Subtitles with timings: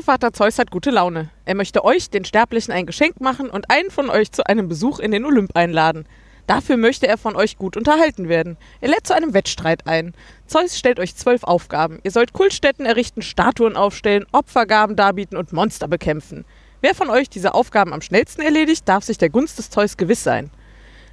[0.00, 1.28] Göttervater Zeus hat gute Laune.
[1.44, 4.98] Er möchte euch, den Sterblichen, ein Geschenk machen und einen von euch zu einem Besuch
[4.98, 6.06] in den Olymp einladen.
[6.46, 8.56] Dafür möchte er von euch gut unterhalten werden.
[8.80, 10.14] Er lädt zu einem Wettstreit ein.
[10.46, 12.00] Zeus stellt euch zwölf Aufgaben.
[12.02, 16.46] Ihr sollt Kultstätten errichten, Statuen aufstellen, Opfergaben darbieten und Monster bekämpfen.
[16.80, 20.24] Wer von euch diese Aufgaben am schnellsten erledigt, darf sich der Gunst des Zeus gewiss
[20.24, 20.50] sein.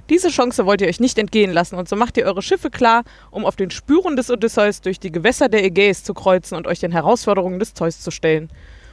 [0.08, 3.02] Diese Chance wollt ihr euch nicht entgehen lassen und so macht ihr eure Schiffe klar,
[3.30, 6.80] um auf den Spuren des Odysseus durch die Gewässer der Ägäis zu kreuzen und euch
[6.80, 8.48] den Herausforderungen des Zeus zu stellen.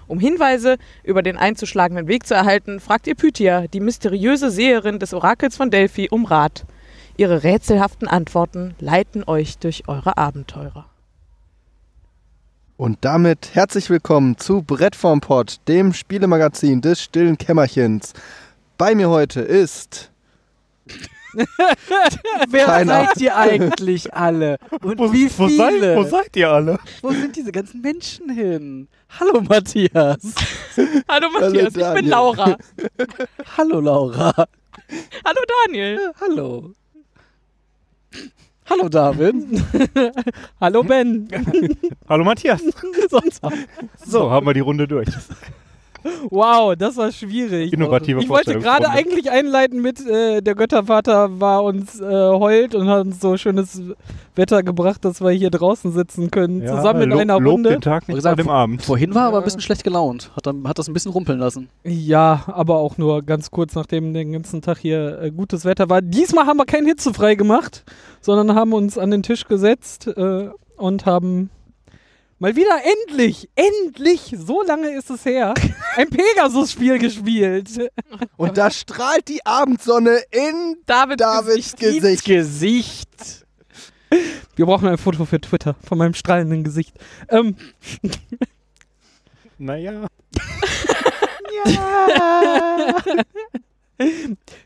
[0.07, 5.13] Um Hinweise über den einzuschlagenden Weg zu erhalten, fragt ihr Pythia, die mysteriöse Seherin des
[5.13, 6.65] Orakels von Delphi, um Rat.
[7.17, 10.85] Ihre rätselhaften Antworten leiten euch durch eure Abenteurer.
[12.77, 18.13] Und damit herzlich willkommen zu Brett vom Pott, dem Spielemagazin des stillen Kämmerchens.
[18.77, 20.11] Bei mir heute ist
[22.49, 23.05] Wer Keiner.
[23.05, 24.57] seid ihr eigentlich alle?
[24.81, 25.95] Und Wo, wie wo, seid, viele?
[25.97, 26.79] wo seid ihr alle?
[27.01, 28.87] Wo sind diese ganzen Menschen hin?
[29.19, 30.17] Hallo Matthias.
[31.09, 32.07] Hallo Matthias, ich bin.
[32.07, 32.57] Laura.
[33.57, 34.33] Hallo Laura.
[35.25, 36.11] Hallo Daniel.
[36.21, 36.71] Hallo.
[38.69, 39.35] Hallo David.
[40.59, 41.27] Hallo Ben.
[42.09, 42.61] Hallo Matthias.
[43.09, 43.41] Sonst-
[44.05, 45.07] So, haben wir die Runde durch.
[46.29, 47.73] Wow, das war schwierig.
[47.73, 52.87] Innovative Ich wollte gerade eigentlich einleiten mit, äh, der Göttervater war uns äh, heult und
[52.87, 53.81] hat uns so schönes
[54.35, 57.69] Wetter gebracht, dass wir hier draußen sitzen können, Ja, zusammen in lo- einer Lob Runde.
[57.71, 58.81] den Tag nicht gesagt, vor dem Abend.
[58.83, 60.31] Vorhin war er aber ein bisschen schlecht gelaunt.
[60.35, 61.69] Hat, dann, hat das ein bisschen rumpeln lassen.
[61.83, 66.01] Ja, aber auch nur ganz kurz, nachdem den ganzen Tag hier äh, gutes Wetter war.
[66.01, 67.83] Diesmal haben wir kein hitzefrei gemacht,
[68.21, 71.49] sondern haben uns an den Tisch gesetzt äh, und haben
[72.45, 75.55] mal wieder endlich, endlich, so lange ist es her,
[75.95, 77.89] ein Pegasus-Spiel gespielt.
[78.37, 82.23] und da strahlt die Abendsonne in David, Davids Gesicht.
[82.23, 83.45] Gesicht.
[84.55, 86.95] Wir brauchen ein Foto für Twitter von meinem strahlenden Gesicht.
[87.29, 87.55] Ähm,
[89.57, 90.05] Naja.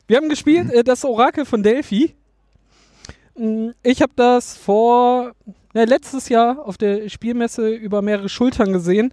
[0.08, 2.14] wir haben gespielt äh, das Orakel von Delphi.
[3.38, 5.32] Mm, Ich habe das vor
[5.74, 9.12] ja, letztes Jahr auf der Spielmesse über mehrere Schultern gesehen.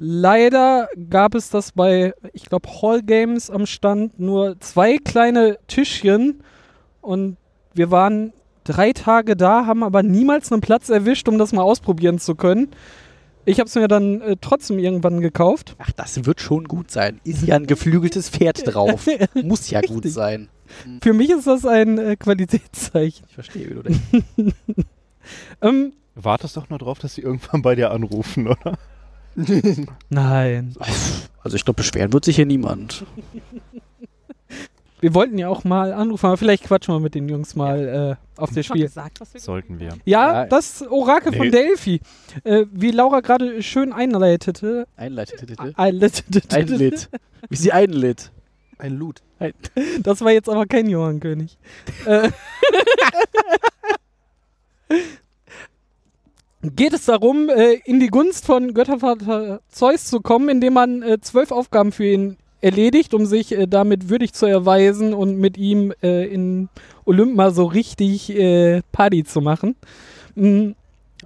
[0.00, 6.44] Leider gab es das bei, ich glaube, Hall Games am Stand nur zwei kleine Tischchen
[7.00, 7.36] und
[7.74, 8.32] wir waren
[8.62, 12.68] drei Tage da, haben aber niemals einen Platz erwischt, um das mal ausprobieren zu können.
[13.44, 15.74] Ich habe es mir dann äh, trotzdem irgendwann gekauft.
[15.78, 17.18] Ach, das wird schon gut sein.
[17.24, 19.06] Ist ja ein geflügeltes Pferd drauf.
[19.42, 20.48] Muss ja gut sein.
[21.02, 23.24] Für mich ist das ein äh, Qualitätszeichen.
[23.26, 24.84] Ich verstehe, wie du denkst.
[25.62, 28.76] Ähm, Wartest doch nur drauf, dass sie irgendwann bei dir anrufen, oder?
[30.08, 30.74] nein.
[31.42, 33.04] Also ich glaube, beschweren wird sich hier niemand.
[35.00, 38.40] Wir wollten ja auch mal anrufen, aber vielleicht quatschen wir mit den Jungs mal äh,
[38.40, 38.86] auf das Schon Spiel.
[38.86, 39.90] gesagt, was wir Sollten wir.
[40.04, 41.52] Ja, das Orakel von Nee.
[41.52, 42.00] Delphi.
[42.42, 44.88] Äh, wie Laura gerade schön einleitete.
[44.96, 45.54] Einleitete.
[45.76, 47.08] einleitete Einlitt.
[47.48, 48.32] Wie sie einlitt.
[48.78, 49.22] Ein Loot.
[50.02, 51.58] das war jetzt aber kein Johann König.
[56.62, 61.20] geht es darum, äh, in die Gunst von Göttervater Zeus zu kommen, indem man äh,
[61.20, 65.92] zwölf Aufgaben für ihn erledigt, um sich äh, damit würdig zu erweisen und mit ihm
[66.00, 66.68] in
[67.04, 68.34] Olymp mal so richtig
[68.92, 69.76] Party zu machen.
[70.34, 70.70] Mm,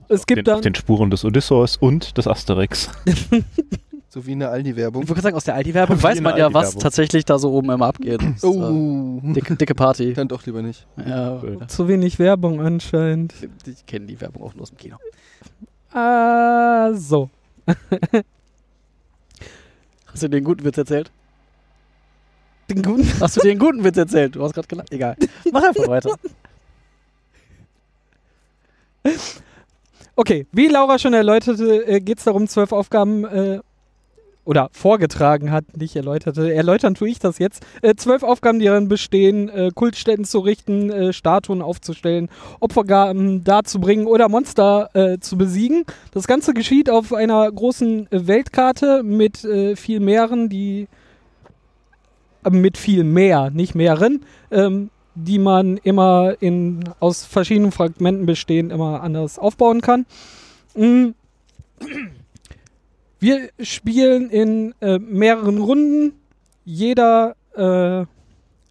[0.08, 2.90] Es gibt den, auf dann den Spuren des Odysseus und des Asterix.
[4.12, 5.04] So wie eine Aldi-Werbung.
[5.04, 7.70] Ich wollte gerade sagen, aus der Aldi-Werbung weiß man ja, was tatsächlich da so oben
[7.70, 8.20] immer abgeht.
[8.34, 9.20] Das äh, Oh.
[9.22, 10.12] dicke, dicke Party.
[10.12, 10.86] Dann doch lieber nicht.
[10.98, 13.32] Ja, zu wenig Werbung anscheinend.
[13.66, 14.98] ich kenne die Werbung auch nur aus dem Kino.
[15.92, 17.30] Ah, so.
[20.08, 21.10] Hast du dir den guten Witz erzählt?
[22.68, 24.36] Den guten Hast du dir den guten Witz erzählt?
[24.36, 24.92] Du hast gerade gelacht.
[24.92, 25.16] Egal.
[25.50, 26.14] Mach einfach weiter.
[30.16, 33.60] Okay, wie Laura schon erläuterte, äh, geht es darum, zwölf Aufgaben äh,
[34.44, 36.52] oder vorgetragen hat, nicht erläuterte.
[36.52, 37.64] Erläutern tue ich das jetzt.
[37.80, 42.28] Äh, zwölf Aufgaben, die darin bestehen, äh, Kultstätten zu richten, äh, Statuen aufzustellen,
[42.60, 45.84] Opfergaben darzubringen oder Monster äh, zu besiegen.
[46.12, 50.88] Das Ganze geschieht auf einer großen Weltkarte mit äh, viel Meeren, die
[52.44, 58.72] äh, mit viel mehr, nicht mehreren, ähm, die man immer in, aus verschiedenen Fragmenten bestehend
[58.72, 60.06] immer anders aufbauen kann.
[60.74, 61.10] Mm.
[63.22, 66.14] Wir spielen in äh, mehreren Runden.
[66.64, 68.04] Jeder äh,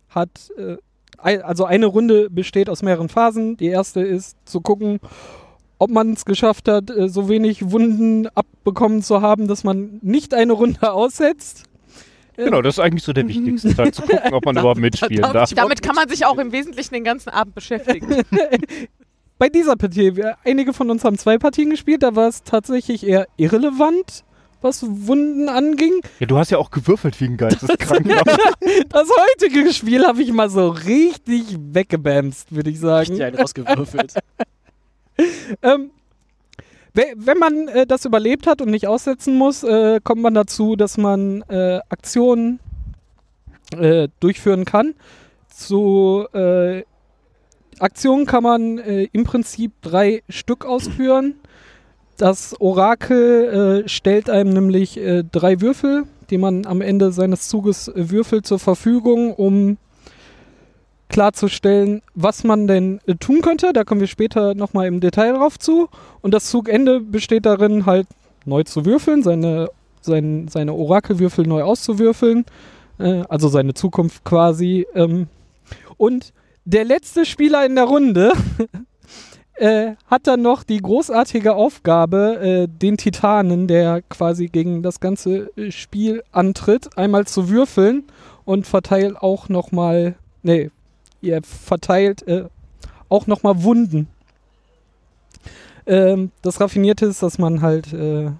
[0.10, 0.76] hat, äh,
[1.18, 3.56] also eine Runde besteht aus mehreren Phasen.
[3.56, 5.00] Die erste ist zu gucken,
[5.78, 10.34] ob man es geschafft hat, äh, so wenig Wunden abbekommen zu haben, dass man nicht
[10.34, 11.64] eine Runde aussetzt.
[12.36, 15.54] Genau, das ist eigentlich so der wichtigste Teil, zu gucken, ob man überhaupt mitspielen darf
[15.54, 18.24] Damit kann man sich auch im Wesentlichen den ganzen Abend beschäftigen.
[19.38, 23.08] Bei dieser Partie, wir, einige von uns haben zwei Partien gespielt, da war es tatsächlich
[23.08, 24.26] eher irrelevant,
[24.62, 26.02] was Wunden anging.
[26.20, 28.08] Ja, du hast ja auch gewürfelt wie ein Geisteskrank.
[28.90, 33.10] Das heutige Spiel habe ich mal so richtig weggebamst, würde ich sagen.
[33.10, 34.14] Richtig einen rausgewürfelt.
[35.62, 35.92] Ähm,
[36.94, 40.76] we- wenn man äh, das überlebt hat und nicht aussetzen muss, äh, kommt man dazu,
[40.76, 42.60] dass man äh, Aktionen
[43.78, 44.96] äh, durchführen kann.
[45.54, 46.84] Zu äh,
[47.80, 51.36] Aktionen kann man äh, im Prinzip drei Stück ausführen.
[52.22, 57.88] Das Orakel äh, stellt einem nämlich äh, drei Würfel, die man am Ende seines Zuges
[57.88, 59.80] äh, würfelt, zur Verfügung, um
[61.10, 63.74] klarzustellen, was man denn äh, tun könnte.
[63.74, 65.90] Da kommen wir später nochmal im Detail drauf zu.
[66.22, 68.06] Und das Zugende besteht darin, halt
[68.46, 69.70] neu zu würfeln, seine,
[70.02, 72.46] sein, seine Orakelwürfel neu auszuwürfeln.
[73.00, 74.86] Äh, also seine Zukunft quasi.
[74.94, 75.26] Ähm,
[75.98, 76.34] und
[76.66, 78.34] der letzte Spieler in der Runde
[79.62, 85.56] äh, hat dann noch die großartige Aufgabe, äh, den Titanen, der quasi gegen das ganze
[85.56, 88.06] äh, Spiel antritt, einmal zu würfeln
[88.44, 90.72] und verteilt auch nochmal, nee,
[91.22, 92.46] ihr verteilt äh,
[93.08, 94.08] auch nochmal Wunden.
[95.86, 98.32] Ähm, das Raffinierte ist, dass man halt äh,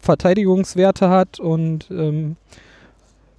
[0.00, 2.34] Verteidigungswerte hat und ähm,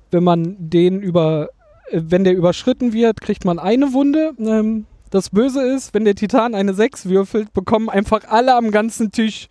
[0.10, 1.50] wenn man den über,
[1.90, 4.32] äh, wenn der überschritten wird, kriegt man eine Wunde.
[4.40, 9.12] Ähm, das Böse ist, wenn der Titan eine 6 würfelt, bekommen einfach alle am ganzen
[9.12, 9.48] Tisch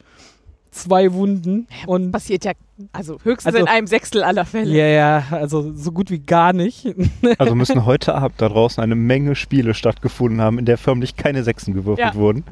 [0.72, 1.66] zwei Wunden.
[1.86, 2.52] Und Passiert ja
[2.92, 4.70] also höchstens Also- in einem Sechstel aller Fälle.
[4.74, 6.86] ja, ja, also so gut wie gar nicht.
[7.38, 11.44] Also müssen heute Abend da draußen eine Menge Spiele stattgefunden haben, in der förmlich keine
[11.44, 12.14] Sechsen gewürfelt Ja.
[12.14, 12.44] wurden.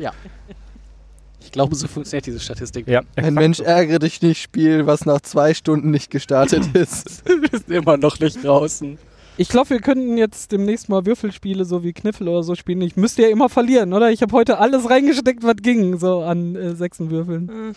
[1.41, 2.87] Ich glaube, so funktioniert diese Statistik.
[2.89, 7.23] Ja, Ein Mensch ärgere dich nicht, Spiel, was nach zwei Stunden nicht gestartet ist.
[7.27, 8.99] Wir sind immer noch nicht draußen.
[9.41, 12.83] Ich glaube, wir könnten jetzt demnächst mal Würfelspiele so wie Kniffel oder so spielen.
[12.83, 14.11] Ich müsste ja immer verlieren, oder?
[14.11, 17.49] Ich habe heute alles reingesteckt, was ging, so an äh, Sechsenwürfeln.
[17.49, 17.73] Hm.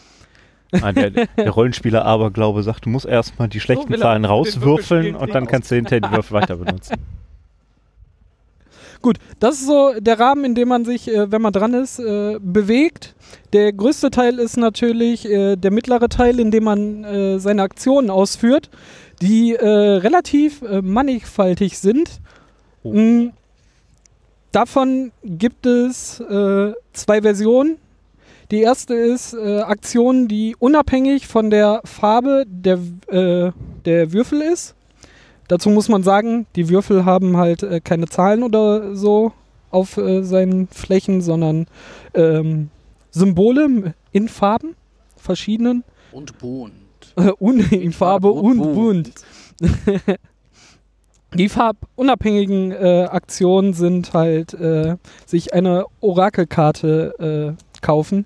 [0.72, 5.36] Nein, der, der Rollenspieler Aberglaube sagt, du musst erstmal die schlechten er Zahlen rauswürfeln und
[5.36, 6.96] dann kannst du hinterher die Würfel weiter benutzen.
[9.02, 12.00] Gut, das ist so der Rahmen, in dem man sich, äh, wenn man dran ist,
[12.00, 13.16] äh, bewegt.
[13.52, 18.12] Der größte Teil ist natürlich äh, der mittlere Teil, in dem man äh, seine Aktionen
[18.12, 18.70] ausführt,
[19.22, 22.20] die äh, relativ äh, mannigfaltig sind.
[22.84, 22.94] Oh.
[22.94, 23.34] Mm,
[24.52, 27.78] davon gibt es äh, zwei Versionen.
[28.50, 33.52] Die erste ist äh, Aktionen, die unabhängig von der Farbe der, äh,
[33.86, 34.76] der Würfel ist.
[35.48, 39.32] Dazu muss man sagen, die Würfel haben halt äh, keine Zahlen oder so
[39.70, 41.68] auf äh, seinen Flächen, sondern
[42.14, 42.70] ähm,
[43.12, 44.76] Symbole in Farben,
[45.16, 46.34] verschiedenen, Und
[47.16, 47.36] bunt.
[47.42, 49.12] un in Farbe und bunt.
[51.34, 58.26] Die farbunabhängigen äh, Aktionen sind halt äh, sich eine Orakelkarte äh, kaufen.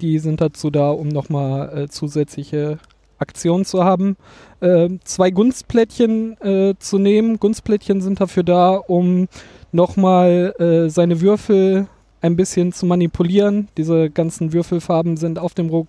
[0.00, 2.78] Die sind dazu da, um nochmal äh, zusätzliche
[3.18, 4.16] Aktionen zu haben.
[4.60, 7.38] Äh, zwei Gunstplättchen äh, zu nehmen.
[7.38, 9.28] Gunstplättchen sind dafür da, um
[9.72, 11.88] nochmal äh, seine Würfel
[12.22, 13.68] ein bisschen zu manipulieren.
[13.76, 15.88] Diese ganzen Würfelfarben sind auf dem, Ruck,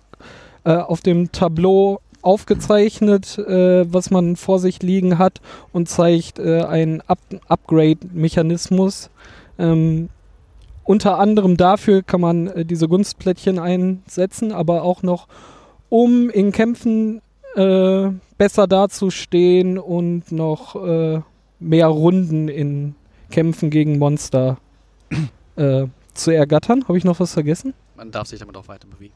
[0.64, 5.40] äh, auf dem Tableau aufgezeichnet, äh, was man vor sich liegen hat
[5.72, 7.18] und zeigt äh, einen Up
[7.48, 9.10] Upgrade-Mechanismus.
[9.58, 10.08] Ähm,
[10.84, 15.28] unter anderem dafür kann man äh, diese Gunstplättchen einsetzen, aber auch noch,
[15.88, 17.20] um in Kämpfen
[17.54, 21.20] äh, besser dazustehen und noch äh,
[21.60, 22.94] mehr Runden in
[23.30, 24.58] Kämpfen gegen Monster
[25.56, 26.84] äh, zu ergattern.
[26.88, 27.74] Habe ich noch was vergessen?
[27.96, 29.14] Man darf sich damit auch weiter bewegen.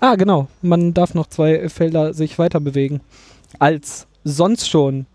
[0.00, 0.48] Ah, genau.
[0.62, 3.00] Man darf noch zwei Felder sich weiter bewegen.
[3.58, 5.06] Als sonst schon.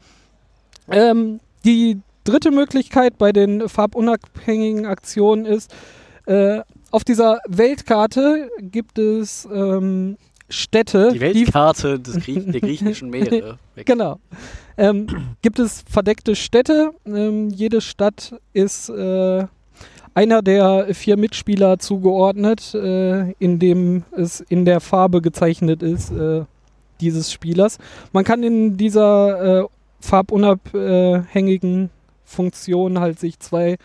[0.89, 5.73] Ähm, die dritte Möglichkeit bei den farbunabhängigen Aktionen ist,
[6.25, 6.61] äh,
[6.91, 10.17] auf dieser Weltkarte gibt es ähm,
[10.49, 13.59] Städte, Die Weltkarte des Grie der griechischen Meere.
[13.85, 14.19] Genau.
[14.77, 15.07] Ähm,
[15.41, 16.91] gibt es verdeckte Städte.
[17.05, 19.45] Ähm, jede Stadt ist äh,
[20.19, 26.43] einer der vier Mitspieler zugeordnet, äh, in dem es in der Farbe gezeichnet ist, äh,
[26.99, 27.77] dieses Spielers.
[28.11, 29.65] Man kann in dieser äh,
[30.01, 31.89] farbunabhängigen
[32.25, 33.77] Funktion halt sich zwei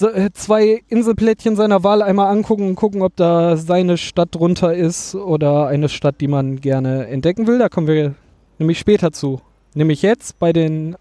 [0.00, 5.14] äh, zwei Inselplättchen seiner Wahl einmal angucken und gucken, ob da seine Stadt drunter ist
[5.14, 7.58] oder eine Stadt, die man gerne entdecken will.
[7.58, 8.14] Da kommen wir
[8.58, 9.42] nämlich später zu.
[9.74, 10.96] Nämlich jetzt bei den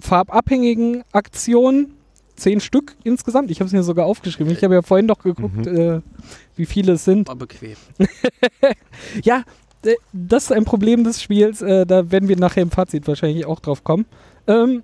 [0.00, 1.98] farbabhängigen Aktionen.
[2.36, 3.50] Zehn Stück insgesamt.
[3.50, 4.52] Ich habe es mir sogar aufgeschrieben.
[4.52, 5.76] Ich habe ja vorhin doch geguckt, Mhm.
[5.76, 6.00] äh,
[6.56, 7.28] wie viele es sind.
[7.28, 7.76] Mal bequem.
[9.22, 9.44] Ja,
[9.84, 11.62] äh, das ist ein Problem des Spiels.
[11.62, 14.06] Äh, da werden wir nachher im Fazit wahrscheinlich auch drauf kommen.
[14.46, 14.82] Ähm,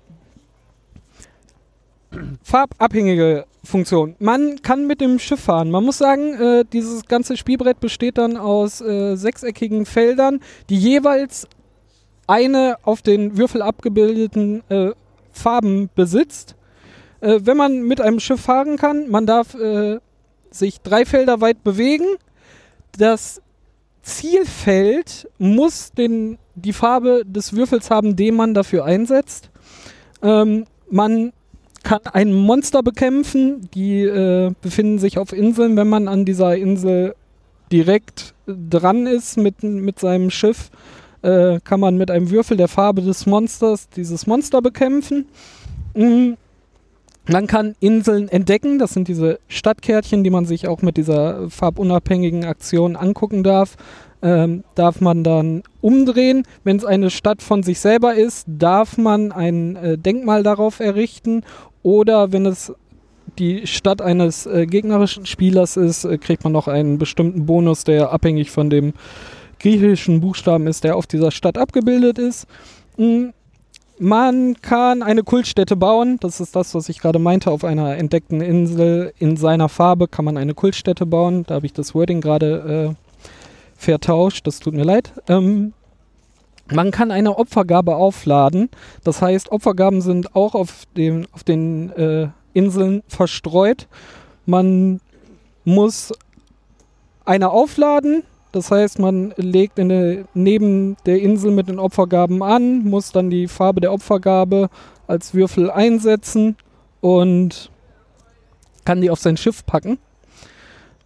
[2.43, 4.15] farbabhängige Funktion.
[4.19, 5.71] Man kann mit dem Schiff fahren.
[5.71, 10.39] Man muss sagen, äh, dieses ganze Spielbrett besteht dann aus äh, sechseckigen Feldern,
[10.69, 11.47] die jeweils
[12.27, 14.91] eine auf den Würfel abgebildeten äh,
[15.31, 16.55] Farben besitzt.
[17.21, 19.99] Äh, wenn man mit einem Schiff fahren kann, man darf äh,
[20.49, 22.05] sich drei Felder weit bewegen.
[22.97, 23.41] Das
[24.01, 29.49] Zielfeld muss den, die Farbe des Würfels haben, den man dafür einsetzt.
[30.21, 31.31] Ähm, man
[31.83, 33.69] kann ein Monster bekämpfen.
[33.73, 35.77] Die äh, befinden sich auf Inseln.
[35.77, 37.15] Wenn man an dieser Insel
[37.71, 40.69] direkt dran ist mit, mit seinem Schiff,
[41.21, 45.27] äh, kann man mit einem Würfel der Farbe des Monsters dieses Monster bekämpfen.
[45.95, 46.37] Mhm.
[47.27, 48.79] Man kann Inseln entdecken.
[48.79, 53.77] Das sind diese Stadtkärtchen, die man sich auch mit dieser farbunabhängigen Aktion angucken darf.
[54.23, 56.43] Ähm, darf man dann umdrehen.
[56.63, 61.43] Wenn es eine Stadt von sich selber ist, darf man ein äh, Denkmal darauf errichten.
[61.83, 62.73] Oder wenn es
[63.39, 68.11] die Stadt eines äh, gegnerischen Spielers ist, äh, kriegt man noch einen bestimmten Bonus, der
[68.11, 68.93] abhängig von dem
[69.59, 72.47] griechischen Buchstaben ist, der auf dieser Stadt abgebildet ist.
[72.97, 73.33] Mhm.
[74.03, 76.17] Man kann eine Kultstätte bauen.
[76.21, 77.51] Das ist das, was ich gerade meinte.
[77.51, 81.43] Auf einer entdeckten Insel in seiner Farbe kann man eine Kultstätte bauen.
[81.45, 83.29] Da habe ich das Wording gerade äh,
[83.77, 84.47] vertauscht.
[84.47, 85.13] Das tut mir leid.
[85.27, 85.73] Ähm,
[86.71, 88.69] man kann eine Opfergabe aufladen.
[89.03, 93.87] Das heißt, Opfergaben sind auch auf, dem, auf den äh, Inseln verstreut.
[94.47, 94.99] Man
[95.63, 96.11] muss
[97.23, 98.23] eine aufladen.
[98.51, 103.47] Das heißt, man legt eine, neben der Insel mit den Opfergaben an, muss dann die
[103.47, 104.69] Farbe der Opfergabe
[105.07, 106.57] als Würfel einsetzen
[106.99, 107.71] und
[108.83, 109.99] kann die auf sein Schiff packen.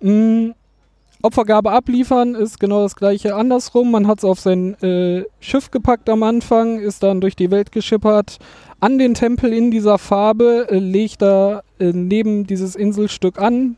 [0.01, 0.51] Mm,
[1.21, 3.91] Opfergabe abliefern ist genau das gleiche andersrum.
[3.91, 7.71] Man hat es auf sein äh, Schiff gepackt am Anfang, ist dann durch die Welt
[7.71, 8.37] geschippert,
[8.79, 13.77] an den Tempel in dieser Farbe, äh, legt da äh, neben dieses Inselstück an,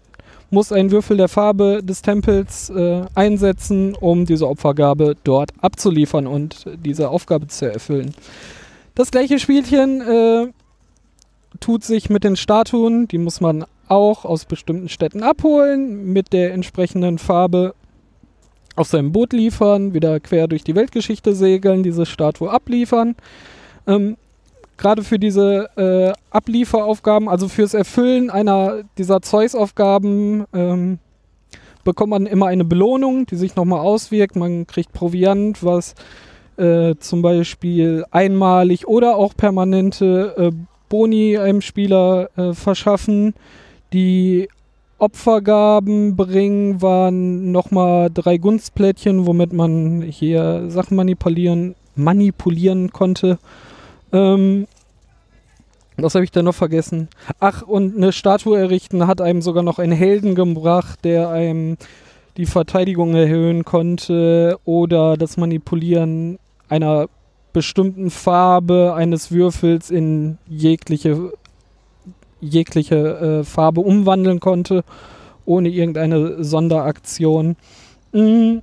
[0.50, 6.66] muss einen Würfel der Farbe des Tempels äh, einsetzen, um diese Opfergabe dort abzuliefern und
[6.84, 8.13] diese Aufgabe zu erfüllen.
[8.96, 10.48] Das gleiche Spielchen äh,
[11.60, 16.54] tut sich mit den Statuen, die muss man auch aus bestimmten Städten abholen, mit der
[16.54, 17.74] entsprechenden Farbe
[18.75, 23.16] auf seinem Boot liefern, wieder quer durch die Weltgeschichte segeln, diese Statue abliefern.
[23.88, 24.18] Ähm,
[24.77, 31.00] Gerade für diese äh, Ablieferaufgaben, also fürs Erfüllen einer dieser Zeus-Aufgaben, ähm,
[31.84, 34.36] bekommt man immer eine Belohnung, die sich nochmal auswirkt.
[34.36, 35.96] Man kriegt Proviant, was
[36.57, 40.51] äh, zum Beispiel einmalig oder auch permanente äh,
[40.89, 43.34] Boni einem Spieler äh, verschaffen.
[43.93, 44.50] Die
[45.00, 53.38] Opfergaben bringen waren nochmal drei Gunstplättchen, womit man hier Sachen manipulieren, manipulieren konnte.
[54.12, 54.68] Ähm,
[55.98, 57.10] was habe ich da noch vergessen?
[57.40, 61.78] Ach, und eine Statue errichten hat einem sogar noch einen Helden gebracht, der einem
[62.38, 66.38] die Verteidigung erhöhen konnte oder das Manipulieren
[66.70, 67.08] einer
[67.52, 71.34] bestimmten Farbe eines Würfels in jegliche,
[72.40, 74.84] jegliche äh, Farbe umwandeln konnte,
[75.46, 77.56] ohne irgendeine Sonderaktion.
[78.14, 78.62] Hm.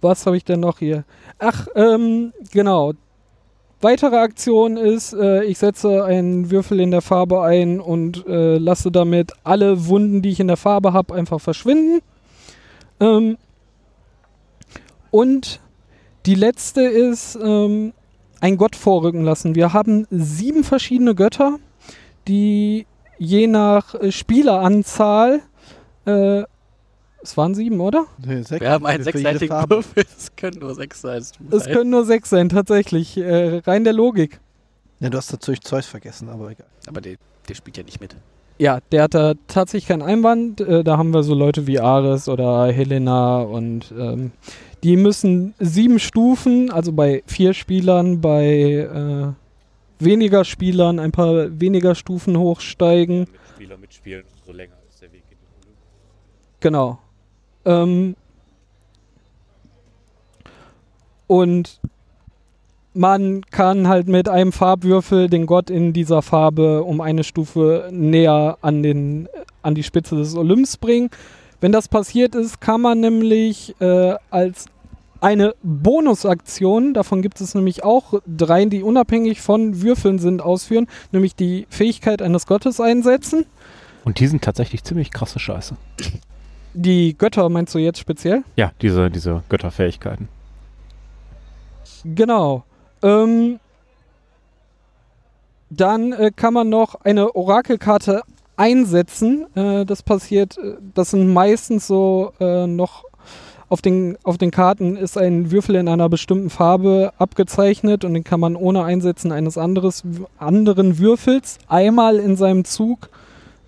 [0.00, 1.02] Was habe ich denn noch hier?
[1.40, 2.92] Ach, ähm, genau.
[3.80, 8.90] Weitere Aktion ist, äh, ich setze einen Würfel in der Farbe ein und äh, lasse
[8.90, 12.00] damit alle Wunden, die ich in der Farbe habe, einfach verschwinden.
[12.98, 13.38] Ähm,
[15.12, 15.60] und
[16.26, 17.92] die letzte ist, ähm,
[18.40, 19.54] ein Gott vorrücken lassen.
[19.54, 21.58] Wir haben sieben verschiedene Götter,
[22.26, 22.86] die
[23.18, 25.40] je nach Spieleranzahl
[26.04, 26.42] äh,
[27.22, 28.06] es waren sieben, oder?
[28.24, 28.60] Nee, sechs.
[28.60, 29.56] Wir haben einen sechsseitigen.
[29.68, 30.04] Würfel.
[30.16, 31.22] Es können nur sechs sein.
[31.50, 33.16] Es können nur sechs sein, tatsächlich.
[33.16, 34.40] Äh, rein der Logik.
[35.00, 36.66] Ja, du hast natürlich Zeus vergessen, aber egal.
[36.86, 37.16] Aber der,
[37.48, 38.16] der spielt ja nicht mit.
[38.58, 40.60] Ja, der hat da tatsächlich keinen Einwand.
[40.60, 44.32] Äh, da haben wir so Leute wie Ares oder Helena und ähm,
[44.82, 49.34] die müssen sieben Stufen, also bei vier Spielern, bei
[50.00, 53.20] äh, weniger Spielern ein paar weniger Stufen hochsteigen.
[53.20, 55.78] Mit Spieler mitspielen, umso länger ist der Weg in den Olymp.
[56.60, 56.98] Genau.
[57.64, 58.16] Ähm,
[61.26, 61.80] und
[62.94, 68.58] man kann halt mit einem Farbwürfel den Gott in dieser Farbe um eine Stufe näher
[68.60, 69.28] an, den,
[69.62, 71.10] an die Spitze des Olymps bringen.
[71.60, 74.66] Wenn das passiert ist, kann man nämlich äh, als
[75.20, 81.34] eine Bonusaktion, davon gibt es nämlich auch drei, die unabhängig von Würfeln sind, ausführen, nämlich
[81.34, 83.44] die Fähigkeit eines Gottes einsetzen.
[84.04, 85.76] Und die sind tatsächlich ziemlich krasse Scheiße.
[86.74, 88.44] Die Götter meinst du jetzt speziell?
[88.56, 90.28] Ja, diese, diese Götterfähigkeiten.
[92.04, 92.64] Genau.
[93.02, 93.58] Ähm,
[95.70, 98.22] dann äh, kann man noch eine Orakelkarte
[98.56, 99.46] einsetzen.
[99.54, 103.04] Äh, das passiert, äh, das sind meistens so äh, noch
[103.68, 108.24] auf den, auf den Karten ist ein Würfel in einer bestimmten Farbe abgezeichnet und den
[108.24, 110.04] kann man ohne Einsetzen eines anderes,
[110.38, 113.10] anderen Würfels einmal in seinem Zug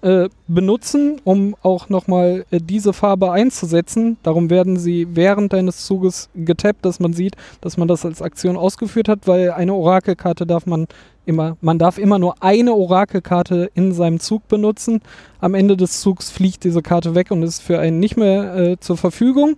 [0.03, 4.17] äh, benutzen, um auch nochmal äh, diese Farbe einzusetzen.
[4.23, 8.57] Darum werden sie während deines Zuges getappt, dass man sieht, dass man das als Aktion
[8.57, 10.87] ausgeführt hat, weil eine Orakelkarte darf man
[11.27, 15.01] immer, man darf immer nur eine Orakelkarte in seinem Zug benutzen.
[15.41, 18.81] Am Ende des Zugs fliegt diese Karte weg und ist für einen nicht mehr äh,
[18.81, 19.57] zur Verfügung.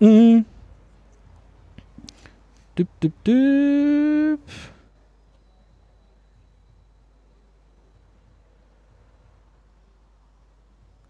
[0.00, 0.44] Mhm.
[2.78, 4.40] Düpp, düpp, düpp.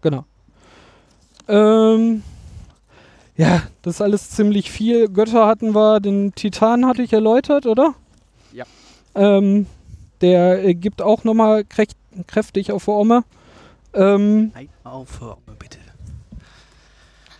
[0.03, 0.25] Genau.
[1.47, 2.23] Ähm,
[3.35, 5.07] ja, das ist alles ziemlich viel.
[5.07, 7.95] Götter hatten wir, den Titan hatte ich erläutert, oder?
[8.51, 8.65] Ja.
[9.15, 9.65] Ähm,
[10.21, 13.23] der äh, gibt auch nochmal kräftig auf Orme.
[13.93, 15.79] Ähm, Nein, aufhören, bitte.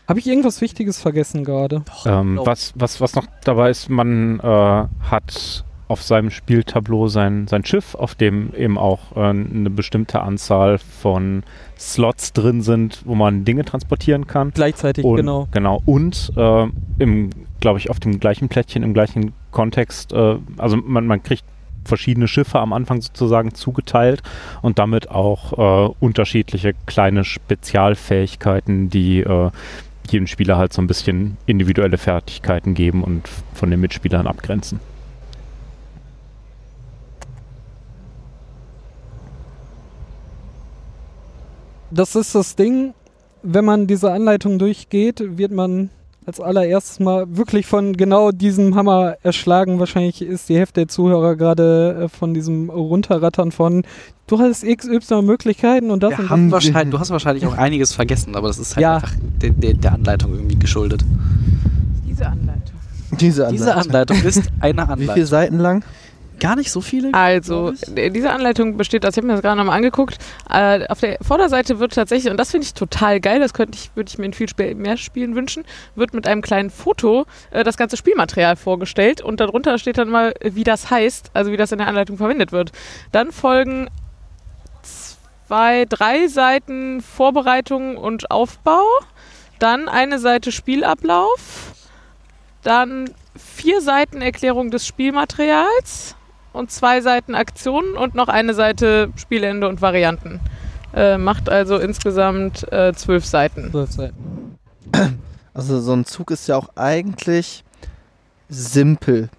[0.07, 1.83] Habe ich irgendwas Wichtiges vergessen gerade?
[2.05, 7.65] Ähm, was, was, was noch dabei ist, man äh, hat auf seinem Spieltableau sein, sein
[7.65, 11.43] Schiff, auf dem eben auch äh, eine bestimmte Anzahl von
[11.77, 14.51] Slots drin sind, wo man Dinge transportieren kann.
[14.53, 15.47] Gleichzeitig, Und, genau.
[15.51, 15.81] Genau.
[15.85, 16.67] Und äh,
[16.99, 21.43] im, glaube ich, auf dem gleichen Plättchen, im gleichen Kontext, äh, also man, man kriegt
[21.85, 24.23] verschiedene Schiffe am Anfang sozusagen zugeteilt
[24.61, 29.51] und damit auch äh, unterschiedliche kleine Spezialfähigkeiten, die äh,
[30.09, 34.79] jedem Spieler halt so ein bisschen individuelle Fertigkeiten geben und von den Mitspielern abgrenzen.
[41.93, 42.93] Das ist das Ding,
[43.43, 45.89] wenn man diese Anleitung durchgeht, wird man
[46.25, 49.79] als allererstes mal wirklich von genau diesem Hammer erschlagen.
[49.79, 53.83] Wahrscheinlich ist die Hälfte der Zuhörer gerade äh, von diesem Runterrattern von
[54.27, 56.53] du hast XY Möglichkeiten und das Wir und haben das.
[56.65, 58.95] wahrscheinlich, du hast wahrscheinlich auch einiges vergessen, aber das ist halt Ja.
[58.95, 61.03] einfach der, der, der Anleitung irgendwie geschuldet.
[62.07, 62.61] Diese Anleitung.
[63.19, 63.57] Diese Anleitung.
[63.57, 65.13] Diese Anleitung ist eine Wie Anleitung.
[65.13, 65.83] viele Seiten lang?
[66.39, 67.13] Gar nicht so viele.
[67.13, 70.17] Also, äh, diese Anleitung besteht, also ich habe mir das gerade nochmal angeguckt,
[70.49, 73.95] äh, auf der Vorderseite wird tatsächlich, und das finde ich total geil, das könnte ich,
[73.95, 75.63] würde ich mir in viel Sp mehr Spielen wünschen,
[75.95, 80.33] wird mit einem kleinen Foto äh, das ganze Spielmaterial vorgestellt und darunter steht dann mal,
[80.41, 82.71] wie das heißt, also wie das in der Anleitung verwendet wird.
[83.11, 83.89] Dann folgen
[85.47, 88.83] zwei, drei Seiten Vorbereitung und Aufbau,
[89.59, 91.73] dann eine Seite Spielablauf,
[92.63, 96.15] dann vier Seiten Erklärung des Spielmaterials
[96.53, 100.39] und zwei Seiten Aktionen und noch eine Seite Spielende und Varianten.
[100.95, 103.71] Äh, macht also insgesamt äh, zwölf Seiten.
[103.71, 104.57] Zwölf Seiten.
[105.55, 107.63] Also so ein Zug ist ja auch eigentlich
[108.49, 109.29] simpel.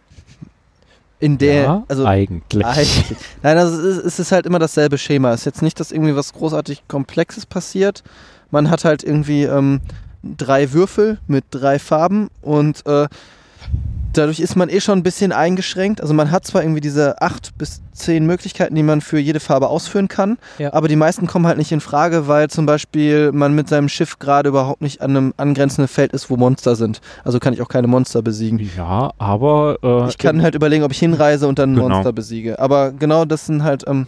[1.19, 2.65] In der, ja, also eigentlich.
[2.65, 3.17] eigentlich.
[3.43, 5.33] Nein, also es ist, es ist halt immer dasselbe Schema.
[5.33, 8.05] Es ist jetzt nicht, dass irgendwie was großartig Komplexes passiert.
[8.53, 9.81] Man hat halt irgendwie ähm,
[10.23, 13.09] drei Würfel mit drei Farben und äh,
[14.19, 16.01] dadurch ist man eh schon ein bisschen eingeschränkt.
[16.01, 19.69] Also man hat zwar irgendwie diese acht bis zehn Möglichkeiten, die man für jede Farbe
[19.69, 20.73] ausführen kann, Ja.
[20.73, 24.19] aber die meisten kommen halt nicht in Frage, weil zum Beispiel man mit seinem Schiff
[24.19, 27.01] gerade überhaupt nicht an einem angrenzenden Feld ist, wo Monster sind.
[27.25, 28.59] Also kann ich auch keine Monster besiegen.
[28.77, 31.89] Ja, aber äh, Ich kann halt überlegen, ob ich hinreise und dann ein Genau.
[31.89, 32.59] Monster besiege.
[32.59, 34.07] Aber genau das sind halt, ähm,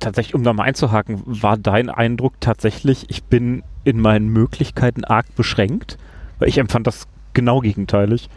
[0.00, 5.26] tatsächlich, um da mal einzuhaken, war dein Eindruck tatsächlich, ich bin in meinen Möglichkeiten arg
[5.36, 5.98] beschränkt?
[6.38, 8.28] Weil ich empfand das genau gegenteilig.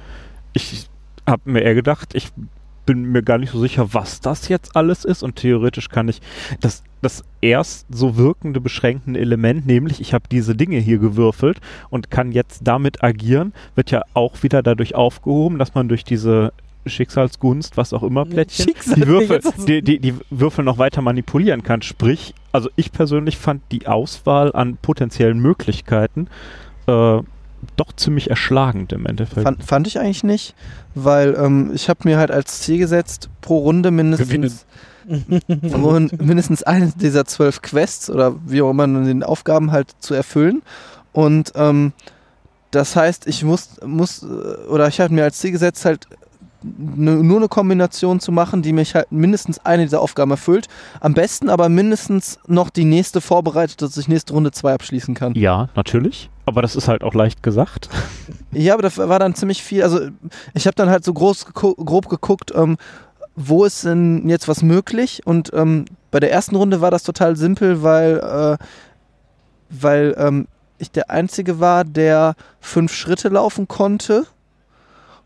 [0.54, 0.88] Ich
[1.28, 2.30] habe mir eher gedacht, ich
[2.86, 6.22] bin mir gar nicht so sicher, was das jetzt alles ist und theoretisch kann ich
[6.60, 11.60] das, das erst so wirkende beschränkende Element, nämlich ich habe diese Dinge hier gewürfelt
[11.92, 16.52] und kann jetzt damit agieren, wird ja auch wieder dadurch aufgehoben, dass man durch diese
[16.88, 21.82] Schicksalsgunst, was auch immer, Plättchen, die Würfel, die, die, die Würfel noch weiter manipulieren kann.
[21.82, 26.28] Sprich, also ich persönlich fand die Auswahl an potenziellen Möglichkeiten
[26.88, 27.20] äh,
[27.76, 29.44] doch ziemlich erschlagend im Endeffekt.
[29.44, 30.56] fand, fand ich eigentlich nicht,
[30.96, 34.66] weil ähm, ich habe mir halt als Ziel gesetzt, pro Runde mindestens,
[35.74, 40.62] Rund- mindestens eine dieser zwölf Quests oder wie auch immer den Aufgaben halt zu erfüllen.
[41.12, 41.94] Und ähm,
[42.72, 44.26] das heißt, ich muss, muss äh,
[44.68, 46.06] oder ich habe mir als Ziel gesetzt, halt
[46.62, 50.68] ne, nur eine Kombination zu machen, die mich halt mindestens eine dieser Aufgaben erfüllt.
[51.00, 55.34] Am besten aber mindestens noch die nächste vorbereitet, dass ich nächste Runde zwei abschließen kann.
[55.34, 56.30] ja, natürlich.
[56.50, 57.90] Aber das ist halt auch leicht gesagt.
[58.52, 59.84] Ja, aber das war dann ziemlich viel.
[59.84, 60.10] Also
[60.56, 62.78] ich habe dann halt so groß geku grob geguckt, ähm,
[63.36, 65.22] wo ist denn jetzt was möglich?
[65.24, 68.58] Und ähm, bei der ersten Runde war das total simpel, weil, äh,
[69.70, 70.48] weil ähm,
[70.80, 74.26] ich der Einzige war, der fünf Schritte laufen konnte.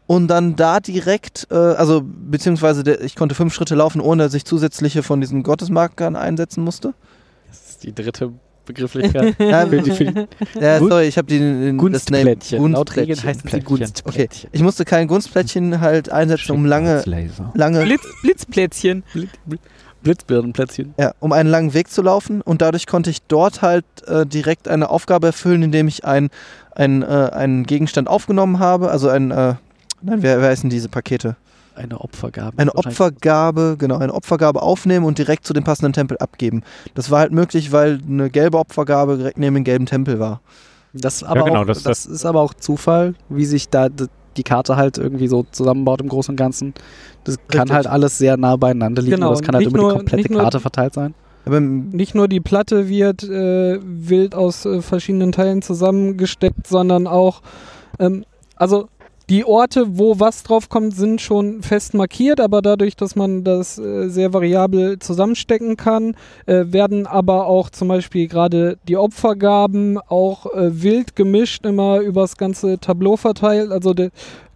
[0.06, 4.34] und dann da direkt, äh, also beziehungsweise der, ich konnte fünf Schritte laufen, ohne dass
[4.34, 6.94] ich zusätzliche von diesen Gottesmarkern einsetzen musste.
[7.48, 8.34] Das ist die dritte
[8.66, 9.36] Begrifflichkeit.
[9.40, 10.28] Ja, Für die- für die
[10.60, 12.60] ja, sorry, ich habe den, den das Name- Gunstplättchen.
[12.60, 13.24] Gunstplättchen.
[13.30, 14.50] heißen sie Okay, Gunstplättchen.
[14.54, 17.04] ich musste kein Gunstplättchen halt einsetzen, um lange,
[17.56, 19.04] lange, Blitz, Blitzplätzchen.
[19.14, 19.60] Blit- Blit-
[20.04, 20.94] Blitzbirnenplätzchen.
[21.00, 24.68] ja, um einen langen Weg zu laufen und dadurch konnte ich dort halt äh, direkt
[24.68, 26.30] eine Aufgabe erfüllen, indem ich ein,
[26.72, 29.56] ein, äh, einen Gegenstand aufgenommen habe, also ein, äh,
[30.02, 31.38] nein, wer, wer heißen diese Pakete?
[31.76, 32.58] Eine Opfergabe.
[32.58, 32.74] Eine.
[32.76, 36.64] Opfergabe, genau, eine Opfergabe aufnehmen und direkt zu dem passenden Tempel abgeben.
[36.94, 40.42] Das war halt möglich, weil eine gelbe Opfergabe direkt neben dem gelben Tempel war.
[40.94, 43.88] Das, aber genau, auch, das- das, ist aber auch Zufall, wie sich da
[44.38, 46.74] die Karte halt irgendwie so zusammenbaut im Großen und Ganzen.
[47.24, 47.76] Das kann Richtig.
[47.76, 49.16] halt alles sehr nah beieinander liegen.
[49.16, 51.14] Genau, aber das kann halt über nur- die komplette Karte verteilt sein.
[51.46, 57.42] Aber Nicht nur die Platte wird äh, wild aus äh, verschiedenen Teilen zusammengesteckt, sondern auch,
[58.00, 58.24] ähm,
[58.56, 58.88] also
[59.30, 63.78] die Orte, wo was drauf kommt, sind schon fest markiert, aber dadurch, dass man das
[63.78, 70.46] äh, sehr variabel zusammenstecken kann, äh, werden aber auch zum Beispiel gerade die Opfergaben auch
[70.54, 73.72] äh, wild gemischt immer übers ganze Tableau verteilt.
[73.72, 74.10] Also de,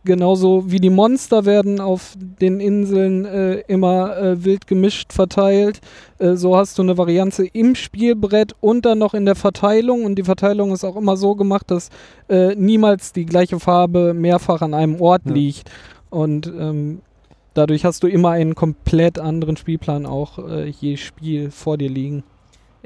[0.08, 5.80] genauso wie die Monster werden auf den Inseln äh, immer äh, wild gemischt verteilt.
[6.18, 10.04] Äh, so hast du eine Varianz im Spielbrett und dann noch in der Verteilung.
[10.06, 11.90] Und die Verteilung ist auch immer so gemacht, dass
[12.30, 15.34] äh, niemals die gleiche Farbe mehrfach an einem Ort Ja.
[15.34, 15.70] liegt.
[16.10, 17.02] Und ähm,
[17.54, 22.24] dadurch hast du immer einen komplett anderen Spielplan auch äh, je Spiel vor dir liegen.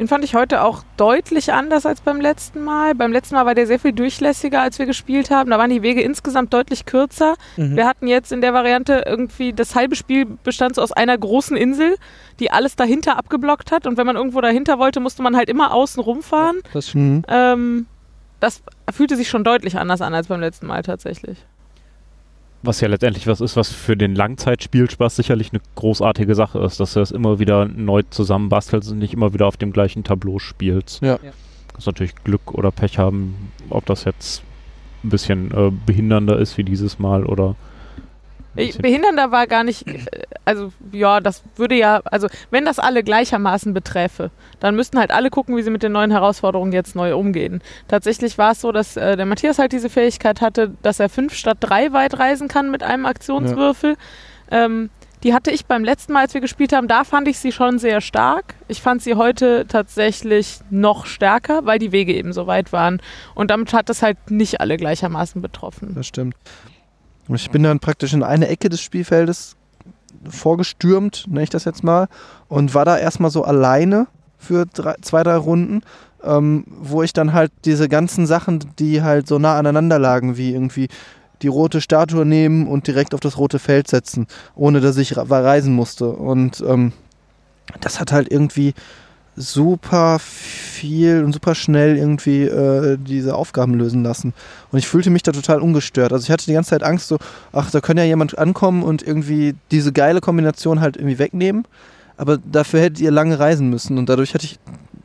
[0.02, 2.96] Den fand ich heute auch deutlich anders als beim letzten Mal.
[2.96, 5.52] Beim letzten Mal war der sehr viel durchlässiger, als wir gespielt haben.
[5.52, 7.36] Da waren die Wege insgesamt deutlich kürzer.
[7.56, 7.76] Mhm.
[7.76, 11.56] Wir hatten jetzt in der Variante irgendwie das halbe Spiel bestand so aus einer großen
[11.56, 11.98] Insel,
[12.40, 13.86] die alles dahinter abgeblockt hat.
[13.86, 16.62] Und wenn man irgendwo dahinter wollte, musste man halt immer außen rumfahren.
[16.74, 17.28] Das stimmt.
[17.28, 17.34] Mhm.
[17.34, 17.86] Ähm,
[18.40, 21.46] das fühlte sich schon deutlich anders an als beim letzten Mal tatsächlich.
[22.64, 26.94] Was ja letztendlich was ist, was für den Langzeitspielspaß sicherlich eine großartige Sache ist, dass
[26.94, 31.02] du das immer wieder neu zusammenbastelst und nicht immer wieder auf dem gleichen Tableau spielst.
[31.02, 31.20] Ja.
[31.24, 31.32] Ja.
[31.72, 34.44] Kannst natürlich Glück oder Pech haben, ob das jetzt
[35.04, 37.56] ein bisschen äh, behindernder ist wie dieses Mal oder.
[38.56, 40.00] Behindernder war gar nicht, äh,
[40.46, 45.30] also ja, das würde ja, also wenn das alle gleichermaßen beträfe, dann müssten halt alle
[45.30, 47.62] gucken, wie sie mit den neuen Herausforderungen jetzt neu umgehen.
[47.88, 51.34] Tatsächlich war es so, dass äh, der Matthias halt diese Fähigkeit hatte, dass er fünf
[51.34, 53.96] statt drei weit reisen kann mit einem Aktionswürfel.
[54.50, 54.90] Ähm,
[55.24, 57.78] die hatte ich beim letzten Mal, als wir gespielt haben, da fand ich sie schon
[57.78, 58.56] sehr stark.
[58.68, 63.02] Ich fand sie heute tatsächlich noch stärker, weil die Wege eben so weit waren.
[63.36, 65.94] Und damit hat es halt nicht alle gleichermaßen betroffen.
[65.94, 66.36] Das stimmt.
[67.32, 69.56] Und ich bin dann praktisch in eine Ecke des Spielfeldes
[70.30, 72.10] vorgestürmt, nenne ich das jetzt mal,
[72.50, 75.82] und war da erstmal so alleine für drei, zwei, drei Runden,
[76.26, 80.52] ähm, wo ich dann halt diese ganzen Sachen, die halt so nah aneinander lagen, wie
[80.52, 80.90] irgendwie
[81.42, 85.30] die rote Statue nehmen und direkt auf das rote Feld setzen, ohne dass ich re-
[85.30, 86.10] reisen musste.
[86.10, 86.92] Und ähm,
[87.80, 88.74] das hat halt irgendwie
[89.36, 94.34] super viel und super schnell irgendwie äh, diese Aufgaben lösen lassen.
[94.72, 96.12] Und ich fühlte mich da total ungestört.
[96.12, 97.18] Also ich hatte die ganze Zeit Angst, so,
[97.54, 101.66] ach, da könnte ja jemand ankommen und irgendwie diese geile Kombination halt irgendwie wegnehmen.
[102.18, 104.60] Aber dafür hättet ihr lange reisen müssen und dadurch hatte ich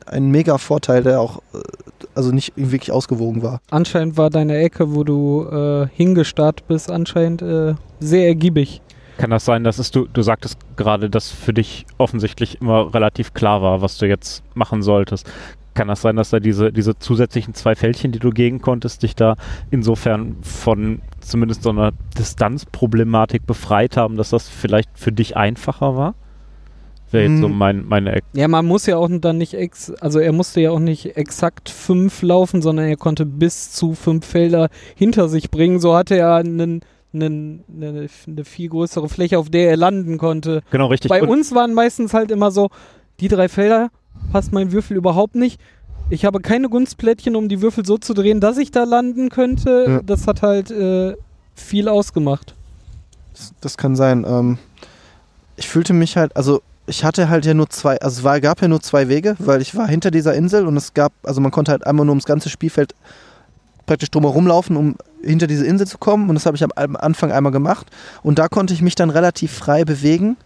[0.05, 1.59] einen mega Vorteil, der auch äh,
[2.15, 3.59] also nicht wirklich ausgewogen war.
[3.69, 8.81] Anscheinend war deine Ecke, wo du äh, hingestartet bist, anscheinend äh, sehr ergiebig.
[9.17, 13.33] Kann das sein, dass es du, du sagtest gerade, dass für dich offensichtlich immer relativ
[13.33, 15.31] klar war, was du jetzt machen solltest.
[15.73, 19.15] Kann das sein, dass da diese, diese zusätzlichen zwei Fältchen, die du gehen konntest, dich
[19.15, 19.35] da
[19.69, 26.15] insofern von zumindest so einer Distanzproblematik befreit haben, dass das vielleicht für dich einfacher war?
[27.11, 27.57] Wäre jetzt so Hm.
[27.57, 30.71] mein, meine Ex Ja, man muss ja auch dann nicht, ex also er musste ja
[30.71, 35.79] auch nicht exakt fünf laufen, sondern er konnte bis zu fünf Felder hinter sich bringen.
[35.79, 36.81] So hatte er einen,
[37.13, 40.61] einen, eine, eine viel größere Fläche, auf der er landen konnte.
[40.71, 41.09] Genau, richtig.
[41.09, 42.69] Bei Und- uns waren meistens halt immer so,
[43.19, 43.89] die drei Felder
[44.31, 45.59] passt mein Würfel überhaupt nicht.
[46.09, 49.85] Ich habe keine Gunstplättchen, um die Würfel so zu drehen, dass ich da landen könnte.
[49.87, 50.01] Ja.
[50.01, 51.15] Das hat halt äh,
[51.55, 52.53] viel ausgemacht.
[53.33, 54.25] Das, das kann sein.
[54.27, 54.57] Ähm,
[55.57, 58.61] ich fühlte mich halt, also ich hatte halt ja nur zwei, also es war, gab
[58.61, 61.51] ja nur zwei Wege, weil ich war hinter dieser Insel und es gab, also man
[61.51, 62.95] konnte halt einmal nur ums ganze Spielfeld
[63.87, 67.31] praktisch drumherum laufen, um hinter diese Insel zu kommen und das habe ich am Anfang
[67.31, 67.87] einmal gemacht
[68.21, 70.37] und da konnte ich mich dann relativ frei bewegen.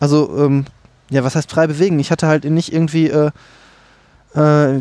[0.00, 0.64] Also, ähm,
[1.10, 1.98] ja, was heißt frei bewegen?
[1.98, 3.30] Ich hatte halt nicht irgendwie äh,
[4.34, 4.80] äh,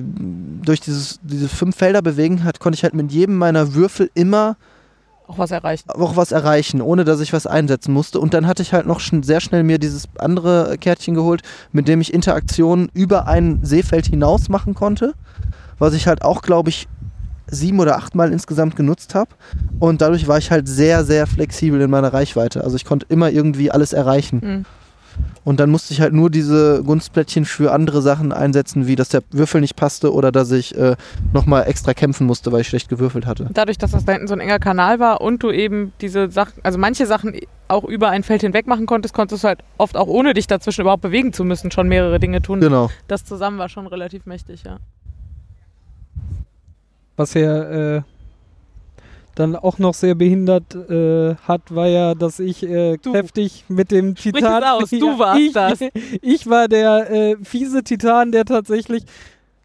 [0.61, 4.57] durch dieses, diese fünf Felder bewegen, hat, konnte ich halt mit jedem meiner Würfel immer
[5.27, 5.89] Auch was erreicht.
[5.89, 8.19] auch was erreichen, ohne dass ich was einsetzen musste.
[8.19, 11.87] Und dann hatte ich halt noch schn sehr schnell mir dieses andere Kärtchen geholt, mit
[11.87, 15.13] dem ich Interaktionen über ein Seefeld hinaus machen konnte.
[15.77, 16.87] Was ich halt auch, glaube ich,
[17.47, 19.31] sieben oder achtmal insgesamt genutzt habe.
[19.79, 22.63] Und dadurch war ich halt sehr, sehr flexibel in meiner Reichweite.
[22.63, 24.41] Also ich konnte immer irgendwie alles erreichen.
[24.43, 24.65] Mhm.
[25.43, 29.21] Und dann musste ich halt nur diese Gunstplättchen für andere Sachen einsetzen, wie dass der
[29.31, 30.95] Würfel nicht passte oder dass ich äh,
[31.33, 33.47] nochmal extra kämpfen musste, weil ich schlecht gewürfelt hatte.
[33.53, 36.53] Dadurch, dass das da hinten so ein enger Kanal war und du eben diese Sachen,
[36.63, 40.07] also manche Sachen auch über ein Feld hinweg machen konntest, konntest du halt oft auch
[40.07, 42.59] ohne dich dazwischen überhaupt bewegen zu müssen, schon mehrere Dinge tun.
[42.59, 42.89] Genau.
[43.07, 44.79] Das zusammen war schon relativ mächtig, ja.
[47.17, 48.01] Was er äh,
[49.35, 53.11] dann auch noch sehr behindert äh, hat, war ja, dass ich äh, Du.
[53.11, 54.63] kräftig mit dem Sprich Titan.
[54.63, 55.79] aus, du warst ich, das.
[56.21, 59.03] Ich war der äh, fiese Titan, der tatsächlich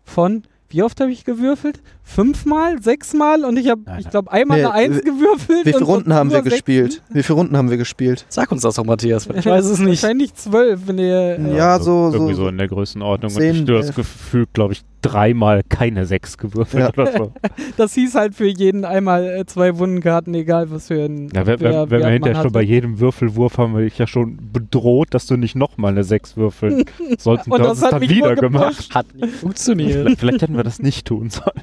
[0.05, 0.43] von.
[0.69, 1.81] Wie oft habe ich gewürfelt?
[2.15, 2.83] Fünfmal?
[2.83, 3.45] Sechsmal?
[3.45, 5.65] Und ich habe, ich glaube, einmal Nee, eine Eins gewürfelt.
[5.65, 7.03] Wie viele und so Runden haben wir sechs- gespielt?
[7.11, 8.27] Wie viele Runden haben wir gespielt?
[8.29, 9.29] Sag uns das doch, Matthias.
[9.35, 10.03] Ich weiß es nicht.
[10.03, 11.39] Wahrscheinlich zwölf, wenn ihr.
[11.39, 13.31] Äh, Ja, so- Irgendwie so so in der Größenordnung.
[13.31, 13.95] zehn, und ich habe das.
[13.95, 17.03] Gefühl, glaube ich, dreimal keine sechs gewürfelt Ja.
[17.03, 17.33] oder so.
[17.77, 21.29] Das hieß halt für jeden einmal äh, zwei Wundenkarten, egal was für ein.
[21.35, 24.39] Ja, wenn, Wer- wenn wir hinterher schon bei jedem Würfelwurf haben wir dich ja schon
[24.53, 26.85] bedroht, dass du nicht nochmal eine 6 würfeln
[27.19, 27.47] sollst.
[27.47, 28.89] Und du das hast es hat dann mich wieder gemacht.
[28.95, 29.93] Hat nicht funktioniert.
[29.93, 31.63] Vielleicht, vielleicht hätten wir das nicht tun sollen.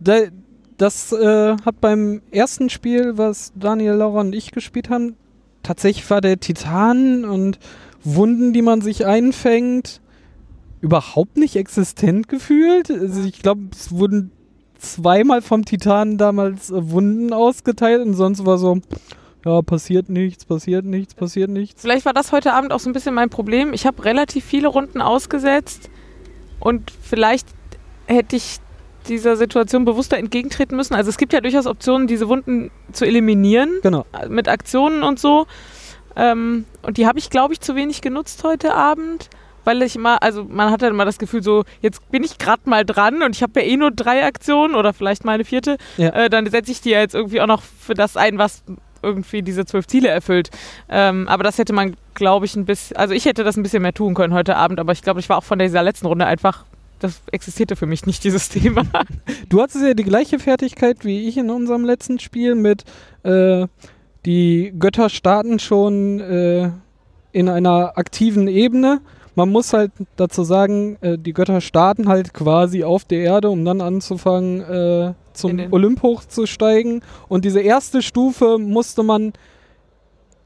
[0.00, 0.18] Da,
[0.76, 5.16] das äh, hat beim ersten Spiel, was Daniel, Laura und ich gespielt haben,
[5.62, 7.58] tatsächlich war der Titan und
[8.04, 10.00] Wunden, die man sich einfängt,
[10.80, 12.90] überhaupt nicht existent gefühlt.
[12.90, 14.30] Also ich glaube, es wurden
[14.78, 18.80] zweimal vom Titan damals äh, Wunden ausgeteilt und sonst war so,
[19.44, 21.82] ja, passiert nichts, passiert nichts, passiert nichts.
[21.82, 23.72] Vielleicht war das heute Abend auch so ein bisschen mein Problem.
[23.72, 25.90] Ich habe relativ viele Runden ausgesetzt
[26.60, 27.48] und vielleicht
[28.08, 28.58] hätte ich
[29.08, 30.94] dieser Situation bewusster entgegentreten müssen.
[30.94, 34.04] Also es gibt ja durchaus Optionen, diese Wunden zu eliminieren Genau.
[34.20, 35.46] äh, mit Aktionen und so.
[36.16, 39.30] Ähm, und die habe ich, glaube ich, zu wenig genutzt heute Abend.
[39.64, 42.62] Weil ich immer, also man hat dann immer das Gefühl, so, jetzt bin ich gerade
[42.64, 45.76] mal dran und ich habe ja eh nur drei Aktionen oder vielleicht mal eine vierte.
[45.98, 46.08] Ja.
[46.10, 48.62] Äh, dann setze ich die ja jetzt irgendwie auch noch für das ein, was
[49.02, 50.50] irgendwie diese zwölf Ziele erfüllt.
[50.88, 53.82] Ähm, aber das hätte man, glaube ich, ein bisschen, also ich hätte das ein bisschen
[53.82, 56.24] mehr tun können heute Abend, aber ich glaube, ich war auch von dieser letzten Runde
[56.26, 56.64] einfach,
[56.98, 58.84] das existierte für mich nicht, dieses Thema.
[59.48, 62.84] Du hattest ja die gleiche Fertigkeit wie ich in unserem letzten Spiel mit
[63.22, 63.66] äh,
[64.24, 66.70] die Götter starten schon äh,
[67.32, 69.00] in einer aktiven Ebene.
[69.34, 73.64] Man muss halt dazu sagen, äh, die Götter starten halt quasi auf der Erde, um
[73.64, 77.02] dann anzufangen, äh, zum Olymp hochzusteigen.
[77.28, 79.32] Und diese erste Stufe musste man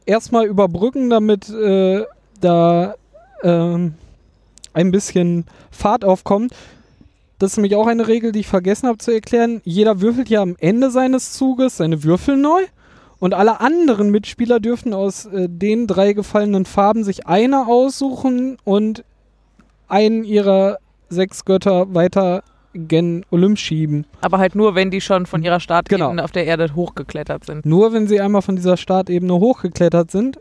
[0.04, 2.04] erstmal überbrücken, damit äh,
[2.40, 2.94] da
[3.42, 3.94] ähm,
[4.74, 6.52] ein bisschen Fahrt aufkommt.
[7.38, 9.60] Das ist nämlich auch eine Regel, die ich vergessen habe zu erklären.
[9.64, 12.62] Jeder würfelt ja am Ende seines Zuges seine Würfel neu.
[13.18, 19.04] Und alle anderen Mitspieler dürfen aus äh, den drei gefallenen Farben sich eine aussuchen und
[19.88, 22.42] einen ihrer sechs Götter weiter
[22.74, 24.06] gen Olymp schieben.
[24.22, 26.22] aber halt nur, wenn die schon von ihrer Startebene Genau.
[26.24, 27.66] auf der Erde hochgeklettert sind.
[27.66, 30.38] Nur wenn sie einmal von dieser Startebene hochgeklettert sind.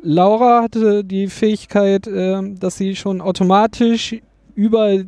[0.00, 4.16] Laura hatte die Fähigkeit, ähm, dass sie schon automatisch
[4.54, 5.04] über,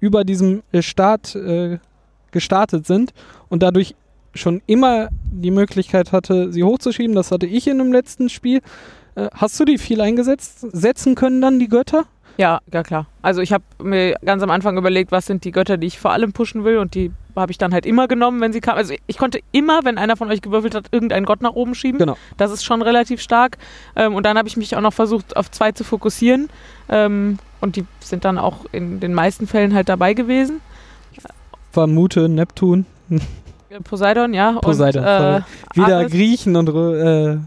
[0.00, 1.78] über diesem äh, Start äh,
[2.30, 3.12] gestartet sind
[3.48, 3.94] und dadurch
[4.34, 7.14] schon immer die Möglichkeit hatte, sie hochzuschieben.
[7.14, 8.60] Das hatte ich in dem letzten Spiel.
[9.14, 10.60] Äh, hast du die viel eingesetzt?
[10.72, 12.04] Setzen können dann die Götter?
[12.36, 13.06] Ja, ja klar.
[13.22, 16.12] Also ich habe mir ganz am Anfang überlegt, was sind die Götter, die ich vor
[16.12, 18.78] allem pushen will und die habe ich dann halt immer genommen, wenn sie kamen.
[18.78, 21.98] Also ich konnte immer, wenn einer von euch gewürfelt hat, irgendeinen Gott nach oben schieben.
[21.98, 22.16] Genau.
[22.36, 23.58] Das ist schon relativ stark.
[23.96, 26.48] Ähm, und dann habe ich mich auch noch versucht, auf zwei zu fokussieren.
[26.88, 30.60] Ähm, und die sind dann auch in den meisten Fällen halt dabei gewesen.
[31.72, 32.86] Vermute Neptun.
[33.10, 34.52] Äh, Poseidon, ja.
[34.60, 35.40] Poseidon, und, äh.
[35.74, 36.04] Wieder.
[36.08, 37.38] Griechen und äh,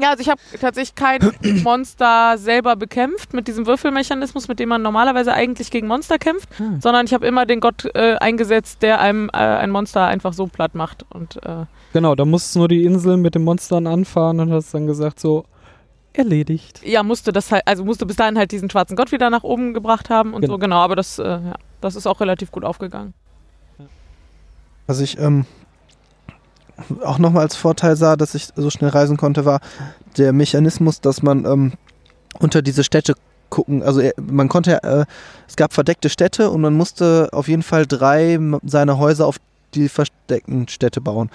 [0.00, 1.20] Ja, also ich habe tatsächlich kein
[1.62, 6.80] Monster selber bekämpft mit diesem Würfelmechanismus, mit dem man normalerweise eigentlich gegen Monster kämpft, Hm.
[6.80, 10.46] sondern ich habe immer den Gott äh, eingesetzt, der einem äh, ein Monster einfach so
[10.46, 11.04] platt macht.
[11.10, 14.72] Und äh, Genau, da musst du nur die Inseln mit den Monstern anfahren und hast
[14.72, 15.44] dann gesagt, so,
[16.14, 16.80] erledigt.
[16.84, 19.72] ja, musste das halt, also musste bis dahin halt diesen schwarzen Gott wieder nach oben
[19.74, 20.54] gebracht haben und Genau.
[20.54, 23.12] so, genau, aber das, äh, ja, das ist auch relativ gut aufgegangen.
[24.86, 25.46] Was ich ähm,
[27.04, 29.60] auch nochmal als Vorteil sah, dass ich so schnell reisen konnte, war
[30.16, 31.72] der Mechanismus, dass man ähm,
[32.38, 33.14] unter diese Städte
[33.50, 35.04] gucken, also er, man konnte, äh,
[35.46, 39.36] es gab verdeckte Städte und man musste auf jeden Fall drei seiner Häuser auf
[39.74, 41.30] die versteckten Städte bauen.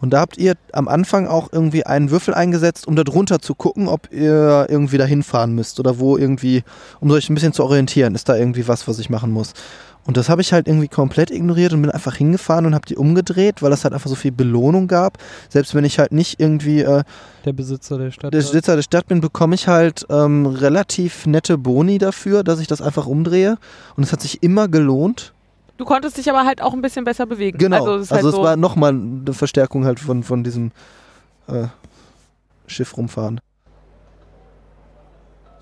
[0.00, 3.54] Und da habt ihr am Anfang auch irgendwie einen Würfel eingesetzt, um da drunter zu
[3.54, 6.64] gucken, ob ihr irgendwie dahin fahren müsst oder wo irgendwie,
[7.00, 9.54] um euch ein bisschen zu orientieren, ist da irgendwie was, was ich machen muss.
[10.06, 12.96] Und das habe ich halt irgendwie komplett ignoriert und bin einfach hingefahren und habe die
[12.96, 15.18] umgedreht, weil es halt einfach so viel Belohnung gab.
[15.48, 17.02] Selbst wenn ich halt nicht irgendwie äh,
[17.44, 18.32] Der Besitzer der Stadt.
[18.32, 22.68] der Besitzer der Stadt bin, bekomme ich halt ähm, relativ nette Boni dafür, dass ich
[22.68, 23.58] das einfach umdrehe.
[23.96, 25.34] Und es hat sich immer gelohnt.
[25.76, 27.58] Du konntest dich aber halt auch ein bisschen besser bewegen.
[27.58, 27.78] Genau.
[27.78, 30.70] Also, es, ist halt also es so, war nochmal eine Verstärkung halt von, von diesem
[31.48, 31.66] äh,
[32.68, 33.40] Schiff rumfahren.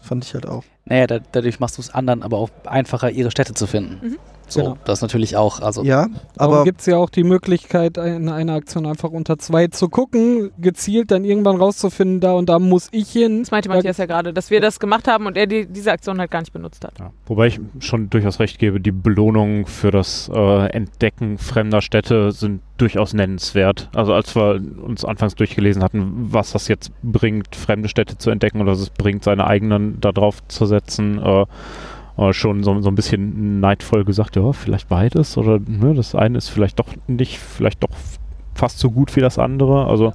[0.03, 0.65] Fand ich halt auch.
[0.85, 4.07] Naja, da, dadurch machst du es anderen aber auch einfacher, ihre Städte zu finden.
[4.07, 4.19] Mhm.
[4.49, 4.79] So, Genau.
[4.85, 5.61] das natürlich auch.
[5.61, 9.69] Also, Ja, Aber gibt es ja auch die Möglichkeit, in einer Aktion einfach unter zwei
[9.69, 13.41] zu gucken, gezielt dann irgendwann rauszufinden, da und da muss ich hin.
[13.41, 16.19] das meinte Matthias ja gerade, dass wir das gemacht haben und er die, diese Aktion
[16.19, 16.99] halt gar nicht benutzt hat.
[16.99, 17.11] Ja.
[17.27, 22.61] Wobei ich schon durchaus recht gebe, die Belohnungen für das äh, Entdecken fremder Städte sind
[22.77, 23.89] durchaus nennenswert.
[23.95, 28.61] Also als wir uns anfangs durchgelesen hatten, was das jetzt bringt, fremde Städte zu entdecken
[28.61, 31.47] oder was es bringt, seine eigenen da drauf zu setzen, äh,
[32.33, 36.49] schon so, so ein bisschen neidvoll gesagt, ja, vielleicht beides oder ne, das eine ist
[36.49, 37.91] vielleicht doch nicht, vielleicht doch
[38.55, 39.87] fast so gut wie das andere.
[39.87, 40.13] Also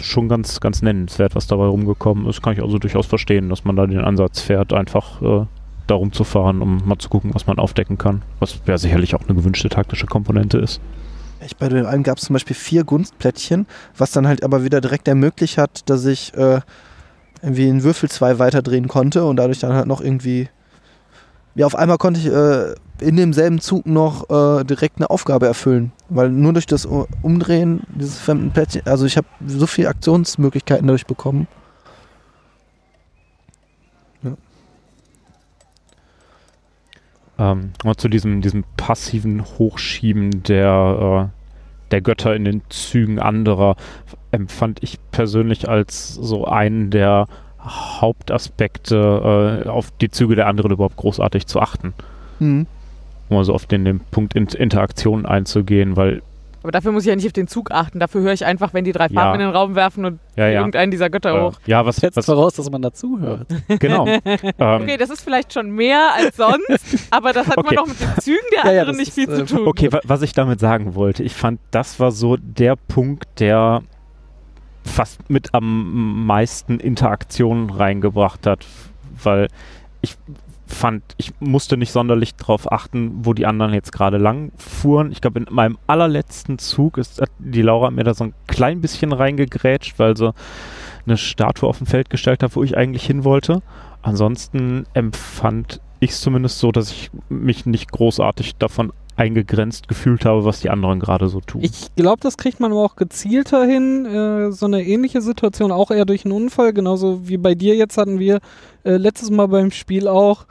[0.00, 2.42] schon ganz, ganz nennenswert, was dabei rumgekommen ist.
[2.42, 5.46] Kann ich also durchaus verstehen, dass man da den Ansatz fährt, einfach äh,
[5.86, 8.22] da rumzufahren, um mal zu gucken, was man aufdecken kann.
[8.38, 10.80] Was ja sicherlich auch eine gewünschte taktische Komponente ist.
[11.44, 14.80] ich, bei dem einen gab es zum Beispiel vier Gunstplättchen, was dann halt aber wieder
[14.80, 16.60] direkt ermöglicht hat, dass ich äh,
[17.42, 20.48] irgendwie einen Würfel zwei weiterdrehen konnte und dadurch dann halt noch irgendwie.
[21.54, 25.92] Ja, auf einmal konnte ich äh, in demselben Zug noch äh, direkt eine Aufgabe erfüllen.
[26.08, 31.06] Weil nur durch das Umdrehen dieses fremden Plättchen, also ich habe so viele Aktionsmöglichkeiten dadurch
[31.06, 31.48] bekommen.
[37.40, 43.76] Ähm, aber zu diesem, diesem passiven Hochschieben der, äh, der Götter in den Zügen anderer
[44.30, 47.28] empfand ich persönlich als so einen der
[47.64, 51.94] Hauptaspekte, äh, auf die Züge der anderen überhaupt großartig zu achten.
[52.38, 52.66] Mhm.
[53.28, 56.20] Um also auf den, den Punkt in, Interaktion einzugehen, weil
[56.62, 58.00] Aber dafür muss ich ja nicht auf den Zug achten.
[58.00, 59.20] Dafür höre ich einfach, wenn die drei Ja.
[59.20, 60.58] Farben in den Raum werfen und ja, ja.
[60.60, 61.60] irgendeinen dieser Götter Äh, hoch.
[61.66, 63.46] ja, was, setzt was voraus, dass man dazuhört.
[63.78, 64.06] genau.
[64.06, 64.20] ähm,
[64.58, 67.68] Okay, das ist vielleicht schon mehr als sonst, aber das hat Okay.
[67.74, 69.66] immer noch mit den Zügen der Ja, ja, anderen nicht viel ist, zu äh, tun.
[69.68, 73.82] Okay, wa was ich damit sagen wollte, ich fand, das war so der Punkt, der
[74.84, 78.66] fast mit am meisten Interaktion reingebracht hat,
[79.22, 79.48] weil
[80.02, 80.16] ich
[80.66, 85.12] fand, ich musste nicht sonderlich darauf achten, wo die anderen jetzt gerade lang fuhren.
[85.12, 88.80] Ich glaube, in meinem allerletzten Zug ist hat die Laura mir da so ein klein
[88.80, 90.32] bisschen reingegrätscht, weil sie
[91.06, 93.62] eine Statue auf dem Feld gestellt hat, wo ich eigentlich hin wollte.
[94.02, 100.44] Ansonsten empfand ich es zumindest so, dass ich mich nicht großartig davon eingegrenzt gefühlt habe,
[100.44, 101.62] was die anderen gerade so tun.
[101.62, 104.06] Ich glaube, das kriegt man aber auch gezielter hin.
[104.06, 106.72] Äh, so eine ähnliche Situation, auch eher durch einen Unfall.
[106.72, 108.40] Genauso wie bei dir jetzt hatten wir
[108.82, 110.46] äh, letztes Mal beim Spiel auch.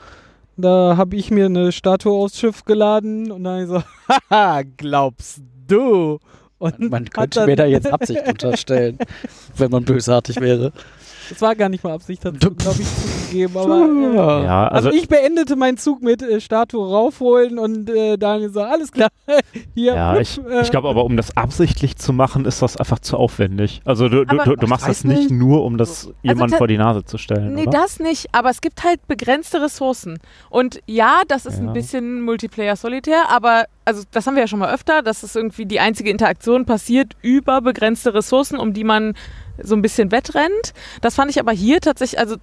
[0.56, 3.82] Da habe ich mir eine Statue aufs Schiff geladen und dann so,
[4.30, 6.18] haha, glaubst du?
[6.58, 8.98] Und Man hat könnte mir da jetzt Absicht unterstellen,
[9.56, 10.72] wenn man bösartig wäre.
[11.30, 13.56] Das war gar nicht mal Absicht, hat glaube ich zugegeben.
[13.56, 13.76] Aber,
[14.42, 18.50] äh, ja, also, also, ich beendete meinen Zug mit äh, Statue raufholen und äh, Daniel
[18.52, 19.08] so, alles klar,
[19.74, 19.94] hier.
[19.94, 22.98] ja, hüpf, ich, äh, ich glaube aber, um das absichtlich zu machen, ist das einfach
[22.98, 23.80] zu aufwendig.
[23.84, 25.30] Also du, du, du, du machst das nicht nicht.
[25.30, 27.70] nur, um das jemand ta- vor die Nase zu stellen, Nee, oder?
[27.80, 30.18] das nicht, aber es gibt halt begrenzte Ressourcen.
[30.50, 31.66] Und ja, das ist Ja.
[31.66, 35.66] ein bisschen Multiplayer-solitär, aber also das haben wir ja schon mal öfter, dass es irgendwie
[35.66, 39.14] die einzige Interaktion passiert über begrenzte Ressourcen, um die man
[39.62, 40.72] so ein bisschen wettrennt.
[41.00, 42.36] Das fand ich aber hier tatsächlich, also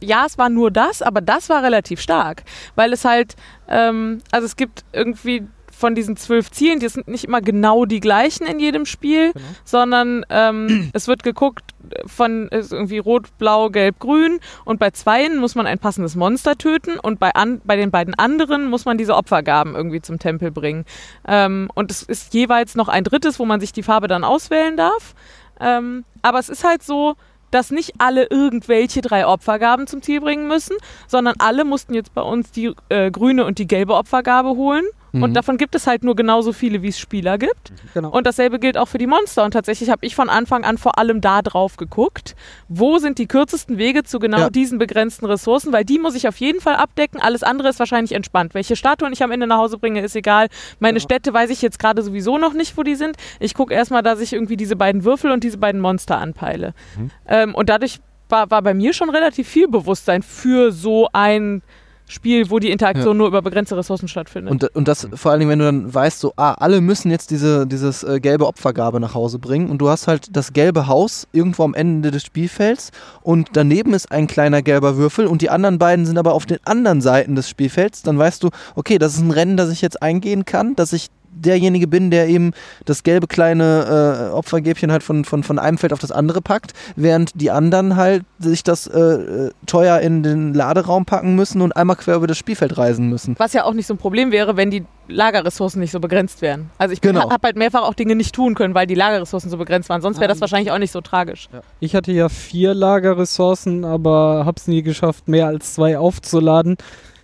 [0.00, 2.44] ja, es war nur das, aber das war relativ stark,
[2.76, 3.36] weil es halt,
[3.68, 8.00] ähm, also es gibt irgendwie von diesen zwölf Zielen, die sind nicht immer genau die
[8.00, 9.44] gleichen in jedem Spiel, Genau.
[9.64, 11.64] sondern ähm, es wird geguckt
[12.06, 16.56] von ist irgendwie rot, blau, gelb, grün und bei zweien muss man ein passendes Monster
[16.56, 20.50] töten und bei, an, bei den beiden anderen muss man diese Opfergaben irgendwie zum Tempel
[20.50, 20.86] bringen.
[21.28, 24.76] Ähm, und es ist jeweils noch ein drittes, wo man sich die Farbe dann auswählen
[24.78, 25.14] darf.
[25.60, 27.14] Ähm, aber es ist halt so,
[27.50, 32.22] dass nicht alle irgendwelche drei Opfergaben zum Ziel bringen müssen, sondern alle mussten jetzt bei
[32.22, 34.84] uns die äh, grüne und die gelbe Opfergabe holen.
[35.22, 35.34] Und Mhm.
[35.34, 37.72] davon gibt es halt nur genauso viele, wie es Spieler gibt.
[37.94, 38.10] genau.
[38.10, 39.44] Und dasselbe gilt auch für die Monster.
[39.44, 42.34] Und tatsächlich habe ich von Anfang an vor allem da drauf geguckt,
[42.68, 44.50] wo sind die kürzesten Wege zu genau Ja.
[44.50, 47.20] diesen begrenzten Ressourcen, weil die muss ich auf jeden Fall abdecken.
[47.20, 48.54] Alles andere ist wahrscheinlich entspannt.
[48.54, 50.48] Welche Statuen ich am Ende nach Hause bringe, ist egal.
[50.80, 51.02] Meine Ja.
[51.02, 53.16] Städte weiß ich jetzt gerade sowieso noch nicht, wo die sind.
[53.40, 56.74] Ich gucke erstmal, dass ich irgendwie diese beiden Würfel und diese beiden Monster anpeile.
[56.98, 57.10] Mhm.
[57.26, 61.62] Ähm, und dadurch war, war bei mir schon relativ viel Bewusstsein für so ein
[62.08, 64.50] Spiel, wo die Interaktion nur über begrenzte Ressourcen stattfindet.
[64.50, 67.30] Und, und das vor allen Dingen, wenn du dann weißt, so, ah, alle müssen jetzt
[67.30, 71.26] diese dieses äh, gelbe Opfergabe nach Hause bringen und du hast halt das gelbe Haus
[71.32, 72.92] irgendwo am Ende des Spielfelds
[73.22, 76.58] und daneben ist ein kleiner gelber Würfel und die anderen beiden sind aber auf den
[76.64, 80.00] anderen Seiten des Spielfelds, dann weißt du, okay, das ist ein Rennen, das ich jetzt
[80.00, 82.52] eingehen kann, dass ich derjenige bin, der eben
[82.84, 86.72] das gelbe kleine äh, Opfergäbchen halt von, von, von einem Feld auf das andere packt,
[86.96, 91.96] während die anderen halt sich das äh, teuer in den Laderaum packen müssen und einmal
[91.96, 93.34] quer über das Spielfeld reisen müssen.
[93.38, 96.70] Was ja auch nicht so ein Problem wäre, wenn die Lagerressourcen nicht so begrenzt wären.
[96.78, 97.30] Also ich Genau.
[97.30, 100.02] habe halt mehrfach auch Dinge nicht tun können, weil die Lagerressourcen so begrenzt waren.
[100.02, 101.48] Sonst wäre das wahrscheinlich auch nicht so tragisch.
[101.78, 106.76] Ich hatte ja vier Lagerressourcen, aber hab's nie geschafft, mehr als zwei aufzuladen,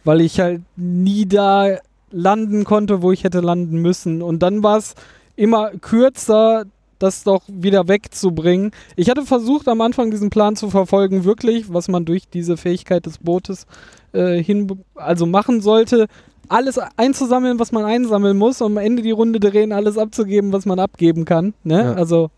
[0.05, 1.79] weil ich halt nie da
[2.13, 4.23] landen konnte, wo ich hätte landen müssen.
[4.23, 4.95] Und dann war es
[5.37, 6.65] immer kürzer,
[6.99, 8.71] das doch wieder wegzubringen.
[8.95, 13.07] Ich hatte versucht, am Anfang diesen Plan zu verfolgen, wirklich, was man durch diese Fähigkeit
[13.07, 13.67] des Bootes
[14.13, 16.07] äh, hin, also machen sollte.
[16.49, 20.67] Alles einzusammeln, was man einsammeln muss, um am Ende die Runde drehen, alles abzugeben, was
[20.67, 21.55] man abgeben kann.
[21.65, 21.83] Ne?
[21.83, 21.95] Ja.
[21.95, 22.31] Also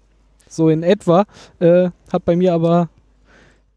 [0.49, 1.25] so in etwa.
[1.59, 2.89] Äh, hat bei mir aber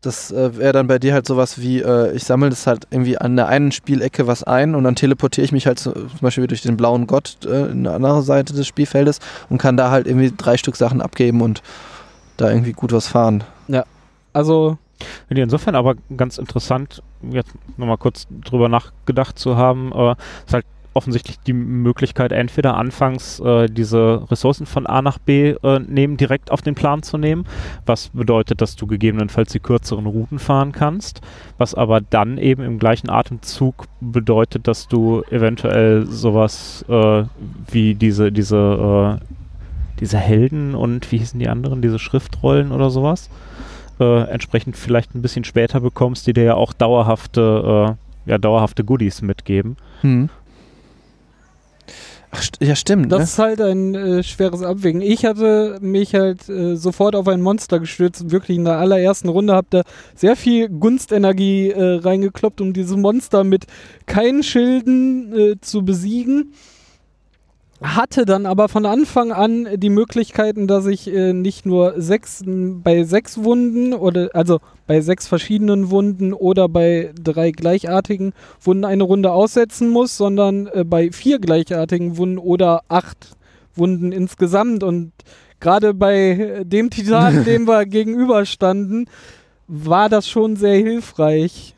[0.02, 3.18] Das äh, wäre dann bei dir halt sowas wie, äh, ich sammle das halt irgendwie
[3.18, 6.46] an der einen Spielecke was ein und dann teleportiere ich mich halt zu, zum Beispiel
[6.48, 9.20] durch den blauen Gott äh, in der anderen Seite des Spielfeldes
[9.50, 11.64] und kann da halt irgendwie drei Stück Sachen abgeben und
[12.38, 13.44] da irgendwie gut was fahren.
[14.38, 14.78] Also,
[15.28, 20.54] Finde ich Insofern aber ganz interessant, jetzt nochmal kurz drüber nachgedacht zu haben, äh, ist
[20.54, 20.66] halt
[20.98, 26.52] offensichtlich die Möglichkeit, entweder anfangs äh, diese Ressourcen von A nach B äh, nehmen, direkt
[26.52, 27.46] auf den Plan zu nehmen,
[27.86, 31.22] was bedeutet, dass du gegebenenfalls die kürzeren Routen fahren kannst,
[31.58, 37.24] was aber dann eben im gleichen Atemzug bedeutet, dass du eventuell sowas äh,
[37.70, 39.26] wie diese, diese, äh,
[40.00, 43.30] diese Helden und wie hießen die anderen, diese Schriftrollen oder sowas,
[44.00, 47.96] äh, entsprechend vielleicht ein bisschen später bekommst, die dir ja auch dauerhafte,
[48.26, 49.78] äh, ja, dauerhafte Goodies mitgeben.
[50.02, 50.30] Hm.
[52.60, 53.12] Ja, stimmt.
[53.12, 53.24] das Ne?
[53.24, 55.02] ist halt ein äh, schweres Abwägen.
[55.02, 58.32] Ich hatte mich halt äh, sofort auf ein Monster gestürzt.
[58.32, 59.84] Wirklich in der allerersten Runde habt da
[60.16, 63.66] sehr viel Gunstenergie äh, reingekloppt, um dieses Monster mit
[64.06, 66.54] keinen Schilden äh, zu besiegen.
[67.82, 73.04] Hatte dann aber von Anfang an die Möglichkeiten, dass ich äh, nicht nur sechs, bei
[73.04, 79.32] sechs Wunden oder also bei sechs verschiedenen Wunden oder bei drei gleichartigen Wunden eine Runde
[79.32, 83.36] aussetzen muss, sondern äh, bei vier gleichartigen Wunden oder acht
[83.76, 84.82] Wunden insgesamt.
[84.82, 85.12] Und
[85.60, 89.08] gerade bei äh, dem Titan, dem wir gegenüberstanden,
[89.68, 91.76] war das schon sehr hilfreich.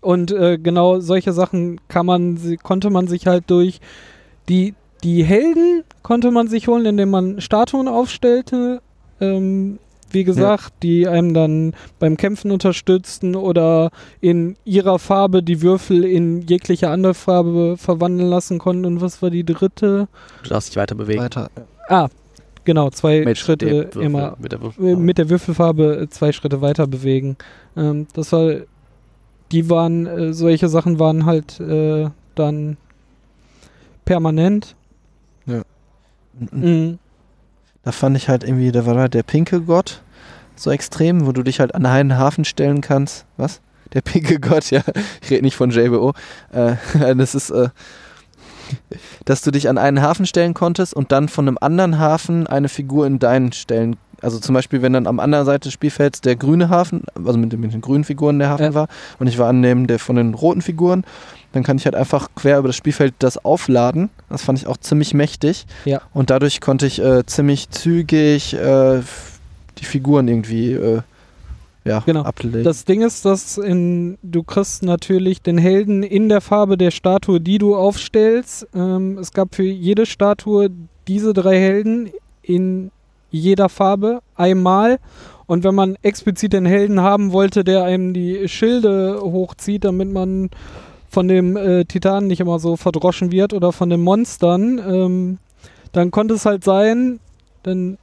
[0.00, 3.80] Und äh, genau solche Sachen kann man, konnte man sich halt durch
[4.48, 8.80] die, die Helden konnte man sich holen, indem man Statuen aufstellte.
[9.20, 9.78] Ähm,
[10.10, 13.90] wie gesagt, die einem dann beim Kämpfen unterstützten oder
[14.20, 18.84] in ihrer Farbe die Würfel in jegliche andere Farbe verwandeln lassen konnten.
[18.84, 20.08] Und was war die dritte?
[20.42, 21.20] Du darfst dich weiter bewegen.
[21.20, 21.50] Weiter.
[21.88, 22.08] Ah,
[22.64, 24.96] genau, zwei Mit Schritte immer Mit der äh, Würfel.
[24.96, 27.36] mit der Würfelfarbe äh, zwei Schritte weiter bewegen.
[27.76, 28.54] Ähm, das war,
[29.52, 32.76] die waren, äh, solche Sachen waren halt äh, dann
[34.04, 34.74] permanent.
[35.46, 35.62] Mhm.
[36.50, 36.98] Mhm.
[37.82, 40.02] Da fand ich halt irgendwie, da war halt der pinke Gott
[40.56, 43.26] so extrem, wo du dich halt an einen Hafen stellen kannst.
[43.36, 43.60] Was?
[43.92, 44.82] Der pinke Gott, ja.
[45.22, 46.14] Ich rede nicht von JBO.
[46.52, 46.76] Äh,
[47.14, 47.68] das ist, äh,
[49.24, 52.68] dass du dich an einen Hafen stellen konntest und dann von einem anderen Hafen eine
[52.68, 53.96] Figur in deinen stellen.
[54.22, 57.52] Also zum Beispiel, wenn dann am anderen Seite des Spielfelds der grüne Hafen, also mit,
[57.52, 58.74] den- mit den grünen Figuren der Hafen Ja.
[58.74, 58.88] war
[59.18, 61.04] und ich war an dem der von den roten Figuren,
[61.52, 64.10] dann kann ich halt einfach quer über das Spielfeld das aufladen.
[64.28, 65.66] Das fand ich auch ziemlich mächtig.
[65.84, 66.00] Ja.
[66.12, 69.00] Und dadurch konnte ich äh, ziemlich zügig äh,
[69.78, 71.00] die Figuren irgendwie äh,
[71.84, 72.22] ja, Genau.
[72.22, 72.64] ablegen.
[72.64, 77.40] Das Ding ist, dass in, du kriegst natürlich den Helden in der Farbe der Statue,
[77.40, 78.66] die du aufstellst.
[78.74, 80.70] Ähm, es gab für jede Statue
[81.06, 82.10] diese drei Helden
[82.42, 82.90] in
[83.30, 84.98] jeder Farbe einmal.
[85.46, 90.50] Und wenn man explizit den Helden haben wollte, der einem die Schilde hochzieht, damit man
[91.08, 95.38] von dem äh, Titan nicht immer so verdroschen wird oder von den Monstern, ähm,
[95.92, 97.20] dann konnte es halt sein,
[97.64, 97.96] denn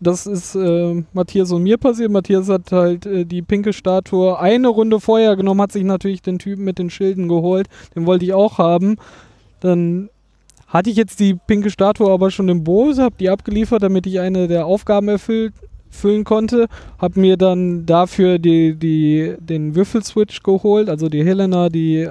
[0.00, 2.10] das ist äh, Matthias und mir passiert.
[2.10, 6.38] Matthias hat halt äh, die pinke Statue eine Runde vorher genommen, hat sich natürlich den
[6.38, 7.68] Typen mit den Schilden geholt.
[7.94, 8.96] Den wollte ich auch haben.
[9.60, 10.10] Dann
[10.76, 14.20] hatte ich jetzt die pinke Statue aber schon im Boot, habe die abgeliefert, damit ich
[14.20, 15.54] eine der Aufgaben erfüllt
[15.90, 16.66] füllen konnte.
[16.98, 22.08] Habe mir dann dafür die, die, den Würfelswitch geholt, also die Helena, die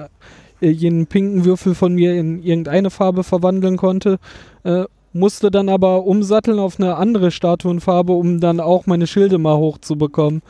[0.60, 4.18] äh, jenen pinken Würfel von mir in irgendeine Farbe verwandeln konnte.
[4.64, 9.56] Äh, musste dann aber umsatteln auf eine andere Statuenfarbe, um dann auch meine Schilde mal
[9.56, 10.42] hochzubekommen.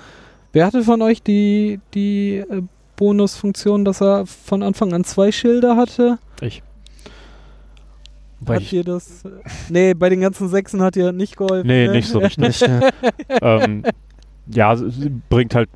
[0.53, 2.63] Wer hatte von euch die, die äh,
[2.97, 6.19] Bonusfunktion, dass er von Anfang an zwei Schilde hatte?
[6.41, 6.63] Ich.
[8.47, 9.25] Weil hat ihr das?
[9.69, 11.67] Nee, bei den ganzen Sechsen hat ihr nicht geholfen.
[11.67, 11.93] nee, ne?
[11.93, 12.61] nicht so richtig.
[12.61, 12.91] Ja.
[13.43, 13.85] ähm,
[14.49, 14.77] ja,
[15.29, 15.69] bringt halt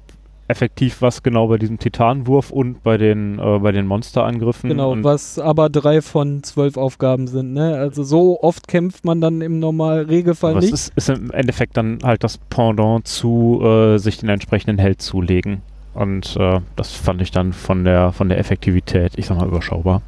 [0.51, 4.69] effektiv was genau bei diesem Titanwurf und bei den, äh, bei den Monsterangriffen.
[4.69, 7.53] Genau, und was aber drei von zwölf Aufgaben sind.
[7.53, 7.77] Ne?
[7.77, 10.73] Also so oft kämpft man dann im normalen Regelfall nicht.
[10.73, 15.63] ist, ist im Endeffekt dann halt das Pendant zu äh, sich den entsprechenden Held zulegen.
[15.95, 20.03] Und äh, das fand ich dann von der, von der Effektivität, ich sag mal, überschaubar.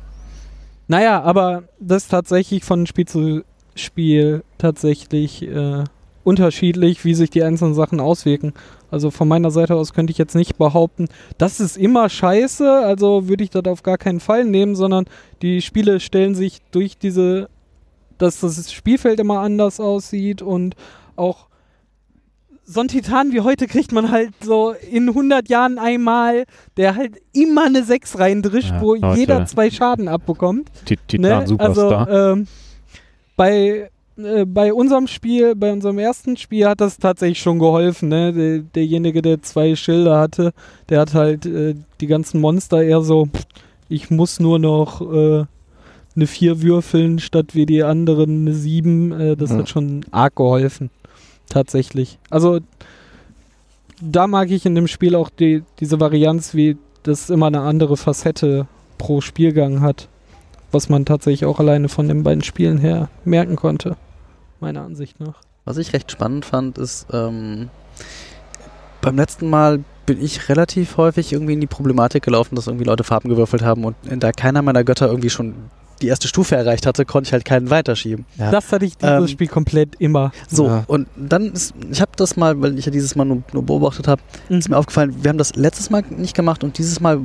[0.88, 3.42] Naja, aber das ist tatsächlich von Spiel zu
[3.74, 5.84] Spiel tatsächlich äh,
[6.24, 8.52] unterschiedlich, wie sich die einzelnen Sachen auswirken.
[8.90, 11.08] Also von meiner Seite aus könnte ich jetzt nicht behaupten,
[11.38, 15.06] das ist immer scheiße, also würde ich das auf gar keinen Fall nehmen, sondern
[15.40, 17.48] die Spiele stellen sich durch diese,
[18.18, 20.76] dass das Spielfeld immer anders aussieht und
[21.16, 21.46] auch
[22.64, 26.44] so ein Titan wie heute kriegt man halt so in 100 Jahren einmal,
[26.76, 29.18] der halt immer eine 6 reindrischt, Ja, wo Leute.
[29.18, 30.68] jeder zwei Schaden abbekommt.
[30.84, 31.46] Ti- Titan Ne?
[31.46, 32.06] Superstar.
[32.08, 32.46] Also, ähm,
[33.36, 38.08] bei, äh, bei unserem Spiel, bei unserem ersten Spiel hat das tatsächlich schon geholfen.
[38.08, 38.32] Ne?
[38.32, 40.52] Der, derjenige, der zwei Schilder hatte,
[40.88, 43.28] der hat halt äh, die ganzen Monster eher so,
[43.88, 45.44] ich muss nur noch äh,
[46.14, 49.12] eine 4 würfeln, statt wie die anderen eine 7.
[49.12, 49.58] Äh, das Ja.
[49.58, 50.90] hat schon arg geholfen.
[51.52, 52.18] Tatsächlich.
[52.30, 52.60] Also
[54.00, 57.96] da mag ich in dem Spiel auch die, diese Varianz, wie das immer eine andere
[57.96, 58.66] Facette
[58.98, 60.08] pro Spielgang hat
[60.72, 63.96] was man tatsächlich auch alleine von den beiden Spielen her merken konnte,
[64.60, 65.40] meiner Ansicht nach.
[65.64, 67.68] Was ich recht spannend fand, ist, ähm,
[69.00, 73.04] beim letzten Mal bin ich relativ häufig irgendwie in die Problematik gelaufen, dass irgendwie Leute
[73.04, 75.54] Farben gewürfelt haben und da keiner meiner Götter irgendwie schon
[76.02, 78.26] die erste Stufe erreicht hatte, konnte ich halt keinen weiterschieben.
[78.36, 78.50] Ja.
[78.50, 80.32] Das hatte ich dieses Ähm, Spiel komplett immer.
[80.48, 80.84] So, Ja.
[80.88, 84.08] und dann ist, ich habe das mal, weil ich ja dieses Mal nur, nur beobachtet
[84.08, 87.20] habe, ist mir aufgefallen, wir haben das letztes Mal nicht gemacht und dieses Mal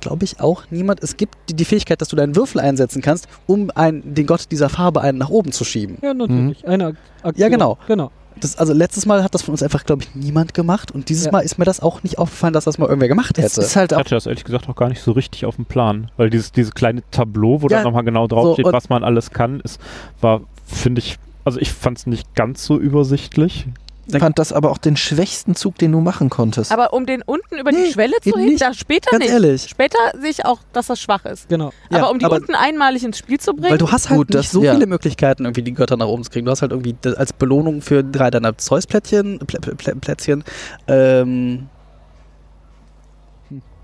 [0.00, 1.02] glaube ich auch niemand.
[1.02, 4.46] Es gibt die, die Fähigkeit, dass du deinen Würfel einsetzen kannst, um ein, den Gott
[4.50, 5.98] dieser Farbe einen nach oben zu schieben.
[6.02, 6.66] Ja, natürlich.
[6.66, 7.34] Eine Ak Aktion.
[7.42, 7.78] Ja, genau.
[7.86, 8.10] Genau.
[8.42, 11.26] Das, also letztes Mal hat das von uns einfach, glaube ich, niemand gemacht und dieses
[11.26, 11.32] Ja.
[11.32, 13.60] Mal ist mir das auch nicht aufgefallen, dass das mal irgendwer gemacht Es hätte.
[13.66, 16.10] ist halt Ich hatte das ehrlich gesagt auch gar nicht so richtig auf dem Plan,
[16.16, 19.30] weil dieses, dieses kleine Tableau, wo Ja, dann nochmal genau draufsteht, und- was man alles
[19.30, 19.80] kann, ist,
[20.20, 23.66] war, finde ich, also ich fand es nicht ganz so übersichtlich.
[24.06, 26.72] Ich fand das aber auch den schwächsten Zug, den du machen konntest.
[26.72, 29.32] Aber um den unten über Nee, die Schwelle zu eben heben, da später Ganz nicht.
[29.32, 29.62] ehrlich.
[29.68, 31.48] Später sehe ich auch, dass das schwach ist.
[31.48, 31.72] Genau.
[31.90, 34.18] Ja, aber um die aber- unten einmalig ins Spiel zu bringen, Weil du hast halt
[34.18, 34.72] Gut, nicht das- so ja.
[34.74, 36.44] viele Möglichkeiten, irgendwie die Götter nach oben zu kriegen.
[36.46, 40.42] Du hast halt irgendwie das als Belohnung für drei deiner Zeus-Plättchen, Plä Plä Plätzchen,
[40.88, 41.68] ähm,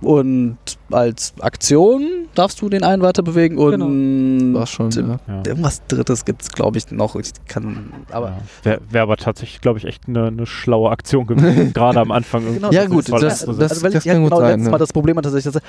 [0.00, 0.58] und
[0.90, 2.02] als Aktion
[2.34, 4.58] darfst du den einen weiter bewegen und Genau.
[4.60, 5.18] war schon, ja.
[5.26, 5.42] Ja.
[5.46, 7.16] irgendwas Drittes gibt es, glaube ich, noch.
[7.16, 8.38] Ich kann, aber Ja.
[8.62, 12.44] Wäre wär aber tatsächlich, glaube ich, echt eine eine schlaue Aktion gewesen, gerade am Anfang.
[12.54, 14.50] Genau, Ja, das gut, das- also das- also weil das ich kann gut genau sein,
[14.50, 14.70] letztes ja.
[14.70, 15.62] Mal das Problem hatte, dass ich das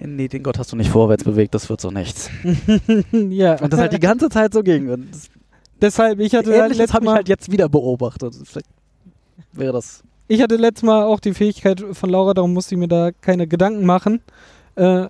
[0.00, 2.30] Nee, den Gott hast du nicht vorwärts bewegt, das wird so nichts.
[3.12, 3.58] ja.
[3.60, 4.90] Und das halt die ganze Zeit so ging.
[4.90, 5.28] Und das
[5.80, 8.34] Deshalb, ich hatte halt Ähnliches letztes habe ich halt jetzt wieder beobachtet.
[8.44, 8.66] Vielleicht
[9.52, 10.02] wäre das.
[10.28, 13.46] Ich hatte letztes Mal auch die Fähigkeit von Laura, darum musste ich mir da keine
[13.46, 14.20] Gedanken machen.
[14.76, 15.06] Äh,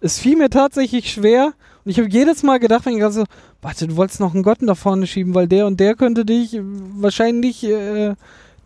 [0.00, 3.24] es fiel mir tatsächlich schwer und ich habe jedes Mal gedacht, wenn ich so,
[3.62, 6.58] warte, du wolltest noch einen Gott nach vorne schieben, weil der und der könnte dich
[6.60, 8.14] wahrscheinlich äh,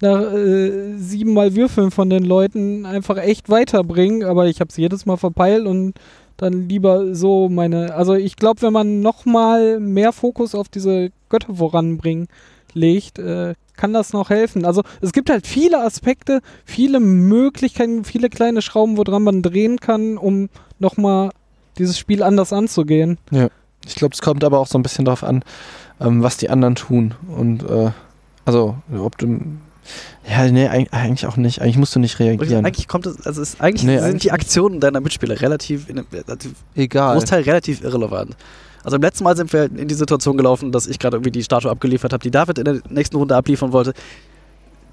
[0.01, 5.07] nach äh, siebenmal Würfeln von den Leuten einfach echt weiterbringen, aber ich habe es jedes
[5.07, 5.95] Mal verpeilt und
[6.37, 11.55] dann lieber so meine, also ich glaube, wenn man nochmal mehr Fokus auf diese Götter
[11.55, 12.29] voranbringen
[12.75, 14.67] legt, äh, kann das noch helfen.
[14.67, 20.19] Also es gibt halt viele Aspekte, viele Möglichkeiten, viele kleine Schrauben, woran man drehen kann,
[20.19, 21.31] um nochmal
[21.79, 23.17] dieses Spiel anders anzugehen.
[23.87, 25.43] Ich glaube, es kommt aber auch so ein bisschen darauf an,
[26.01, 27.15] ähm, was die anderen tun.
[27.35, 27.91] Und äh,
[28.45, 29.41] also, ob du.
[30.29, 31.63] Ja, nee, eig- eigentlich auch nicht.
[31.63, 32.67] Eigentlich musst du nicht reagieren.
[32.67, 35.99] Eigentlich kommt es, also es eigentlich Nee, sind eigentlich die Aktionen deiner Mitspieler relativ, in,
[36.13, 37.15] relativ Egal.
[37.15, 38.37] Großteil relativ irrelevant.
[38.85, 41.43] Also im letzten Mal sind wir in die Situation gelaufen, dass ich gerade irgendwie die
[41.43, 43.93] Statue abgeliefert habe, die David in der nächsten Runde abliefern wollte.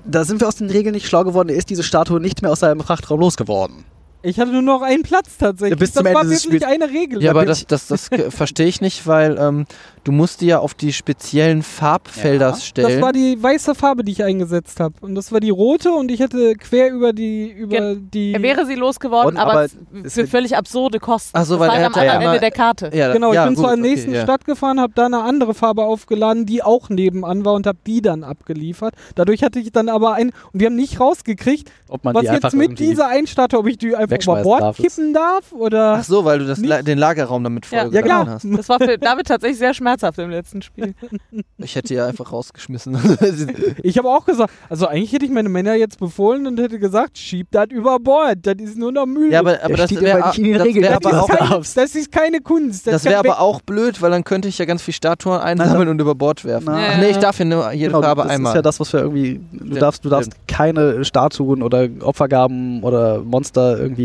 [0.06, 1.50] Da sind wir aus den Regeln nicht schlau geworden.
[1.50, 3.86] Er ist diese Statue nicht mehr aus seinem Frachtraum losgeworden.
[4.26, 5.80] Ich hatte nur noch einen Platz tatsächlich.
[5.80, 6.64] Bis das zum Ende war wirklich Spiels.
[6.64, 7.22] eine Regel.
[7.22, 9.66] Ja, aber das, das, das verstehe ich nicht, weil ähm,
[10.04, 12.90] du musst die ja auf die speziellen Farbfelder Ja, stellen.
[12.90, 14.96] Das war die weiße Farbe, die ich eingesetzt habe.
[15.02, 18.34] Und das war die rote und ich hätte quer über die über die.
[18.34, 19.70] er wäre sie losgeworden, Und, aber, aber
[20.10, 21.32] für völlig absurde Kosten.
[21.34, 22.92] Ach so, das weil war er am hat ja Ende der Karte.
[22.94, 24.24] ja, Genau, ich bin gut, zur okay, nächsten ja.
[24.24, 28.02] Stadt gefahren, habe da eine andere Farbe aufgeladen, die auch nebenan war und habe die
[28.02, 28.96] dann abgeliefert.
[29.16, 32.54] Dadurch hatte ich dann aber ein und wir haben nicht rausgekriegt, Ob man was jetzt
[32.54, 34.78] mit dieser Einstatue, ob ich die einfach wegschmeißen Bord darf.
[34.78, 35.52] kippen darf?
[35.52, 35.98] Oder?
[36.00, 36.60] Ach so, weil du das?
[36.60, 37.84] La den Lagerraum damit Ja.
[37.84, 38.36] voll Ja, getan klar.
[38.36, 38.46] hast.
[38.58, 40.94] Das war für David tatsächlich sehr schmerzhaft im letzten Spiel.
[41.58, 42.98] Ich hätte ja einfach rausgeschmissen.
[43.84, 47.18] Ich habe auch gesagt, also eigentlich hätte ich meine Männer jetzt befohlen und hätte gesagt,
[47.18, 49.32] schieb das über Bord, das ist nur noch Müll.
[49.32, 51.16] ja, aber, aber das steht wäre aber nicht in den das wär das, aber ist
[51.16, 52.88] auch, das kein, das ist keine Kunst.
[52.88, 55.90] das kann wäre aber auch blöd, weil dann könnte ich ja ganz viel Statuen einsammeln
[55.90, 56.66] und über Bord werfen.
[56.68, 56.80] Na.
[56.94, 58.52] Ach nee, ich darf ja nur jede Genau, Farbe das einmal.
[58.52, 59.40] ist ja das, was wir irgendwie.
[59.52, 64.05] Du Ja, darfst, du darfst keine Statuen oder Opfergaben oder Monster irgendwie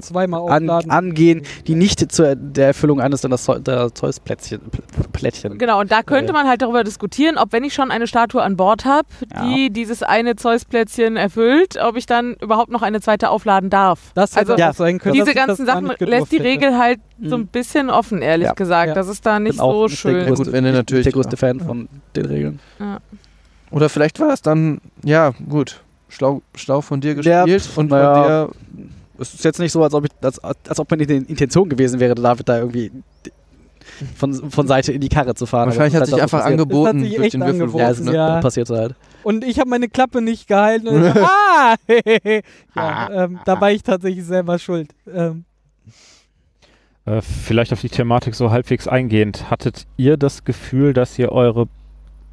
[0.00, 0.90] zweimal an, aufladen.
[0.90, 4.60] angehen, die nicht zur der Erfüllung eines deiner Zeus-Plättchen.
[4.62, 5.56] Pl- Plättchen.
[5.56, 8.56] Genau, und da könnte man halt darüber diskutieren, ob wenn ich schon eine Statue an
[8.56, 9.44] Bord habe, Ja.
[9.44, 14.10] die dieses eine Zeus-Plätzchen erfüllt, ob ich dann überhaupt noch eine zweite aufladen darf.
[14.14, 15.14] das hätte also auch sein können.
[15.14, 16.38] Diese ganzen Sachen lässt die.
[16.38, 17.44] Regel halt so Mhm.
[17.44, 18.54] ein bisschen offen, ehrlich Ja.
[18.54, 18.88] gesagt.
[18.88, 18.94] Ja.
[18.94, 20.26] Das ist da nicht Bin auch so nicht der schön.
[20.34, 22.58] größte- wenn du nicht natürlich- der größte Fan von den Regeln.
[23.70, 25.83] Oder vielleicht war es dann, ja, gut,
[26.14, 28.46] schlau, schlau von dir Ja, gespielt und naja.
[28.46, 28.88] von dir.
[29.18, 32.14] Es ist jetzt nicht so, als ob, ich, als, als ob meine Intention gewesen wäre,
[32.16, 32.90] David da irgendwie
[34.16, 35.68] von, von Seite in die Karre zu fahren.
[35.68, 37.80] Wahrscheinlich hat sich einfach was angeboten sich durch echt den Würfelwurf.
[37.80, 37.80] passiert.
[37.80, 38.14] Ja, es ist Ne?
[38.14, 38.40] Ja.
[38.40, 38.94] passiert halt.
[39.22, 40.88] Und ich habe meine Klappe nicht gehalten.
[40.88, 41.76] Und ah!
[42.74, 44.90] ja, ähm, da war ich tatsächlich selber schuld.
[45.12, 45.44] Ähm,
[47.06, 49.50] Äh, vielleicht auf die Thematik so halbwegs eingehend.
[49.50, 51.68] Hattet ihr das Gefühl, dass ihr eure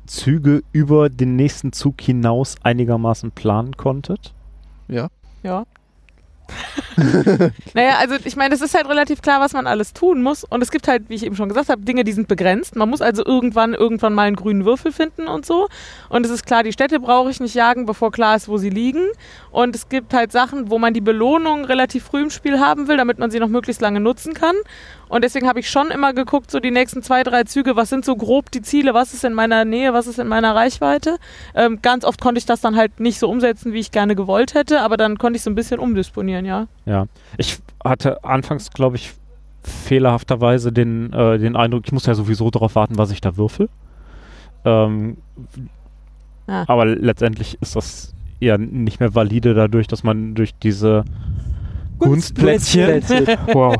[0.06, 4.34] Züge über den nächsten Zug hinaus einigermaßen planen konntet?
[4.88, 5.08] Ja.
[5.43, 5.66] Ja.
[7.74, 10.43] naja, also ich meine, es ist halt relativ klar, was man alles tun muss.
[10.43, 12.76] Und es gibt halt, wie ich eben schon gesagt habe, Dinge, die sind begrenzt.
[12.76, 15.68] Man muss also irgendwann, irgendwann mal einen grünen Würfel finden und so.
[16.10, 18.70] Und es ist klar, die Städte brauche ich nicht jagen, bevor klar ist, wo sie
[18.70, 19.08] liegen.
[19.52, 22.97] Und es gibt halt Sachen, wo man die Belohnung relativ früh im Spiel haben will,
[22.97, 24.56] damit man sie noch möglichst lange nutzen kann.
[25.12, 28.05] Und deswegen habe ich schon immer geguckt, so die nächsten zwei, drei Züge, was sind
[28.05, 31.18] so grob die Ziele, was ist in meiner Nähe, was ist in meiner Reichweite.
[31.53, 34.53] Ähm, ganz oft konnte ich das dann halt nicht so umsetzen, wie ich gerne gewollt
[34.53, 36.68] hätte, aber dann konnte ich so ein bisschen umdisponieren, ja.
[36.86, 37.05] Ja.
[37.38, 39.14] Ich hatte anfangs, glaube ich,
[39.64, 43.70] fehlerhafterweise den, äh, den Eindruck, ich muss ja sowieso darauf warten, was ich da würfel.
[44.66, 45.18] Ähm,
[46.51, 46.66] Ah.
[46.68, 51.05] Aber letztendlich ist das eher nicht mehr valide dadurch, dass man durch diese
[52.02, 53.02] Gunstplättchen,
[53.54, 53.76] wow,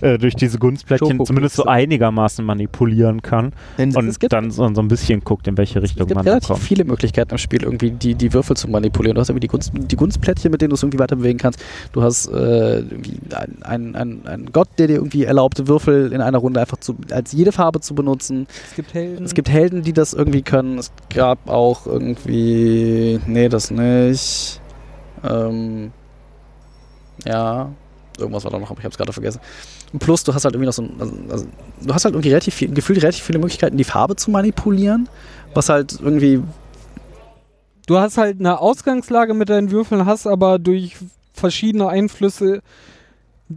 [0.00, 4.72] äh, durch diese Gunstplättchen zumindest so einigermaßen manipulieren kann Denn und es gibt- dann so,
[4.74, 6.60] so ein bisschen guckt, in welche Es Richtung gibt man da relativ kommt.
[6.60, 9.14] viele Möglichkeiten im Spiel, irgendwie die, die Würfel zu manipulieren.
[9.14, 11.62] Du hast irgendwie die, Gunst, die Gunstplättchen, mit denen du es irgendwie weiter bewegen kannst.
[11.92, 13.18] Du hast äh, irgendwie
[13.64, 17.32] einen ein, ein Gott, der dir irgendwie erlaubt, Würfel in einer Runde einfach zu, als
[17.32, 18.46] jede Farbe zu benutzen.
[18.70, 19.24] es gibt Helden.
[19.24, 20.78] Es gibt Helden, die das irgendwie können.
[20.78, 23.20] Es gab auch irgendwie.
[23.26, 24.60] Nee, das nicht.
[25.28, 25.92] Ähm,
[27.24, 27.70] ja.
[28.18, 29.40] Irgendwas war da noch, aber ich hab's gerade vergessen.
[29.98, 31.46] Plus, du hast halt irgendwie noch so ein, also, also,
[31.82, 35.08] du hast halt irgendwie relativ viel, gefühlt relativ viele Möglichkeiten, die Farbe zu manipulieren.
[35.54, 36.42] Was halt irgendwie.
[37.86, 40.96] Du hast halt eine Ausgangslage mit deinen Würfeln, hast aber durch
[41.32, 42.60] verschiedene Einflüsse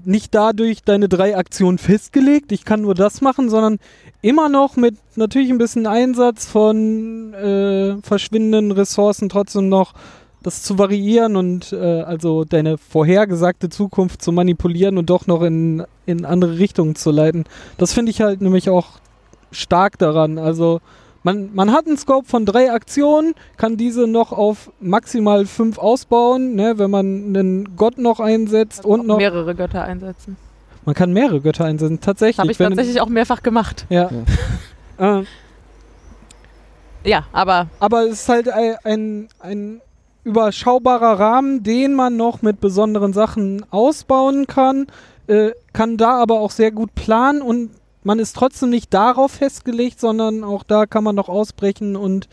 [0.03, 2.51] nicht dadurch deine drei Aktionen festgelegt.
[2.51, 3.77] Ich kann nur das machen, sondern
[4.21, 9.93] immer noch mit natürlich ein bisschen Einsatz von äh, verschwindenden Ressourcen trotzdem noch
[10.45, 15.83] das zu variieren und äh, also deine vorhergesagte Zukunft zu manipulieren und doch noch in,
[16.05, 17.45] in andere Richtungen zu leiten.
[17.79, 18.99] Das finde ich halt nämlich auch
[19.51, 20.37] stark daran.
[20.37, 20.81] Also
[21.23, 26.53] man, man hat einen Scope von drei Aktionen, kann diese noch auf maximal fünf ausbauen,
[26.53, 29.17] ne, wenn man einen Gott noch einsetzt und noch.
[29.17, 30.37] mehrere Götter einsetzen.
[30.85, 32.35] Man kann mehrere Götter einsetzen, tatsächlich.
[32.35, 33.87] Das habe ich tatsächlich auch mehrfach gemacht.
[33.89, 34.11] Ja.
[34.99, 35.23] Äh,
[37.03, 39.81] Ja, aber aber es ist halt ein, ein, ein
[40.25, 44.87] überschaubarer Rahmen, den man noch mit besonderen Sachen ausbauen kann,
[45.27, 47.69] äh, kann da aber auch sehr gut planen und
[48.03, 52.27] man ist trotzdem nicht darauf festgelegt, sondern auch da kann man noch ausbrechen und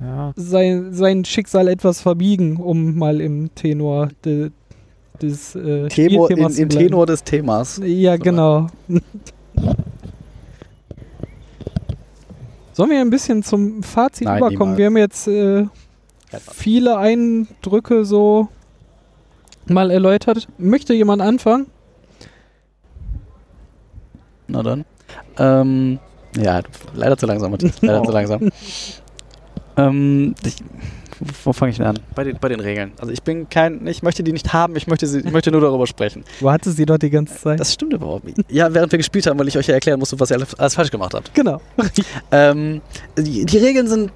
[0.00, 0.32] Ja.
[0.36, 4.50] sein, sein Schicksal etwas verbiegen, um mal im Tenor de,
[5.20, 6.68] des äh, Tenor, in, Im.
[6.68, 7.80] Tenor des Themas.
[7.84, 8.68] Ja, genau.
[12.72, 14.76] Sollen wir ein bisschen zum Fazit Nein, überkommen?
[14.76, 14.78] niemals.
[14.78, 15.66] Wir haben jetzt äh,
[16.52, 18.48] viele Eindrücke so
[19.66, 20.48] mal erläutert.
[20.58, 21.66] Möchte jemand anfangen?
[24.46, 24.84] Na dann.
[25.38, 25.98] Ähm,
[26.36, 26.62] ja,
[26.94, 27.80] leider zu langsam, Matthias.
[27.82, 28.50] Leider zu langsam.
[29.76, 30.56] Ähm, ich,
[31.44, 31.98] wo fange ich denn an?
[32.14, 32.92] Bei den, bei den Regeln.
[32.98, 35.60] Also ich bin kein, ich möchte die nicht haben, ich möchte, sie, ich möchte nur
[35.60, 36.24] darüber sprechen.
[36.40, 37.60] Du hattest sie doch die ganze Zeit.
[37.60, 38.38] Das stimmt überhaupt nicht.
[38.50, 40.74] Ja, während wir gespielt haben, weil ich euch ja erklären musste, was ihr alles, alles
[40.74, 41.34] falsch gemacht habt.
[41.34, 41.60] genau.
[42.30, 42.80] Ähm,
[43.16, 44.12] die, die Regeln sind,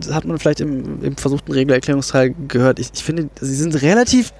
[0.00, 4.32] das hat man vielleicht im, im versuchten Regelerklärungsteil gehört, ich, ich finde, sie sind relativ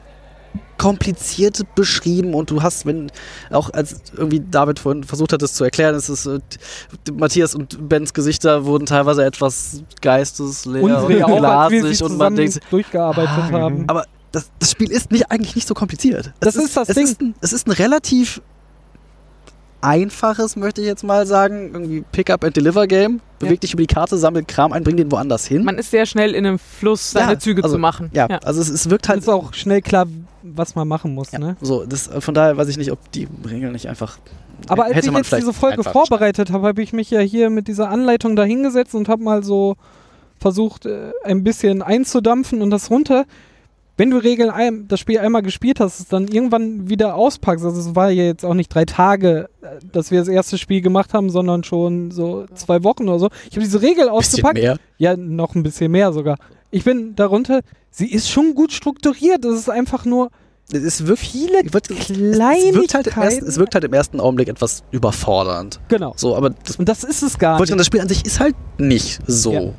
[0.78, 3.11] kompliziert beschrieben und du hast, wenn
[3.51, 6.38] auch als irgendwie David vorhin versucht hat, es zu erklären, ist es äh,
[7.12, 13.28] Matthias und Bens Gesichter wurden teilweise etwas geistesleer Unsere und glasig und man denkt, durchgearbeitet
[13.28, 13.84] Ah, haben.
[13.88, 16.32] aber das, das Spiel ist nicht, eigentlich nicht so kompliziert.
[16.40, 17.05] Das es ist das es Ding.
[17.05, 18.40] Ist ein, es ist ein relativ
[19.81, 23.20] einfaches, möchte ich jetzt mal sagen, irgendwie Pick-up-and-Deliver-Game.
[23.39, 25.64] Beweg dich über die Karte, sammel Kram ein, bring den woanders hin.
[25.64, 28.11] Man ist sehr schnell in einem Fluss, seine Ja, Züge also, zu machen.
[28.12, 30.07] ja, also es, es wirkt halt ist auch schnell klar,
[30.43, 31.31] was man machen muss.
[31.31, 31.57] Ja, Ne?
[31.61, 34.18] so, das, von daher weiß ich nicht, ob die Regeln nicht einfach.
[34.66, 37.49] Aber als hätte ich man jetzt diese Folge vorbereitet habe, habe ich mich ja hier
[37.49, 39.76] mit dieser Anleitung da hingesetzt und habe mal so
[40.41, 43.24] versucht, äh, ein bisschen einzudampfen und das runter.
[43.99, 47.64] Wenn du Regeln ein, das Spiel einmal gespielt hast, es dann irgendwann wieder auspackst.
[47.64, 50.80] Also es war ja jetzt auch nicht drei Tage, äh, dass wir das erste Spiel
[50.80, 53.28] gemacht haben, sondern schon so zwei Wochen oder so.
[53.51, 54.55] Ich habe diese Regel Bisschen ausgepackt.
[54.55, 54.78] mehr.
[54.99, 56.36] Ja, noch ein bisschen mehr sogar.
[56.70, 59.44] Ich bin darunter, sie ist schon gut strukturiert.
[59.44, 60.30] Es ist einfach nur
[60.70, 61.72] Es ist wirklich viele es,
[62.36, 62.68] Kleinigkeiten.
[62.68, 65.80] es, wirkt halt im ersten, es wirkt halt im ersten Augenblick etwas überfordernd.
[65.88, 66.12] Genau.
[66.16, 67.76] So, aber das, Und das ist es gar nicht.
[67.76, 69.53] das Spiel an sich ist halt nicht so.
[69.53, 69.72] Ja.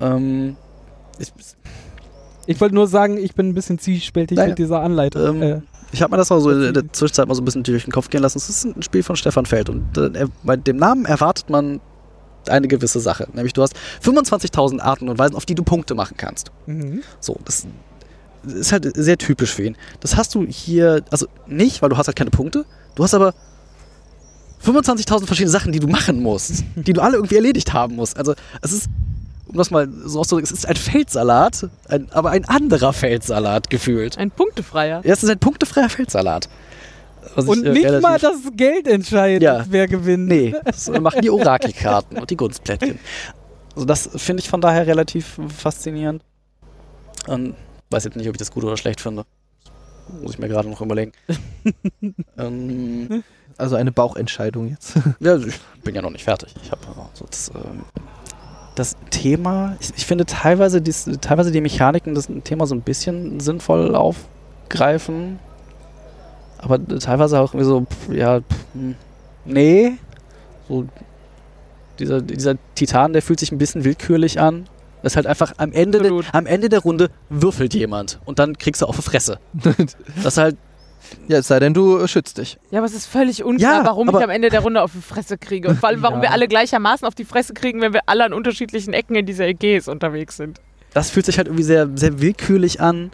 [0.00, 0.56] Ähm,
[1.18, 1.32] ich,
[2.50, 4.48] Ich wollte nur sagen, ich bin ein bisschen zwiespältig Naja.
[4.48, 5.36] mit dieser Anleitung.
[5.36, 5.60] Ähm, äh,
[5.92, 7.92] ich habe mir das mal so in der Zwischenzeit mal so ein bisschen durch den
[7.92, 8.38] Kopf gehen lassen.
[8.38, 11.80] Es ist ein Spiel von Stefan Feld und äh, bei dem Namen erwartet man
[12.48, 13.28] eine gewisse Sache.
[13.34, 16.50] Nämlich du hast 25.000 Arten und Weisen, auf die du Punkte machen kannst.
[16.66, 17.02] mhm.
[17.20, 17.66] So, das
[18.46, 19.76] ist halt sehr typisch für ihn.
[20.00, 22.64] Das hast du hier, also nicht, weil du hast halt keine Punkte.
[22.94, 23.34] Du hast aber
[24.64, 28.16] 25.000 verschiedene Sachen, die du machen musst, die du alle irgendwie erledigt haben musst.
[28.16, 28.88] Also es ist,
[29.50, 34.16] um das mal so auszudrücken, es ist ein Feldsalat, ein, aber ein anderer Feldsalat gefühlt.
[34.18, 35.02] Ein Punktefreier.
[35.04, 36.48] Ja, es ist ein punktefreier Feldsalat.
[37.34, 39.64] Was ich, Und äh, nicht mal das Geld entscheidet, Ja.
[39.68, 40.26] wer gewinnt.
[40.28, 42.98] Nee, das machen die Orakelkarten und die Gunstplättchen.
[43.74, 46.22] Also das finde ich von daher relativ faszinierend.
[47.26, 47.54] Und
[47.90, 49.24] weiß jetzt nicht, ob ich das gut oder schlecht finde.
[50.22, 51.12] Muss ich mir gerade noch überlegen.
[52.38, 53.22] ähm,
[53.58, 54.94] Also eine Bauchentscheidung jetzt.
[55.20, 56.54] ja, ich bin ja noch nicht fertig.
[56.62, 56.80] Ich habe
[57.14, 57.84] so das, ähm,
[58.80, 63.38] das Thema, ich, ich finde teilweise, dies, teilweise die Mechaniken das Thema so ein bisschen
[63.38, 65.38] sinnvoll aufgreifen.
[66.58, 68.94] Aber teilweise auch irgendwie so, pff, ja, pff, hm,
[69.44, 69.92] nee.
[70.66, 70.86] So,
[71.98, 74.66] dieser, dieser Titan, der fühlt sich ein bisschen willkürlich an.
[75.02, 78.56] Das ist halt einfach am Ende, de, am Ende der Runde würfelt jemand und dann
[78.56, 79.38] kriegst du auf die Fresse.
[80.16, 80.56] Das ist halt,
[81.28, 82.58] ja, es sei denn, du äh, schützt dich.
[82.70, 85.00] Ja, aber es ist völlig unklar, Ja, warum ich am Ende der Runde auf die
[85.02, 85.68] Fresse kriege.
[85.68, 86.22] Und vor allem, warum Ja.
[86.22, 89.46] wir alle gleichermaßen auf die Fresse kriegen, wenn wir alle an unterschiedlichen Ecken in dieser
[89.46, 90.60] EGs unterwegs sind.
[90.92, 93.10] das fühlt sich halt irgendwie sehr, sehr willkürlich an.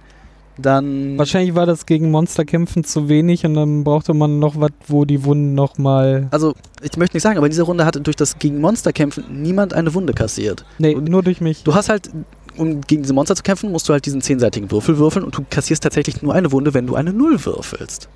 [0.58, 1.18] Dann.
[1.18, 5.22] Wahrscheinlich war das gegen Monsterkämpfen zu wenig und dann brauchte man noch was, wo die
[5.24, 6.28] Wunden nochmal.
[6.30, 9.24] Also, ich möchte nicht sagen, aber in dieser Runde hat durch das gegen Monster kämpfen
[9.42, 10.64] niemand eine Wunde kassiert.
[10.78, 11.62] Nee, Und- nur durch mich.
[11.64, 12.08] Du hast halt,
[12.56, 15.44] um gegen diese Monster zu kämpfen, musst du halt diesen zehnseitigen Würfel würfeln und du
[15.48, 18.08] kassierst tatsächlich nur eine Wunde, wenn du eine Null würfelst.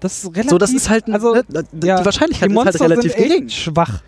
[0.00, 0.50] Das ist relativ.
[0.50, 3.20] so, das ist halt, ein, also, ne, die ja, Wahrscheinlichkeit die ist halt relativ sind
[3.20, 3.48] echt gering.
[3.48, 4.02] schwach.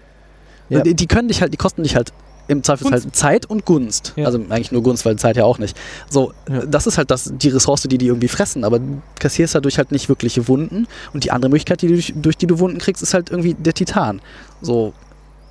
[0.69, 0.81] Ja.
[0.81, 2.13] Die, die können dich halt, die kosten dich halt
[2.49, 4.13] im Zweifelsfall Zeit und Gunst.
[4.17, 4.27] Ja.
[4.27, 5.77] Also eigentlich nur Gunst, weil Zeit ja auch nicht.
[6.09, 6.33] So,
[6.69, 9.91] das ist halt das, die Ressource, die die irgendwie fressen, aber du kassierst dadurch halt
[9.91, 10.87] nicht wirkliche Wunden.
[11.13, 13.55] Und die andere Möglichkeit, die du durch, durch die du Wunden kriegst, ist halt irgendwie
[13.55, 14.21] der Titan.
[14.61, 14.93] So,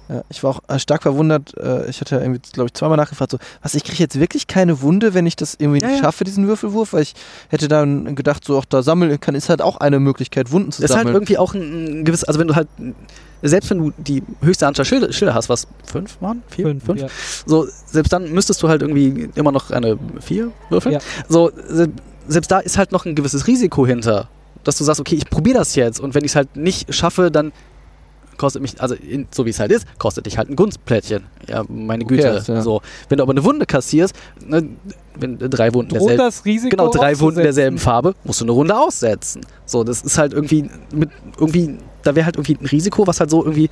[0.08, 1.58] Ja, ich war auch äh, stark verwundert.
[1.58, 4.82] Äh, ich hatte irgendwie, glaube ich, zweimal nachgefragt, so, was, ich kriege jetzt wirklich keine
[4.82, 6.03] Wunde, wenn ich das irgendwie Ja, nicht ja.
[6.03, 7.14] schaffe, diesen Würfelwurf, weil ich
[7.49, 10.82] hätte dann gedacht, so, auch da sammeln kann, ist halt auch eine Möglichkeit, Wunden zu
[10.82, 11.16] Das ist halt sammeln.
[11.16, 12.68] irgendwie auch ein, ein gewisses, also wenn du halt,
[13.41, 16.43] selbst wenn du die höchste Anzahl Schilder, Schilder hast, was, fünf waren?
[16.49, 16.66] Vier?
[16.68, 17.08] Fünf, ja.
[17.45, 20.93] So, selbst dann müsstest du halt irgendwie immer noch eine vier würfeln.
[20.93, 20.99] Ja.
[21.28, 21.89] So, se
[22.28, 24.30] selbst da ist halt noch ein gewisses Risiko hinter,
[24.64, 27.30] dass du sagst, okay, ich probiere das jetzt und wenn ich es halt nicht schaffe,
[27.30, 27.51] dann
[28.38, 31.24] kostet mich, also in, so wie es halt ist, kostet dich halt ein Gunstplättchen.
[31.48, 32.44] Ja, meine Okay, Güte.
[32.48, 32.62] ja.
[32.62, 34.16] So, wenn du aber eine Wunde kassierst,
[34.46, 34.70] ne,
[35.18, 36.70] wenn drei Wunden Droht derselben, das Risiko.
[36.76, 39.42] Genau, drei Wunden derselben Farbe, musst du eine Runde aussetzen.
[39.66, 41.10] So, das ist halt irgendwie mit
[41.40, 43.70] irgendwie, da wäre halt irgendwie ein Risiko, was halt so irgendwie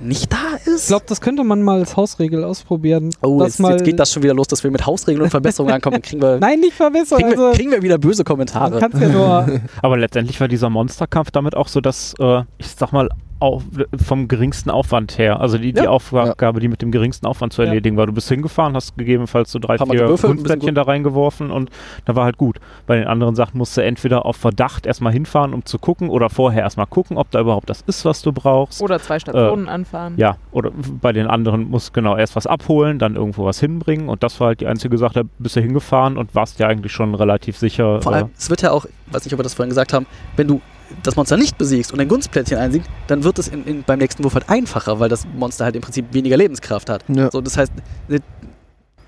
[0.00, 0.36] nicht da
[0.72, 0.82] ist.
[0.82, 3.10] Ich glaube, das könnte man mal als Hausregel ausprobieren.
[3.22, 5.74] oh, jetzt, mal jetzt geht das schon wieder los, dass wir mit Hausregeln und Verbesserungen
[5.74, 5.94] ankommen.
[5.94, 7.18] Dann kriegen wir, Nein, nicht verbessern.
[7.18, 8.78] kriegen, wir, Also, kriegen wir wieder böse Kommentare.
[8.80, 9.60] ja nur.
[9.82, 13.08] Aber letztendlich war dieser Monsterkampf damit auch so, dass, äh, ich sag mal,
[13.40, 13.62] auf,
[13.96, 15.90] vom geringsten Aufwand her, also die, die Ja.
[15.90, 17.68] Aufgabe, die mit dem geringsten Aufwand zu Ja.
[17.68, 18.06] erledigen war.
[18.06, 21.70] Du bist hingefahren, hast gegebenenfalls so drei, Mal vier Kunstplättchen da reingeworfen und
[22.04, 22.58] da war halt gut.
[22.86, 26.30] Bei den anderen Sachen musst du entweder auf Verdacht erstmal hinfahren, um zu gucken, oder
[26.30, 28.82] vorher erstmal gucken, ob da überhaupt das ist, was du brauchst.
[28.82, 30.14] Oder zwei Stationen anfahren.
[30.16, 34.08] Ja, oder bei den anderen musst du genau erst was abholen, dann irgendwo was hinbringen
[34.08, 36.92] und das war halt die einzige Sache, da bist du hingefahren und warst ja eigentlich
[36.92, 38.00] schon relativ sicher.
[38.02, 40.06] Vor äh, allem, es wird ja auch, weiß nicht, ob wir das vorhin gesagt haben,
[40.36, 40.60] wenn du
[41.02, 44.24] das Monster nicht besiegst und ein Gunstplättchen einsiegst, dann wird es in, in, beim nächsten
[44.24, 47.04] Wurf halt einfacher, weil das Monster halt im Prinzip weniger Lebenskraft hat.
[47.08, 47.30] Ja.
[47.30, 47.72] So, das heißt,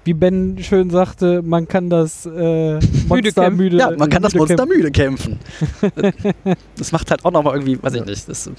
[0.05, 3.57] Wie Ben schön sagte, man kann das äh, Monster kämpfen.
[3.57, 3.77] müde.
[3.77, 4.77] ja, man kann das müde Monster kämpfen.
[4.79, 5.39] müde kämpfen.
[6.77, 8.51] das macht halt auch nochmal irgendwie, weiß ich nicht, das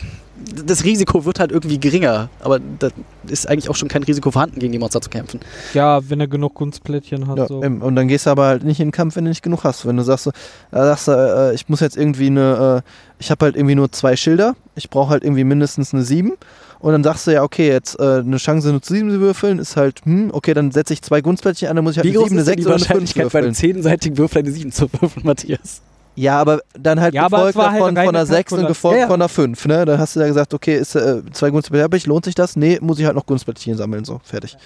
[0.65, 2.29] das Risiko wird halt irgendwie geringer.
[2.39, 2.89] Aber da
[3.27, 5.39] ist eigentlich auch schon kein Risiko vorhanden, gegen die Monster zu kämpfen.
[5.73, 7.37] Ja, wenn er genug Gunstplättchen hat.
[7.37, 7.63] Ja, so.
[7.63, 7.81] eben.
[7.81, 9.85] Und dann gehst du aber halt nicht in den Kampf, wenn du nicht genug hast.
[9.85, 10.33] Wenn du sagst, so, äh,
[10.71, 12.89] sagst du, äh, ich muss jetzt irgendwie eine, äh,
[13.19, 16.33] ich habe halt irgendwie nur zwei Schilder, ich brauche halt irgendwie mindestens eine 7.
[16.81, 19.59] Und dann sagst du ja, okay, jetzt äh, eine Chance nur zu 7 zu würfeln
[19.59, 22.17] ist halt, hm, okay, dann setze ich zwei Gunstplättchen an, dann muss ich halt Wie
[22.17, 23.53] eine 7, eine ist denn 6 die oder eine 5 Wahrscheinlichkeit, bei einem würfeln.
[23.55, 25.81] zehnseitigen Würfel eine 7 zu würfeln, Matthias?
[26.15, 29.01] Ja, aber dann halt Ja, gefolgt halt davon reine von einer 6 und gefolgt Ja,
[29.03, 29.07] ja.
[29.07, 29.85] von einer 5, ne?
[29.85, 32.55] Dann hast du ja gesagt, okay, ist, äh, zwei Gunstplättchen habe ich, lohnt sich das?
[32.55, 34.57] Nee, muss ich halt noch Gunstplättchen sammeln, so, fertig.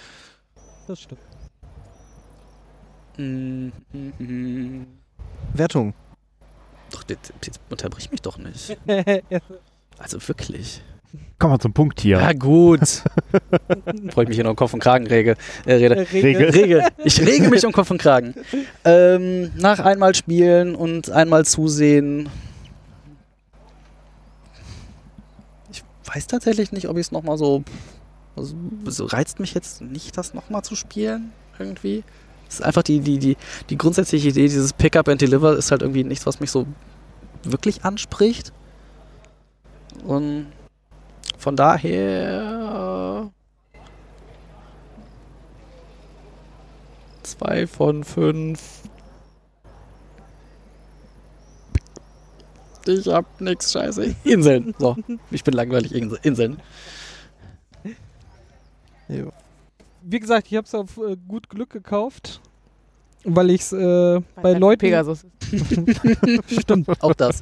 [0.88, 1.20] Das stimmt.
[3.18, 3.72] Mhm.
[4.20, 4.88] Mhm.
[5.53, 5.93] Wertung.
[6.91, 8.78] Doch, jetzt jetzt unterbrich mich doch nicht.
[9.97, 10.82] Also wirklich.
[11.39, 12.20] Komm mal zum Punkt hier.
[12.20, 12.80] Ja, gut.
[14.03, 15.36] Bevor ich mich hier noch um Kopf und Kragen rege,
[15.66, 16.07] äh, rede.
[16.11, 16.49] Regel.
[16.49, 16.88] Rege.
[17.03, 18.34] Ich rege mich um Kopf und Kragen.
[18.84, 22.30] Ähm, nach einmal spielen und einmal zusehen.
[25.72, 27.63] Ich weiß tatsächlich nicht, ob ich es nochmal so.
[28.36, 28.55] Also,
[28.86, 31.32] so reizt mich jetzt nicht, das nochmal zu spielen.
[31.59, 32.03] Irgendwie.
[32.47, 33.38] Es ist einfach die, die, die,
[33.70, 36.66] die grundsätzliche Idee, dieses Pick-up and Deliver ist halt irgendwie nichts, was mich so
[37.43, 38.51] wirklich anspricht.
[40.03, 40.47] Und
[41.38, 43.31] von daher.
[47.23, 48.81] Zwei von fünf.
[52.88, 54.15] Ich hab nix, scheiße.
[54.23, 54.75] Inseln.
[54.77, 54.95] So,
[55.31, 55.91] ich bin langweilig.
[55.93, 56.61] Insel- Inseln.
[59.07, 59.31] Jo.
[60.01, 62.41] Wie gesagt, ich habe es auf äh, gut Glück gekauft,
[63.26, 64.80] weil ich es äh, bei Leuten.
[64.80, 65.26] Pegasus.
[66.47, 66.89] Stimmt.
[67.01, 67.41] Auch das.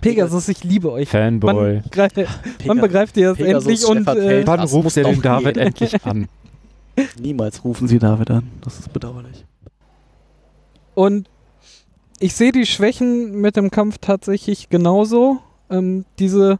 [0.00, 1.08] Pegasus, ich liebe euch.
[1.08, 1.80] Fanboy.
[1.82, 2.12] Wann, greif,
[2.66, 3.86] wann begreift ihr das Pegasus, endlich?
[3.86, 4.46] Und äh.
[4.46, 5.66] Wann ruft er den David gehen.
[5.66, 6.28] endlich an?
[7.20, 8.50] Niemals rufen sie David an.
[8.60, 9.44] Das ist bedauerlich.
[10.94, 11.28] Und
[12.18, 15.38] ich sehe die Schwächen mit dem Kampf tatsächlich genauso.
[15.70, 16.58] Ähm, diese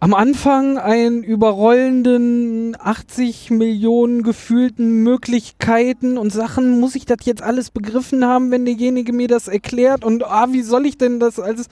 [0.00, 7.70] am Anfang einen überrollenden 80 Millionen gefühlten Möglichkeiten und Sachen, muss ich das jetzt alles
[7.70, 10.04] begriffen haben, wenn derjenige mir das erklärt?
[10.04, 11.66] Und ah, wie soll ich denn das alles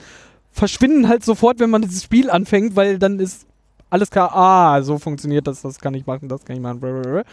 [0.51, 3.45] verschwinden halt sofort, wenn man das Spiel anfängt, weil dann ist
[3.89, 6.81] alles klar, ah, so funktioniert das, das kann ich machen, das kann ich machen.
[6.81, 7.23] blablabla.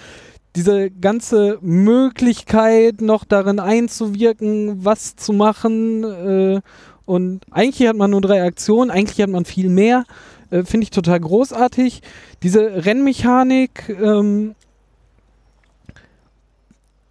[0.54, 6.60] Diese ganze Möglichkeit noch darin einzuwirken, was zu machen äh,
[7.06, 10.04] und eigentlich hat man nur drei Aktionen, eigentlich hat man viel mehr,
[10.54, 12.00] äh, finde ich total großartig.
[12.42, 14.54] Diese Rennmechanik, ähm,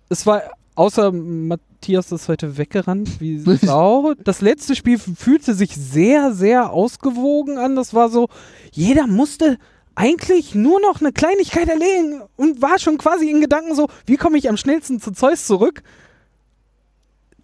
[0.10, 0.44] es war
[0.76, 4.14] außer Matthias ist heute weggerannt wie Sau.
[4.24, 7.76] Das letzte Spiel fühlte sich sehr, sehr ausgewogen an.
[7.76, 8.30] Das war so,
[8.72, 9.58] jeder musste
[9.96, 14.38] eigentlich nur noch eine Kleinigkeit erledigen und war schon quasi in Gedanken so, wie komme
[14.38, 15.84] ich am schnellsten zu Zeus zurück?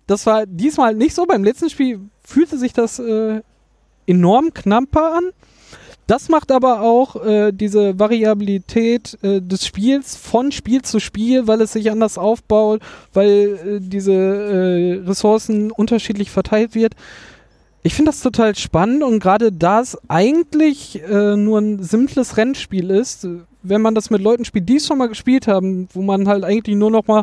[0.08, 1.26] Das war diesmal nicht so.
[1.26, 3.42] Beim letzten Spiel fühlte sich das äh,
[4.08, 5.32] enorm knapper an.
[6.10, 11.62] Das macht aber auch äh, diese Variabilität äh, des Spiels von Spiel zu Spiel, weil
[11.62, 12.82] es sich anders aufbaut,
[13.14, 16.96] weil äh, diese äh, Ressourcen unterschiedlich verteilt wird.
[17.84, 22.90] Ich finde das total spannend und gerade da es eigentlich äh, nur ein simples Rennspiel
[22.90, 23.28] ist,
[23.62, 26.44] wenn man das mit Leuten spielt, die es schon mal gespielt haben, wo man halt
[26.44, 27.22] eigentlich nur noch mal,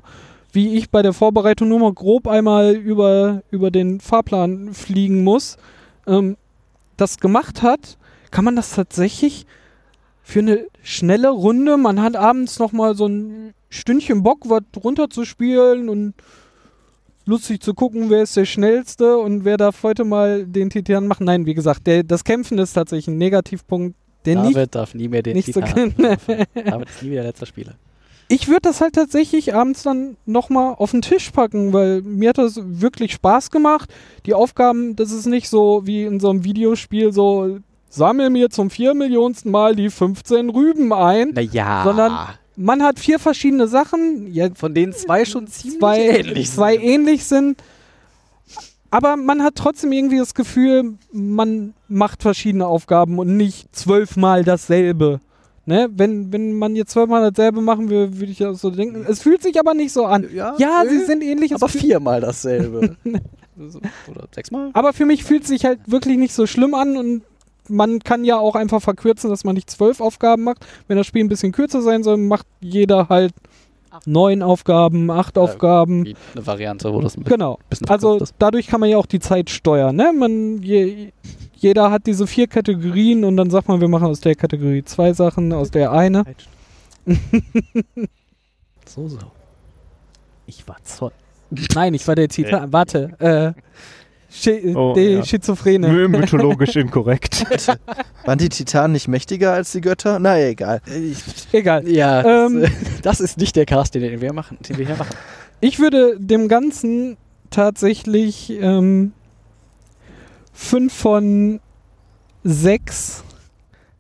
[0.53, 5.57] wie ich bei der Vorbereitung, nur mal grob einmal über, über den Fahrplan fliegen muss,
[6.07, 6.37] ähm,
[6.97, 7.99] das gemacht hat,
[8.31, 9.47] kann man das tatsächlich
[10.23, 15.89] für eine schnelle Runde, man hat abends noch mal so ein Stündchen Bock, was runterzuspielen
[15.89, 16.15] und
[17.27, 21.27] lustig zu gucken, wer ist der Schnellste und wer darf heute mal den Titan machen.
[21.27, 25.09] Nein, wie gesagt, der, das Kämpfen ist tatsächlich ein Negativpunkt, der David nicht, darf nie
[25.09, 25.95] mehr den nicht so Titan.
[25.95, 26.17] können.
[26.55, 27.75] David ist nie wieder letzter Spieler.
[28.29, 32.39] Ich würde das halt tatsächlich abends dann nochmal auf den Tisch packen, weil mir hat
[32.39, 33.93] das wirklich Spaß gemacht.
[34.27, 38.71] Die Aufgaben, das ist nicht so wie in so einem Videospiel so, sammel mir zum
[38.71, 41.31] vier Millionsten Mal die 15 Rüben ein.
[41.35, 41.83] Naja.
[41.85, 42.19] Sondern
[42.57, 46.85] Man hat vier verschiedene Sachen, ja, von denen zwei schon ziemlich zwei ähnlich zwei sind.
[46.85, 47.63] ähnlich sind.
[48.91, 55.21] Aber man hat trotzdem irgendwie das Gefühl, man macht verschiedene Aufgaben und nicht zwölfmal dasselbe.
[55.67, 55.89] Ne?
[55.93, 59.05] Wenn, wenn man jetzt zwölfmal dasselbe machen würde, würde ich ja so denken.
[59.07, 60.27] Es fühlt sich aber nicht so an.
[60.33, 61.51] Ja, Ja, nö, sie sind ähnlich.
[61.51, 62.97] es aber viermal dasselbe.
[64.09, 64.71] Oder sechsmal?
[64.75, 67.23] Aber für mich fühlt es sich halt wirklich nicht so schlimm an und
[67.69, 70.65] man kann ja auch einfach verkürzen, dass man nicht zwölf Aufgaben macht.
[70.89, 73.33] Wenn das Spiel ein bisschen kürzer sein soll, macht jeder halt
[74.05, 76.05] neun Aufgaben, acht Ja, Aufgaben.
[76.35, 77.59] Eine Variante, wo das ein Genau.
[77.71, 78.35] bisschen Also ist.
[78.39, 79.97] dadurch kann man ja auch die Zeit steuern.
[79.97, 80.13] Ne?
[80.13, 81.13] Man, je,
[81.55, 85.13] jeder hat diese vier Kategorien und dann sagt man, wir machen aus der Kategorie zwei
[85.15, 86.25] Sachen, aus der eine.
[88.89, 89.19] So, so.
[90.47, 91.13] Ich war Zoll.
[91.75, 92.73] Nein, ich war der Titan.
[92.73, 93.11] Warte.
[93.19, 93.61] Äh,
[94.39, 95.25] Schi Oh, die ja.
[95.25, 95.89] Schizophrene.
[95.89, 97.45] My- Mythologisch inkorrekt.
[98.25, 100.19] Waren die Titanen nicht mächtiger als die Götter?
[100.19, 100.81] Na egal.
[101.53, 101.89] Egal.
[101.89, 102.65] Ja, das, Ähm.
[102.65, 102.71] äh,
[103.03, 105.17] das ist nicht der Cast, den wir machen, den wir hier machen.
[105.61, 107.17] Ich würde dem Ganzen
[107.51, 109.13] tatsächlich ähm,
[110.53, 111.61] fünf von
[112.45, 113.25] sechs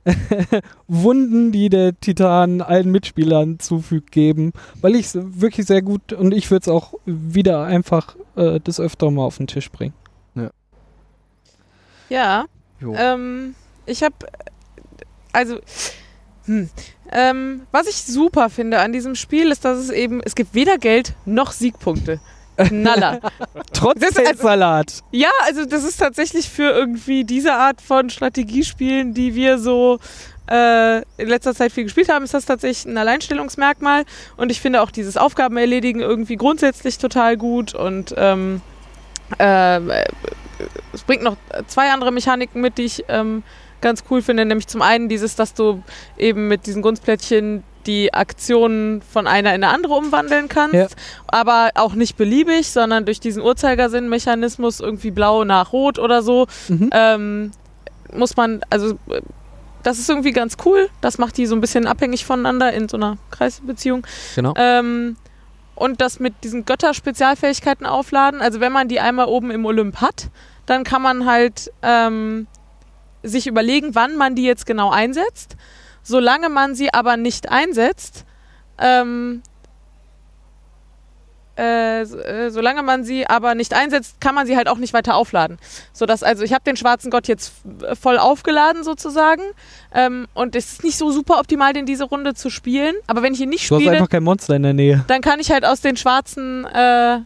[0.89, 6.33] Wunden, die der Titan allen Mitspielern zufügt, geben, weil ich es wirklich sehr gut und
[6.33, 9.95] ich würde es auch wieder einfach äh, des Öfteren mal auf den Tisch bringen.
[12.09, 12.47] Ja.
[12.81, 13.55] Ähm,
[13.87, 14.15] ich habe,
[15.33, 15.59] also,
[16.47, 16.69] hm,
[17.13, 20.79] ähm, was ich super finde an diesem Spiel ist, dass es eben, es gibt weder
[20.79, 22.21] Geld noch Siegpunkte.
[22.57, 23.21] Knaller.
[23.75, 25.03] Trotz Das also- Feldsalat.
[25.11, 29.99] ja, also das ist tatsächlich für irgendwie diese Art von Strategiespielen, die wir so
[30.51, 34.05] äh, in letzter Zeit viel gespielt haben, ist das tatsächlich ein Alleinstellungsmerkmal.
[34.39, 38.63] Und ich finde auch dieses Aufgaben erledigen irgendwie grundsätzlich total gut und ähm,
[39.39, 39.81] äh,
[40.93, 41.37] es bringt noch
[41.67, 43.43] zwei andere Mechaniken mit, die ich ähm,
[43.81, 44.45] ganz cool finde.
[44.45, 45.83] Nämlich zum einen dieses, dass du
[46.17, 50.89] eben mit diesen Gunstplättchen die Aktionen von einer in eine andere umwandeln kannst, Ja.
[51.29, 56.91] aber auch nicht beliebig, sondern durch diesen Uhrzeigersinn-Mechanismus irgendwie blau nach rot oder so Mhm.
[56.93, 57.51] ähm,
[58.13, 58.99] muss man, also
[59.83, 60.89] das ist irgendwie ganz cool.
[61.01, 64.05] Das macht die so ein bisschen abhängig voneinander in so einer Kreisbeziehung.
[64.35, 64.53] Genau.
[64.57, 65.17] Ähm,
[65.77, 68.41] und das mit diesen Götter-Spezialfähigkeiten aufladen.
[68.41, 70.31] Also wenn man die einmal oben im Olymp hat,
[70.65, 72.49] dann kann man halt ähm,
[73.23, 75.57] sich überlegen, wann man die jetzt genau einsetzt.
[76.03, 78.25] Solange man sie aber nicht einsetzt,
[78.79, 79.43] ähm,
[81.59, 85.15] äh, äh, solange man sie aber nicht einsetzt, kann man sie halt auch nicht weiter
[85.17, 85.59] aufladen.
[85.93, 87.53] Sodass, also ich habe den schwarzen Gott jetzt
[87.83, 89.43] f- voll aufgeladen sozusagen.
[89.95, 92.95] Ähm, und es ist nicht so super optimal, den diese Runde zu spielen.
[93.07, 95.05] Aber wenn ich ihn nicht Du hast spiele, einfach kein Monster in der Nähe.
[95.09, 97.19] dann kann ich halt aus den schwarzen äh,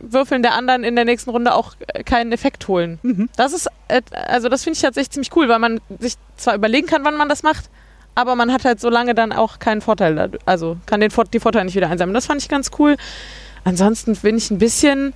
[0.00, 2.98] Würfeln der anderen in der nächsten Runde auch äh, keinen Effekt holen.
[3.02, 3.28] Mhm.
[3.36, 6.86] Das ist, äh, also das finde ich tatsächlich ziemlich cool, weil man sich zwar überlegen
[6.86, 7.70] kann, wann man das macht,
[8.14, 11.64] aber man hat halt so lange dann auch keinen Vorteil, also kann den die Vorteile
[11.64, 12.14] nicht wieder einsammeln.
[12.14, 12.96] Das fand ich ganz cool.
[13.64, 15.12] Ansonsten bin ich ein bisschen,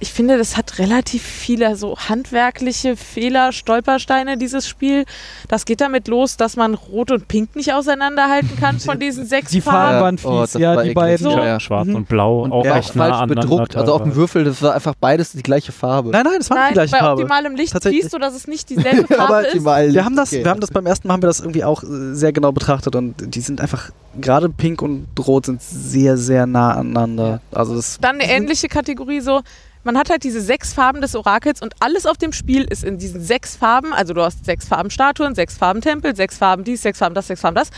[0.00, 5.04] ich finde, das hat relativ viele so handwerkliche Fehler, Stolpersteine, dieses Spiel.
[5.48, 9.50] Das geht damit los, dass man Rot und Pink nicht auseinanderhalten kann von diesen sechs
[9.52, 9.98] Die Farben.
[9.98, 11.24] Farben waren Oh, fies, das ja, die beiden.
[11.24, 11.30] So.
[11.30, 11.60] Ja.
[11.60, 13.76] Schwarz und Blau Und auch auch nah falsch bedruckt.
[13.76, 14.16] Also auf dem.
[14.16, 16.10] Würfel, das war einfach beides die gleiche Farbe.
[16.10, 17.22] Nein, nein, das war Nein, die gleiche bei Farbe.
[17.22, 19.46] optimalem Licht siehst du, dass es nicht dieselbe Farbe ist.
[19.48, 19.92] optimal.
[19.92, 20.42] Wir haben das, okay.
[20.44, 22.96] wir haben das beim ersten Mal haben wir das irgendwie auch äh, sehr genau betrachtet
[22.96, 23.90] und die sind einfach
[24.20, 27.40] gerade Pink und Rot sind sehr sehr nah aneinander.
[27.52, 29.42] Also das Dann eine ähnliche Kategorie so,
[29.86, 32.98] man hat halt diese sechs Farben des Orakels und alles auf dem Spiel ist in
[32.98, 36.82] diesen sechs Farben, also du hast sechs Farben Statuen, sechs Farben Tempel, sechs Farben dies,
[36.82, 37.70] sechs Farben das, sechs Farben das.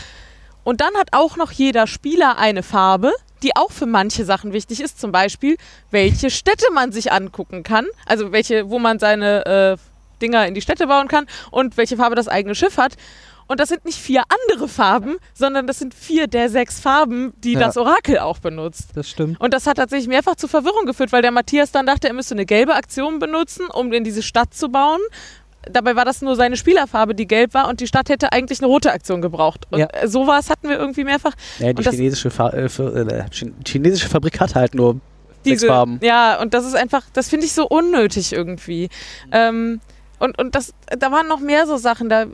[0.63, 4.81] Und dann hat auch noch jeder Spieler eine Farbe, die auch für manche Sachen wichtig
[4.81, 5.55] ist, zum Beispiel,
[5.91, 9.77] welche Städte man sich angucken kann, also welche, wo man seine äh,
[10.19, 12.93] Dinger in die Städte bauen kann und welche Farbe das eigene Schiff hat.
[13.49, 17.53] Und das sind nicht vier andere Farben, sondern das sind vier der sechs Farben, die
[17.53, 17.59] Ja.
[17.59, 18.91] das Orakel auch benutzt.
[18.93, 19.41] Das stimmt.
[19.41, 22.35] Und das hat tatsächlich mehrfach zu Verwirrung geführt, weil der Matthias dann dachte, er müsste
[22.35, 24.99] eine gelbe Aktion benutzen, um in diese Stadt zu bauen.
[25.69, 28.67] Dabei war das nur seine Spielerfarbe, die gelb war und die Stadt hätte eigentlich eine
[28.67, 29.65] rote Aktion gebraucht.
[29.71, 29.87] Und Ja.
[29.91, 31.33] äh, sowas hatten wir irgendwie mehrfach.
[31.59, 35.01] ja, die chinesische, Fa äh, äh, Chin- chinesische Fabrik hat halt nur
[35.43, 35.99] Diese, sechs Farben.
[36.01, 38.89] Ja, und das ist einfach, das finde ich so unnötig irgendwie.
[39.31, 39.81] Ähm,
[40.19, 42.09] und, und das, da waren noch mehr so Sachen.
[42.09, 42.25] Da,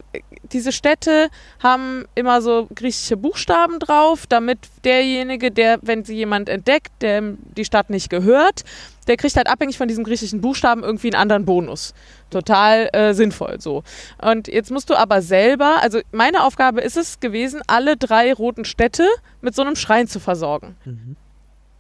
[0.52, 1.30] diese Städte
[1.62, 7.22] haben immer so griechische Buchstaben drauf, damit derjenige, der, wenn sie jemand entdeckt, der
[7.56, 8.64] die Stadt nicht gehört,
[9.08, 11.94] der kriegt halt abhängig von diesem griechischen Buchstaben irgendwie einen anderen Bonus.
[12.32, 13.84] Total äh, sinnvoll so.
[14.22, 18.66] Und jetzt musst du aber selber, also meine Aufgabe ist es gewesen, alle drei roten
[18.66, 19.08] Städte
[19.42, 20.76] mit so einem Schrein zu versorgen.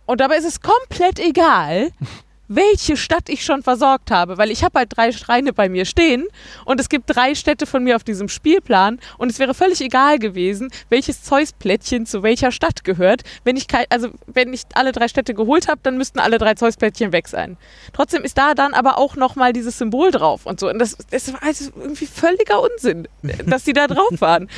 [0.05, 1.89] Und dabei ist es komplett egal,
[2.47, 6.25] welche Stadt ich schon versorgt habe, weil ich habe halt drei Schreine bei mir stehen
[6.65, 10.19] und es gibt drei Städte von mir auf diesem Spielplan und es wäre völlig egal
[10.19, 13.21] gewesen, welches Zeus-Plättchen zu welcher Stadt gehört.
[13.43, 17.11] Wenn ich also wenn ich alle drei Städte geholt habe, dann müssten alle drei Zeus-Plättchen
[17.11, 17.57] weg sein.
[17.93, 20.69] Trotzdem ist da dann aber auch nochmal dieses Symbol drauf und so.
[20.69, 23.07] Und das, das war also irgendwie völliger Unsinn,
[23.45, 24.49] dass die da drauf waren.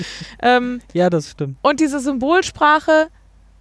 [0.42, 1.58] ähm, Ja, das stimmt.
[1.62, 3.08] und diese Symbolsprache,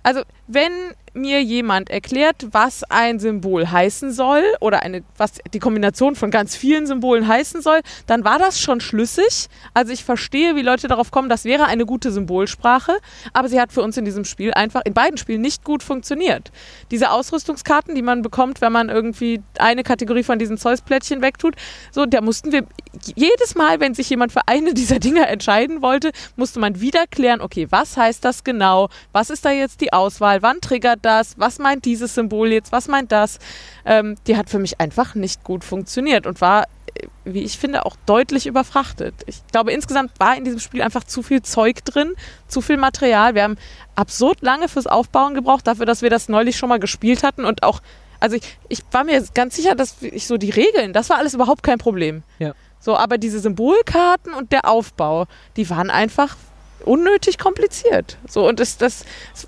[0.02, 0.72] also wenn
[1.16, 6.54] mir jemand erklärt, was ein Symbol heißen soll oder eine, was die Kombination von ganz
[6.54, 9.48] vielen Symbolen heißen soll, dann war das schon schlüssig.
[9.74, 12.98] Also ich verstehe, wie Leute darauf kommen, das wäre eine gute Symbolsprache,
[13.32, 16.52] aber sie hat für uns in diesem Spiel einfach, in beiden Spielen nicht gut funktioniert.
[16.90, 21.56] Diese Ausrüstungskarten, die man bekommt, wenn man irgendwie eine Kategorie von diesen Zeus-Plättchen wegtut,
[21.90, 22.66] so, da mussten wir
[23.14, 27.40] jedes Mal, wenn sich jemand für eine dieser Dinger entscheiden wollte, musste man wieder klären,
[27.40, 28.88] okay, was heißt das genau?
[29.12, 30.42] Was ist da jetzt die Auswahl?
[30.42, 31.38] Wann triggert das?
[31.38, 32.72] Was meint dieses Symbol jetzt?
[32.72, 33.38] Was meint das?
[33.84, 37.86] Ähm, die hat für mich einfach nicht gut funktioniert und war, äh, wie ich finde,
[37.86, 39.14] auch deutlich überfrachtet.
[39.26, 42.14] Ich glaube, insgesamt war in diesem Spiel einfach zu viel Zeug drin,
[42.48, 43.34] zu viel Material.
[43.34, 43.56] Wir haben
[43.94, 47.62] absurd lange fürs Aufbauen gebraucht, dafür, dass wir das neulich schon mal gespielt hatten und
[47.62, 47.80] auch
[48.18, 51.34] also ich, ich war mir ganz sicher, dass ich so die Regeln, das war alles
[51.34, 52.22] überhaupt kein Problem.
[52.38, 52.54] Ja.
[52.80, 55.26] So, aber diese Symbolkarten und der Aufbau,
[55.56, 56.36] die waren einfach
[56.84, 58.18] unnötig kompliziert.
[58.28, 59.04] So, und das, das,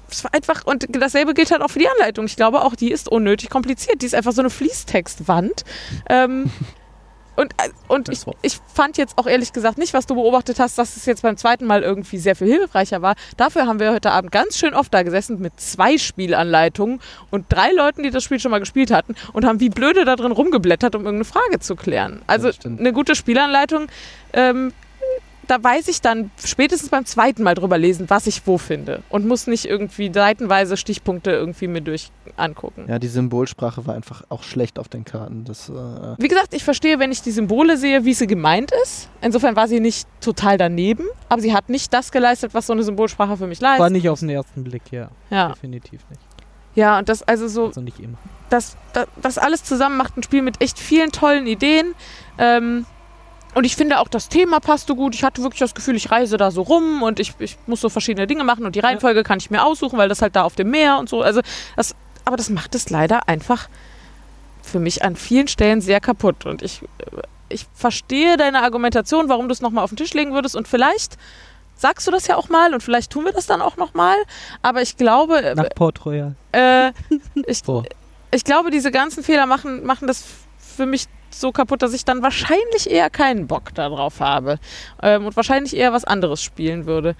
[0.09, 2.27] das war einfach, und dasselbe gilt halt auch für die Anleitung.
[2.27, 4.03] Ich glaube, auch die ist unnötig kompliziert.
[4.03, 5.65] Die ist einfach so eine Fließtextwand.
[6.09, 6.51] Ähm,
[7.37, 10.79] und, äh, und ich, ich fand jetzt auch ehrlich gesagt nicht, was du beobachtet hast,
[10.79, 13.15] dass es jetzt beim zweiten Mal irgendwie sehr viel hilfreicher war.
[13.37, 17.01] Dafür haben wir heute Abend ganz schön oft da gesessen mit zwei Spielanleitungen
[17.31, 20.17] und drei Leuten, die das Spiel schon mal gespielt hatten und haben wie blöde da
[20.17, 22.23] drin rumgeblättert, um irgendeine Frage zu klären.
[22.27, 23.87] Also eine gute Spielanleitung
[24.33, 24.73] ähm,
[25.49, 29.03] da weiß ich dann spätestens beim zweiten Mal drüber lesen, was ich wo finde.
[29.09, 32.85] Und muss nicht irgendwie seitenweise Stichpunkte irgendwie mir durch angucken.
[32.87, 35.45] Ja, die Symbolsprache war einfach auch schlecht auf den Karten.
[35.45, 39.09] Das, äh wie gesagt, ich verstehe, wenn ich die Symbole sehe, wie sie gemeint ist.
[39.23, 42.83] Insofern war sie nicht total daneben, aber sie hat nicht das geleistet, was so eine
[42.83, 43.81] Symbolsprache für mich leistet.
[43.81, 45.11] War nicht auf den ersten Blick, ja.
[45.31, 45.49] Ja.
[45.49, 46.21] Definitiv nicht.
[46.75, 47.67] Ja, und das also so.
[47.67, 48.19] Also nicht immer.
[48.51, 51.95] Das, das, das alles zusammen macht ein Spiel mit echt vielen tollen Ideen.
[52.39, 52.87] Ähm,
[53.59, 55.17] und ich finde auch, das Thema passte gut.
[55.17, 57.89] Ich hatte wirklich das Gefühl, ich reise da so rum und ich, ich muss so
[57.89, 59.25] verschiedene Dinge machen und die Reihenfolge ja.
[59.25, 61.23] kann ich mir aussuchen, weil das halt da auf dem Meer und so.
[61.23, 61.41] Also
[61.75, 63.69] das, aber das macht es leider einfach
[64.63, 66.47] für mich an vielen Stellen sehr kaputt.
[66.47, 66.83] Und ich,
[67.49, 70.55] ich verstehe deine Argumentation, warum du es nochmal auf den Tisch legen würdest.
[70.55, 71.19] Und vielleicht
[71.75, 74.19] sagst du das ja auch mal und vielleicht tun wir das dann auch nochmal.
[74.63, 75.43] Aber ich glaube.
[75.43, 76.37] Äh, Nach Port Royal.
[76.53, 76.93] Äh,
[77.45, 77.63] ich,
[78.31, 80.23] ich glaube, diese ganzen Fehler machen, machen das
[80.61, 84.59] für mich so kaputt, dass ich dann wahrscheinlich eher keinen Bock darauf habe
[85.03, 87.15] ähm, und wahrscheinlich eher was anderes spielen würde.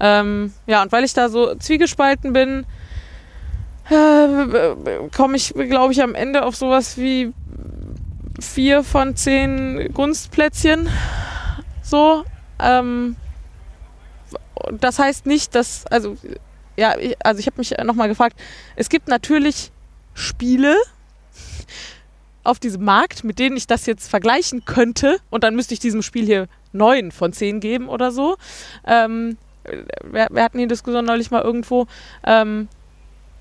[0.00, 2.66] Ähm, ja, und weil ich da so zwiegespalten bin,
[3.90, 7.32] äh, komme ich, glaube ich, am Ende auf sowas wie
[8.40, 10.88] vier von zehn Gunstplätzchen.
[11.82, 12.24] So.
[12.58, 13.16] Ähm,
[14.70, 16.16] das heißt nicht, dass, also,
[16.76, 18.38] ja, ich, also ich habe mich nochmal gefragt,
[18.76, 19.72] es gibt natürlich
[20.14, 20.76] Spiele,
[22.44, 25.18] auf diesem Markt, mit denen ich das jetzt vergleichen könnte.
[25.30, 28.36] Und dann müsste ich diesem Spiel hier neun von zehn geben oder so.
[28.86, 31.86] Ähm, wir, wir, hatten die Diskussion neulich mal irgendwo.
[32.24, 32.68] Ähm,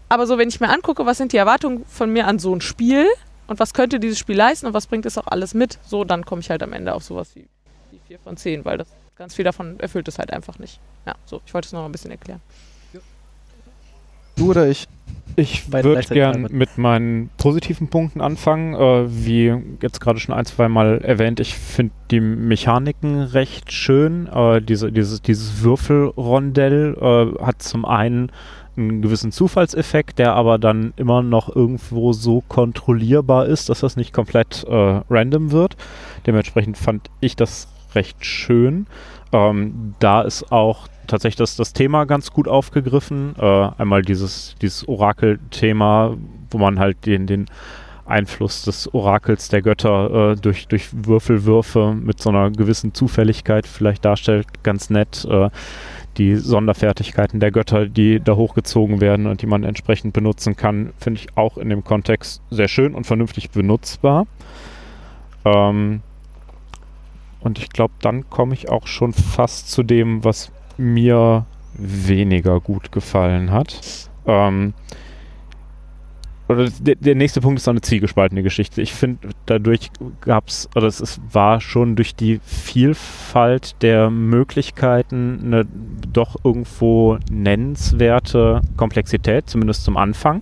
[0.09, 2.61] aber so, wenn ich mir angucke, was sind die Erwartungen von mir an so ein
[2.61, 3.07] Spiel
[3.47, 6.25] und was könnte dieses Spiel leisten und was bringt es auch alles mit, so, dann
[6.25, 7.47] komme ich halt am Ende auf sowas wie,
[7.91, 10.79] wie vier von zehn, weil das ganz viel davon erfüllt es halt einfach nicht.
[11.05, 12.41] Ja, so, ich wollte es noch ein bisschen erklären.
[14.35, 14.87] Du oder ich?
[15.35, 18.73] Ich würde gern mit meinen positiven Punkten anfangen.
[18.73, 24.27] Äh, wie jetzt gerade schon ein, zwei Mal erwähnt, ich finde die Mechaniken recht schön.
[24.27, 28.31] Äh, diese, dieses, dieses Würfelrondell äh, hat zum einen
[28.77, 34.13] einen gewissen Zufallseffekt, der aber dann immer noch irgendwo so kontrollierbar ist, dass das nicht
[34.13, 35.75] komplett äh, random wird.
[36.25, 38.87] Dementsprechend fand ich das recht schön.
[39.33, 43.35] Ähm, da ist auch tatsächlich das, das Thema ganz gut aufgegriffen.
[43.37, 46.17] Äh, einmal dieses, dieses Orakel-Thema,
[46.49, 47.45] wo man halt den, den
[48.05, 54.03] Einfluss des Orakels der Götter äh, durch, durch Würfelwürfe mit so einer gewissen Zufälligkeit vielleicht
[54.05, 54.47] darstellt.
[54.63, 55.25] Ganz nett.
[55.25, 55.49] Äh,
[56.17, 61.21] die Sonderfertigkeiten der Götter, die da hochgezogen werden und die man entsprechend benutzen kann, finde
[61.21, 64.27] ich auch in dem Kontext sehr schön und vernünftig benutzbar.
[65.45, 66.01] Ähm,
[67.39, 70.51] und ich glaube, dann komme ich auch schon fast zu dem, was
[70.81, 73.79] mir weniger gut gefallen hat.
[74.25, 74.73] Ähm,
[76.51, 78.81] oder der, der, nächste Punkt ist so eine zwiegespaltene Geschichte.
[78.81, 85.39] Ich finde, dadurch gab es, oder es ist, war schon durch die Vielfalt der Möglichkeiten
[85.45, 85.65] eine
[86.11, 90.41] doch irgendwo nennenswerte Komplexität, zumindest zum Anfang.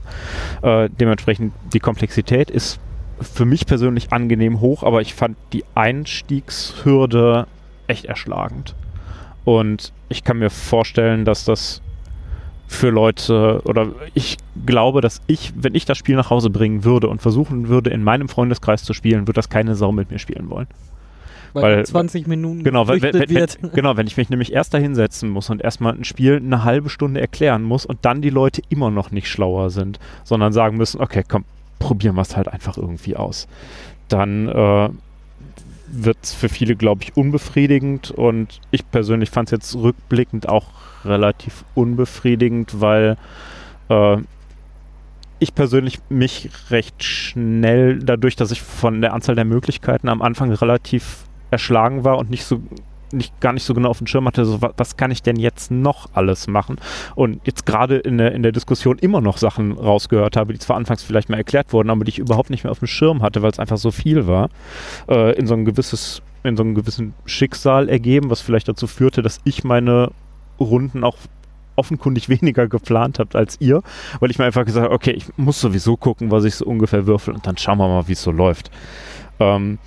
[0.63, 2.79] Äh, dementsprechend, die Komplexität ist
[3.21, 7.45] für mich persönlich angenehm hoch, aber ich fand die Einstiegshürde
[7.85, 8.73] echt erschlagend.
[9.45, 11.81] Und ich kann mir vorstellen, dass das
[12.67, 17.07] für Leute oder ich glaube, dass ich, wenn ich das Spiel nach Hause bringen würde
[17.07, 20.49] und versuchen würde, in meinem Freundeskreis zu spielen, würde das keine Sau mit mir spielen
[20.49, 20.67] wollen.
[21.53, 25.29] Weil, weil 20 Minuten genau, weil, wenn, wenn, genau, wenn ich mich nämlich erst dahinsetzen
[25.29, 28.91] muss und erstmal ein Spiel eine halbe Stunde erklären muss und dann die Leute immer
[28.91, 31.45] noch nicht schlauer sind, sondern sagen müssen, okay, komm,
[31.79, 33.47] probieren wir es halt einfach irgendwie aus.
[34.09, 34.89] Dann äh,
[35.91, 38.11] wird es für viele, glaube ich, unbefriedigend.
[38.11, 40.67] Und ich persönlich fand es jetzt rückblickend auch
[41.05, 43.17] relativ unbefriedigend, weil
[43.89, 44.17] äh,
[45.39, 50.51] ich persönlich mich recht schnell, dadurch, dass ich von der Anzahl der Möglichkeiten am Anfang
[50.51, 52.61] relativ erschlagen war und nicht so
[53.13, 55.37] nicht, gar nicht so genau auf dem Schirm hatte, so, was, was kann ich denn
[55.37, 56.77] jetzt noch alles machen?
[57.15, 60.77] Und jetzt gerade in der, in der Diskussion immer noch Sachen rausgehört habe, die zwar
[60.77, 63.41] anfangs vielleicht mal erklärt wurden, aber die ich überhaupt nicht mehr auf dem Schirm hatte,
[63.41, 64.49] weil es einfach so viel war,
[65.09, 69.21] äh, in so ein gewisses, in so einem gewissen Schicksal ergeben, was vielleicht dazu führte,
[69.21, 70.11] dass ich meine
[70.59, 71.17] Runden auch
[71.75, 73.81] offenkundig weniger geplant habt als ihr,
[74.19, 77.07] weil ich mir einfach gesagt habe, okay, ich muss sowieso gucken, was ich so ungefähr
[77.07, 78.69] würfel und dann schauen wir mal, wie es so läuft.
[79.39, 79.79] Ähm,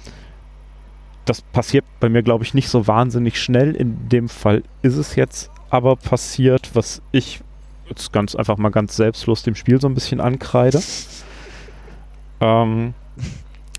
[1.24, 3.74] das passiert bei mir, glaube ich, nicht so wahnsinnig schnell.
[3.74, 7.40] In dem Fall ist es jetzt aber passiert, was ich
[7.88, 10.82] jetzt ganz einfach mal ganz selbstlos dem Spiel so ein bisschen ankreide.
[12.40, 12.94] Ähm,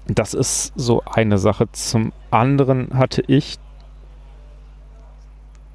[0.07, 1.71] das ist so eine Sache.
[1.71, 3.57] Zum anderen hatte ich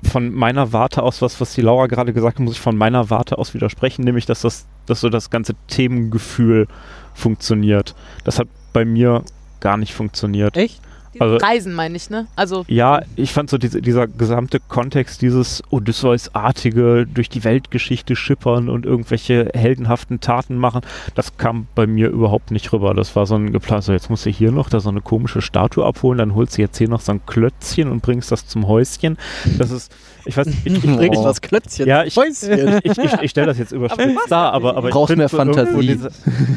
[0.04, 3.10] von meiner Warte aus, was, was die Laura gerade gesagt hat, muss ich von meiner
[3.10, 6.68] Warte aus widersprechen, nämlich dass das, dass so das ganze Themengefühl
[7.14, 7.94] funktioniert.
[8.24, 9.24] Das hat bei mir
[9.60, 10.56] gar nicht funktioniert.
[10.56, 10.80] Echt?
[11.20, 12.26] Also- Reisen meine ich, ne?
[12.36, 18.68] Also Ja, ich fand so diese, dieser gesamte Kontext, dieses Odysseus-artige durch die Weltgeschichte schippern
[18.68, 20.80] und irgendwelche heldenhaften Taten machen,
[21.14, 22.94] das kam bei mir überhaupt nicht rüber.
[22.94, 25.40] Das war so ein geplant, so jetzt musst du hier noch da so eine komische
[25.42, 28.66] Statue abholen, dann holst du jetzt hier noch so ein Klötzchen und bringst das zum
[28.68, 29.16] Häuschen.
[29.58, 29.92] Das ist,
[30.24, 31.86] ich weiß nicht, ich, ich, Bring ich, das Klötzchen.
[31.86, 32.78] Ja, ich- Häuschen.
[32.82, 35.80] ich, ich, ich stelle das jetzt überspitzt dar, aber, aber ich Brauchst mehr Fantasie.
[35.86, 36.10] Diese,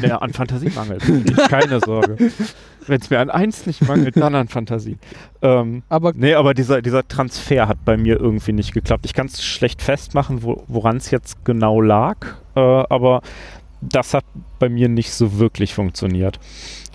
[0.06, 1.02] ja, an Fantasie mangelt.
[1.48, 2.16] Keine Sorge.
[2.86, 4.98] Wenn es mir an eins nicht mangelt, dann an Fantasie.
[5.42, 9.04] Ähm, Aber nee, aber dieser, dieser Transfer hat bei mir irgendwie nicht geklappt.
[9.06, 12.16] Ich kann es schlecht festmachen, wo, woran es jetzt genau lag,
[12.54, 13.22] äh, aber
[13.80, 14.24] das hat
[14.58, 16.38] bei mir nicht so wirklich funktioniert.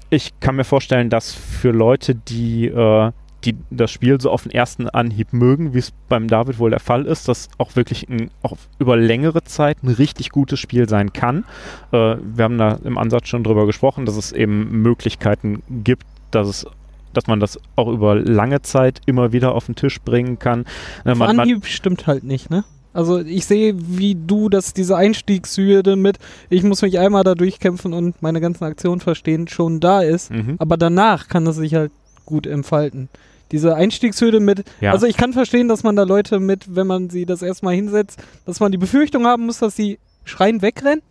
[0.10, 3.12] Ich kann mir vorstellen, dass für Leute, die, äh,
[3.48, 6.82] die das Spiel so auf den ersten Anhieb mögen, wie es beim David wohl der
[6.82, 11.14] Fall ist, das auch wirklich ein, auch über längere Zeit ein richtig gutes Spiel sein
[11.14, 11.46] kann.
[11.92, 16.48] Äh, wir haben da im Ansatz schon drüber gesprochen, dass es eben Möglichkeiten gibt, dass
[16.48, 16.66] es
[17.14, 20.66] dass man das auch über lange Zeit immer wieder auf den Tisch bringen kann.
[21.04, 22.64] Äh, auf man, man, Anhieb stimmt halt nicht, ne?
[22.94, 26.20] Also ich sehe, wie du, dass diese Einstiegshürde mit,
[26.50, 30.32] ich muss mich einmal da durchkämpfen und meine ganzen Aktionen verstehen, schon da ist.
[30.32, 30.56] mhm.
[30.60, 31.92] Aber danach kann es sich halt
[32.26, 33.10] gut entfalten.
[33.52, 34.92] Diese Einstiegshürde mit, Ja.
[34.92, 38.22] also ich kann verstehen, dass man da Leute mit, wenn man sie das erstmal hinsetzt,
[38.46, 41.02] dass man die Befürchtung haben muss, dass sie schreien wegrennen.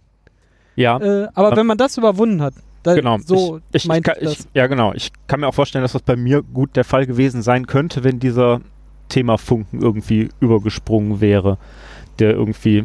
[0.74, 0.98] ja.
[0.98, 3.18] Äh, aber Aber- wenn man das überwunden hat, da, Genau.
[3.24, 4.92] so ich, ich, ich, kann, ich ja, genau.
[4.94, 8.04] Ich kann mir auch vorstellen, dass das bei mir gut der Fall gewesen sein könnte,
[8.04, 8.60] wenn dieser
[9.08, 11.58] Thema-Funken irgendwie übergesprungen wäre,
[12.18, 12.84] der irgendwie,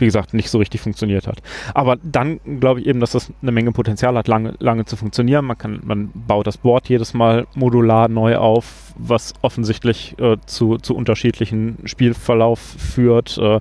[0.00, 1.42] wie gesagt, nicht so richtig funktioniert hat.
[1.74, 5.44] Aber dann glaube ich eben, dass das eine Menge Potenzial hat, lange, lange zu funktionieren.
[5.44, 10.78] Man kann, man baut das Board jedes Mal modular neu auf, was offensichtlich äh, zu,
[10.78, 13.38] zu unterschiedlichen Spielverlauf führt.
[13.38, 13.60] Äh,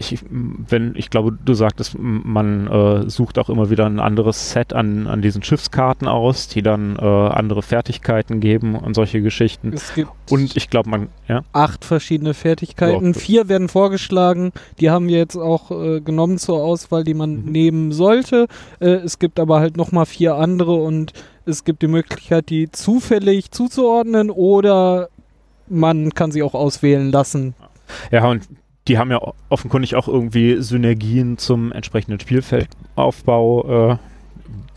[0.00, 4.72] ich, wenn, ich glaube, du sagtest, man äh, sucht auch immer wieder ein anderes Set
[4.72, 9.72] an, an diesen Schiffskarten aus, die dann äh, andere Fertigkeiten geben und solche Geschichten.
[9.74, 13.12] Es gibt Und ich glaube, man, ja, acht verschiedene Fertigkeiten.
[13.12, 13.18] Ja.
[13.20, 14.52] Vier werden vorgeschlagen.
[14.80, 17.52] Die haben wir jetzt auch äh, genommen zur Auswahl, die man Mhm.
[17.52, 18.46] nehmen sollte.
[18.80, 21.12] Äh, es gibt aber halt nochmal vier andere und
[21.44, 25.08] es gibt die Möglichkeit, die zufällig zuzuordnen oder
[25.68, 27.54] man kann sie auch auswählen lassen.
[28.10, 28.48] ja, und
[28.90, 33.92] die haben ja offenkundig auch irgendwie Synergien zum entsprechenden Spielfeldaufbau.
[33.92, 33.96] Äh,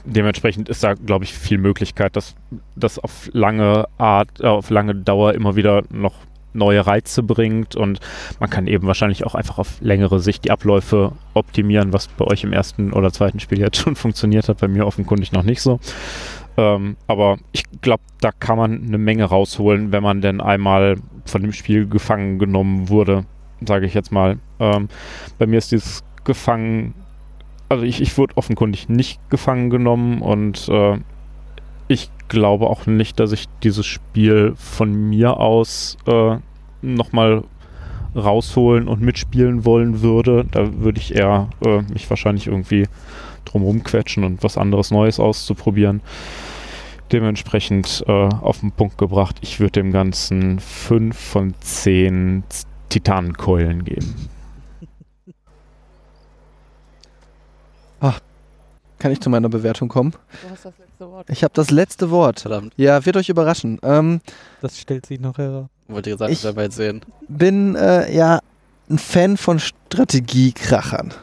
[0.06, 2.36] dementsprechend ist da, glaube ich, viel Möglichkeit, dass
[2.76, 6.14] das auf lange Art, äh, auf lange Dauer immer wieder noch
[6.54, 8.02] neue Reize bringt und
[8.40, 12.44] man kann eben wahrscheinlich auch einfach auf längere Sicht die Abläufe optimieren, was bei euch
[12.44, 15.80] im ersten oder zweiten Spiel jetzt schon funktioniert hat, bei mir offenkundig noch nicht so.
[16.56, 21.42] Ähm, aber ich glaube, da kann man eine Menge rausholen, wenn man denn einmal von
[21.42, 23.26] dem Spiel gefangen genommen wurde,
[23.68, 24.38] sage ich jetzt mal.
[24.60, 24.90] Ähm,
[25.38, 26.94] bei mir ist dieses Gefangen,
[27.70, 30.98] also ich, ich wurde offenkundig nicht gefangen genommen und äh,
[31.88, 36.38] ich glaube auch nicht, dass ich dieses Spiel von mir aus äh,
[36.82, 37.44] nochmal
[38.16, 40.46] rausholen und mitspielen wollen würde.
[40.50, 42.88] Da würde ich eher äh, mich wahrscheinlich irgendwie
[43.46, 46.02] drumherum quetschen und was anderes Neues auszuprobieren.
[47.12, 52.44] Dementsprechend äh, auf den Punkt gebracht, ich würde dem Ganzen 5 von 10
[52.90, 54.14] Titanenkeulen geben.
[59.00, 60.12] Kann ich zu meiner Bewertung kommen?
[60.12, 61.30] du hast das letzte Wort.
[61.30, 62.40] Ich habe das letzte Wort.
[62.40, 63.78] Verdammt, Ja, wird euch überraschen.
[63.84, 64.22] Ähm,
[64.62, 65.68] Das stellt sich noch heraus.
[65.90, 67.02] wollte gesagt, Ich- jetzt sehen.
[67.28, 68.40] bin äh, ja
[68.90, 71.14] ein Fan von Strategiekrachern.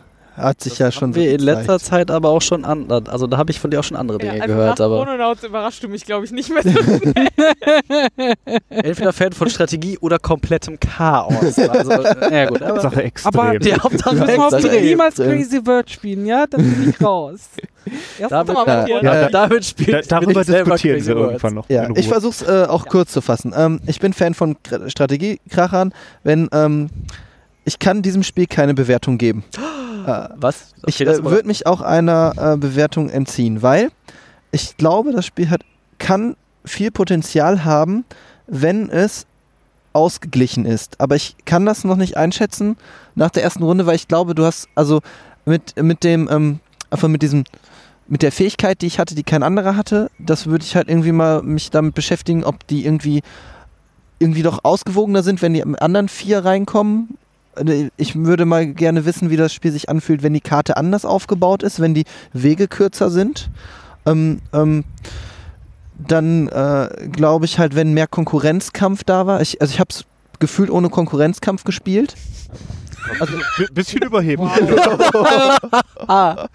[0.43, 3.51] Hat sich ja schon so in letzter Zeit aber auch schon an, also da habe
[3.51, 5.89] ich von dir auch schon andere Dinge Ja, also gehört, nach aber Chrononauts überrascht du
[5.89, 6.63] mich, glaube ich, nicht mehr.
[8.69, 11.59] entweder Fan von Strategie oder komplettem Chaos.
[11.59, 13.41] Also, äh, ja gut, aber Hauptsache extrem.
[13.41, 15.39] Aber die Hauptsache Ja, auch das bitte ist niemals extrem.
[15.39, 16.47] Crazy Bird spielen, ja?
[16.47, 17.41] Dann bin ich raus.
[18.29, 21.29] Damit- mal Ja, ja, damit spielt da, darüber diskutieren Crazy wir Words.
[21.31, 21.69] irgendwann noch.
[21.71, 22.03] Ja, ich Ruhe.
[22.05, 23.53] versuch's äh, auch kurz zu fassen.
[23.57, 25.93] Ähm, ich bin Fan von Kr- Strategiekrachern,
[26.23, 26.91] wenn ähm,
[27.65, 29.45] ich kann diesem Spiel keine Bewertung geben.
[30.11, 30.75] äh, Was?
[30.87, 33.91] ich Okay, das äh, würde mich auch einer äh, Bewertung entziehen, weil
[34.53, 35.63] ich glaube, das Spiel hat,
[35.99, 38.05] kann viel Potenzial haben,
[38.47, 39.27] wenn es
[39.93, 41.01] ausgeglichen ist.
[41.01, 42.77] Aber ich kann das noch nicht einschätzen
[43.15, 45.01] nach der ersten Runde, weil ich glaube, du hast also
[45.45, 46.61] mit, mit dem, ähm,
[46.91, 47.45] einfach mit diesem,
[48.07, 51.13] mit der Fähigkeit, die ich hatte, die kein anderer hatte, das würde ich halt irgendwie
[51.13, 53.23] mal mich damit beschäftigen, ob die irgendwie
[54.19, 57.17] irgendwie doch ausgewogener sind, wenn die anderen vier reinkommen.
[57.57, 61.05] Äh, Ich würde mal gerne wissen, wie das Spiel sich anfühlt, wenn die Karte anders
[61.05, 63.51] aufgebaut ist, wenn die Wege kürzer sind.
[64.07, 64.85] Ähm, ähm,
[65.99, 69.41] dann äh, glaube ich halt, wenn mehr Konkurrenzkampf da war.
[69.41, 70.05] Ich, also ich habe es
[70.39, 72.15] gefühlt ohne Konkurrenzkampf gespielt.
[73.19, 74.51] Also, bi- bisschen überheblich.
[76.09, 76.47] ah.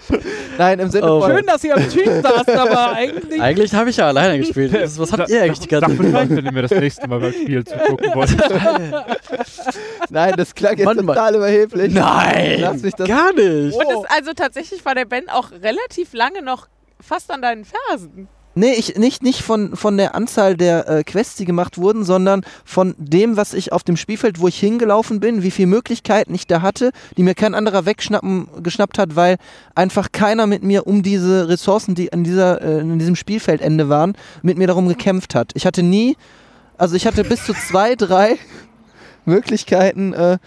[0.58, 1.32] Nein, im Sinne Oh, von.
[1.32, 3.42] Schön, dass ihr am Tisch saßt, aber eigentlich.
[3.42, 4.74] Eigentlich habe ich ja alleine gespielt.
[4.98, 7.34] Was habt ihr eigentlich die ganze Sag Bescheid, wenn ihr mir das nächste Mal beim
[7.34, 8.36] Spiel zugucken wollt.
[10.10, 11.08] Nein, das klang jetzt Mann, Mann.
[11.08, 11.94] total überheblich.
[11.94, 12.60] Nein!
[12.62, 13.76] Lass mich das Gar nicht!
[13.76, 16.68] Und es, also tatsächlich war der Ben auch relativ lange noch
[17.00, 18.28] fast an deinen Fersen.
[18.58, 22.46] Nee, ich, nicht, nicht von, von der Anzahl der äh, Quests, die gemacht wurden, sondern
[22.64, 26.48] von dem, was ich auf dem Spielfeld, wo ich hingelaufen bin, wie viele Möglichkeiten ich
[26.48, 29.36] da hatte, die mir kein anderer wegschnappen geschnappt hat, weil
[29.76, 34.14] einfach keiner mit mir um diese Ressourcen, die an, dieser, äh, in diesem Spielfeldende waren,
[34.42, 35.52] mit mir darum gekämpft hat.
[35.54, 36.16] Ich hatte nie,
[36.78, 38.38] also ich hatte bis zu zwei, drei
[39.26, 40.38] Möglichkeiten, äh,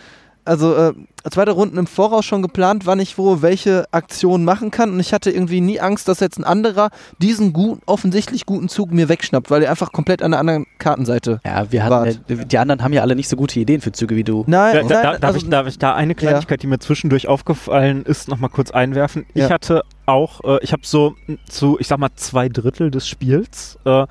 [0.49, 0.95] also äh,
[1.31, 4.91] zwei drei Runden im Voraus schon geplant, wann ich wo welche Aktion machen kann.
[4.93, 8.91] Und ich hatte irgendwie nie Angst, dass jetzt ein anderer diesen gut, offensichtlich guten Zug
[8.91, 11.41] mir wegschnappt, weil er einfach komplett an der anderen Kartenseite.
[11.45, 12.09] Ja, wir Wart.
[12.09, 14.45] hatten, ja, die anderen haben ja alle nicht so gute Ideen für Züge wie du.
[14.47, 16.79] Nein, Da, da, nein, da, darf, also, ich, darf ich da eine Kleinigkeit, die mir
[16.79, 19.27] zwischendurch aufgefallen ist, nochmal kurz einwerfen?
[19.35, 19.47] Ja.
[19.47, 21.15] Ich hatte auch, äh, ich habe so
[21.49, 24.07] zu, ich sag mal, zwei Drittel des Spiels, äh,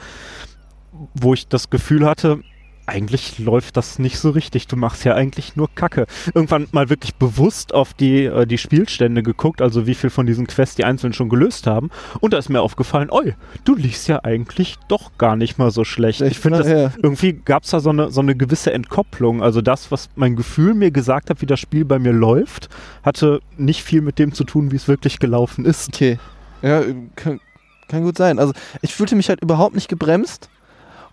[1.16, 2.42] wo ich das Gefühl hatte,
[2.88, 4.68] eigentlich läuft das nicht so richtig.
[4.68, 6.08] Du machst ja eigentlich nur Kacke.
[6.34, 10.48] Irgendwann mal wirklich bewusst auf die, äh, die Spielstände geguckt, also wie viel von diesen
[10.48, 11.90] Quests die einzeln schon gelöst haben.
[12.22, 13.36] Und da ist mir aufgefallen, oi,
[13.66, 16.22] du liegst ja eigentlich doch gar nicht mal so schlecht.
[16.22, 16.92] Ich finde, das ja.
[17.04, 19.44] irgendwie gab es da so eine, so eine gewisse Entkopplung.
[19.44, 22.70] Also das, was mein Gefühl mir gesagt hat, wie das Spiel bei mir läuft,
[23.04, 25.90] hatte nicht viel mit dem zu tun, wie es wirklich gelaufen ist.
[25.90, 26.20] Okay.
[26.62, 26.84] Ja,
[27.16, 27.42] kann,
[27.90, 28.40] kann gut sein.
[28.40, 30.50] Also ich fühlte mich halt überhaupt nicht gebremst.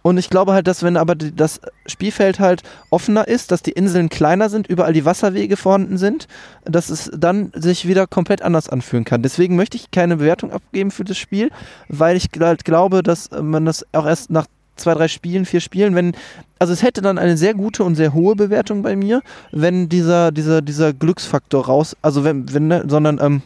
[0.06, 4.10] Und ich glaube halt, dass wenn aber das Spielfeld halt offener ist, dass die Inseln
[4.10, 6.28] kleiner sind, überall die Wasserwege vorhanden sind,
[6.66, 9.22] dass es dann sich wieder komplett anders anfühlen kann.
[9.22, 11.50] Deswegen möchte ich keine Bewertung abgeben für das Spiel,
[11.88, 14.44] weil ich halt glaube, dass äh, man das auch erst nach
[14.76, 16.12] zwei, drei Spielen, vier Spielen, wenn,
[16.58, 19.22] also es hätte dann eine sehr gute und sehr hohe Bewertung bei mir,
[19.52, 23.40] wenn dieser, dieser, dieser Glücksfaktor raus, also wenn, wenn, ne, sondern, ähm,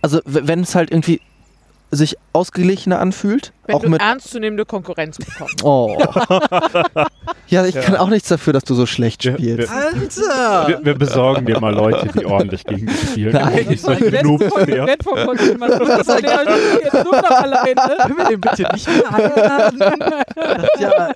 [0.00, 1.20] also wenn es halt irgendwie
[1.96, 5.54] sich ausgeglichener anfühlt, Wenn auch du mit ernstzunehmende Konkurrenz bekommst.
[5.64, 5.96] Oh.
[7.48, 7.80] ja, ich Ja.
[7.82, 9.70] kann auch nichts dafür, dass du so schlecht spielst.
[9.72, 10.68] Alter!
[10.68, 13.32] Wir, wir besorgen dir mal Leute, die ordentlich gegen dich spielen.
[13.32, 13.66] Nein.
[13.68, 14.86] Nicht solche Noobs mehr.
[14.86, 16.46] Das ist der
[16.82, 17.74] jetzt nur noch alleine.
[18.02, 20.24] Können wir den bitte nicht mehr einladen?
[20.78, 21.12] Ja,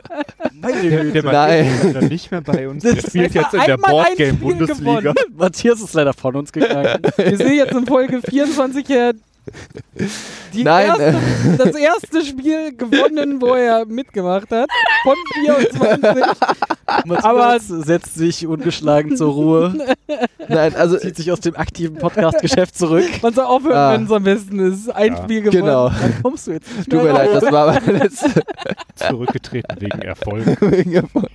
[0.61, 1.23] meine Der, Güte.
[1.23, 1.67] der Nein.
[2.01, 2.83] Ist nicht mehr bei uns.
[2.83, 5.13] Der spielt jetzt in der Boardgame-Bundesliga.
[5.37, 7.01] Matthias ist leider von uns gegangen.
[7.17, 9.15] Wir sehen jetzt in Folge 24 hier
[10.55, 11.15] die Nein, erste,
[11.59, 14.69] das erste Spiel gewonnen, wo er mitgemacht hat.
[15.03, 15.15] Von
[15.45, 16.25] 24.
[17.05, 19.75] Matthias Aber- setzt sich ungeschlagen zur Ruhe,
[20.49, 23.05] Nein, also zieht sich aus dem aktiven Podcast-Geschäft zurück.
[23.23, 23.93] Man soll aufhören, Ah.
[23.93, 24.89] wenn es am besten ist.
[24.91, 25.23] Ein Ja.
[25.23, 25.65] Spiel gewonnen.
[25.65, 25.89] genau.
[25.91, 28.31] Dann kommst du jetzt nicht Tut mir leid, das war meine letzte
[28.97, 30.47] Zurückgetreten wegen Erfolg.
[30.93, 31.29] Erfolg.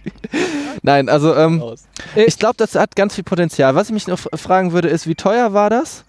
[0.82, 1.84] Nein, also ähm, raus.
[2.16, 3.76] ich glaube, das hat ganz viel Potenzial.
[3.76, 6.04] Was ich mich noch fragen würde, ist, wie teuer war das?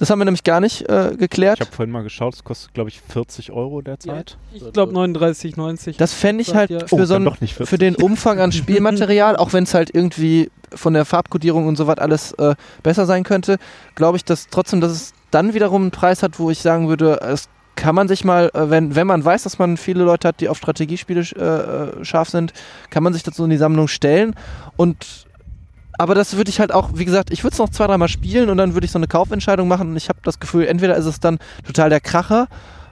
[0.00, 1.60] Das haben wir nämlich gar nicht äh, Ich geklärt.
[1.60, 4.36] habe vorhin mal geschaut, es kostet, glaube ich, 40 Euro derzeit.
[4.52, 5.96] Ich glaube 39,90.
[5.98, 7.68] Das fände ich halt ihr- für, Oh, so ein, doch nicht 40.
[7.70, 11.86] für den Umfang an Spielmaterial, auch wenn es halt irgendwie von der Farbkodierung und so
[11.86, 13.58] was alles äh, besser sein könnte,
[13.94, 17.20] glaube ich, dass trotzdem, dass es dann wiederum einen Preis hat, wo ich sagen würde,
[17.22, 20.40] es kann man sich mal, äh, wenn, wenn man weiß, dass man viele Leute hat,
[20.40, 22.52] die auf Strategiespiele äh, äh, scharf sind,
[22.90, 24.34] kann man sich so in die Sammlung stellen
[24.76, 25.26] und
[25.98, 28.48] aber das würde ich halt auch, wie gesagt, ich würde es noch zwei, dreimal spielen
[28.50, 31.06] und dann würde ich so eine Kaufentscheidung machen und ich habe das Gefühl, entweder ist
[31.06, 32.48] es dann total der Kracher,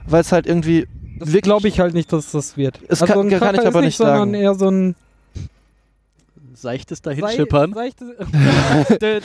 [0.07, 0.87] weil es halt irgendwie
[1.19, 2.79] Das glaube ich halt nicht, dass das wird.
[2.87, 4.33] Es also kann- ein kann ich aber ist nicht sondern sagen.
[4.33, 4.95] eher so ein
[6.53, 7.71] Seichtes Dahinschippern.
[9.01, 9.21] Dö.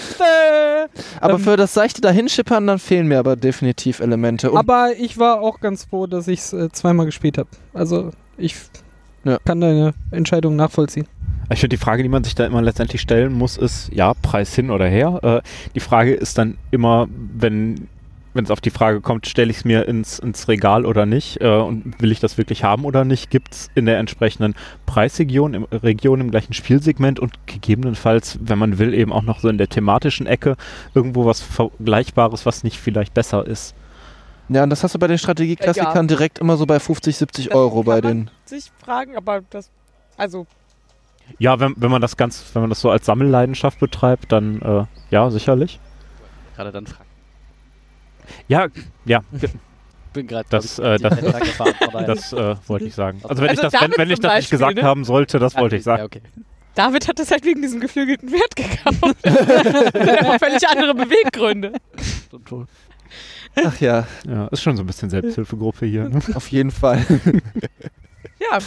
[1.20, 4.52] Aber Ähm, für das seichte Dahinschippern, dann fehlen mir aber definitiv Elemente.
[4.52, 7.48] Und Aber ich war auch ganz froh, dass ich es äh, zweimal gespielt habe.
[7.72, 8.55] Also ich
[9.24, 9.38] Ja.
[9.44, 11.09] kann deine Entscheidung nachvollziehen.
[11.51, 14.55] Ich finde, die Frage, die man sich da immer letztendlich stellen muss, ist, ja, Preis
[14.55, 15.21] hin oder her.
[15.23, 15.41] Äh,
[15.75, 17.89] die Frage ist dann immer, wenn
[18.35, 21.41] wenn es auf die Frage kommt, stelle ich es mir ins, ins Regal oder nicht
[21.41, 24.55] äh, und will ich das wirklich haben oder nicht, gibt es in der entsprechenden
[24.87, 29.49] Preisregion im, Region im gleichen Spielsegment und gegebenenfalls, wenn man will, eben auch noch so
[29.49, 30.57] in der thematischen Ecke
[30.95, 33.75] irgendwo was Vergleichbares, was nicht vielleicht besser ist.
[34.49, 37.55] ja, und das hast du bei den Strategieklassikern direkt immer so bei 50, 70 Das
[37.55, 38.31] Euro bei den.
[38.45, 39.71] sich fragen, aber das,
[40.16, 40.47] also
[41.38, 44.84] Ja, wenn, wenn man das ganz, wenn man das so als Sammelleidenschaft betreibt, dann äh,
[45.10, 45.80] ja, sicherlich.
[46.56, 47.09] Gerade dann fragen.
[48.48, 48.68] Ja,
[49.05, 49.20] ja,
[50.12, 51.18] bin gerade Das, äh, das-.
[52.06, 53.20] Das äh, wollte ich sagen.
[53.24, 54.82] Also wenn Also ich das, wenn, wenn ich das nicht Beispiel, gesagt ne?
[54.82, 55.98] haben sollte, das wollte ich sagen.
[56.01, 56.22] Ja, okay.
[56.74, 59.16] David hat es halt wegen diesem geflügelten Pferd gekauft.
[59.24, 61.72] Der hat völlig andere Beweggründe.
[63.56, 66.09] Ach ja, Ja, ist schon so ein bisschen Selbsthilfegruppe hier.
[66.09, 66.20] Ne?
[66.34, 67.05] auf jeden Fall.
[68.40, 68.59] Ja,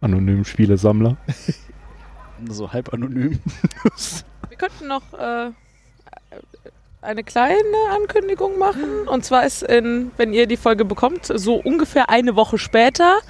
[0.00, 1.16] Anonym Spielesammler.
[2.50, 3.40] So halb anonym.
[4.50, 5.52] wir könnten noch äh,
[7.00, 7.56] eine kleine
[7.94, 9.08] Ankündigung machen.
[9.08, 13.20] Und zwar ist, in, wenn ihr die Folge bekommt, so ungefähr eine Woche später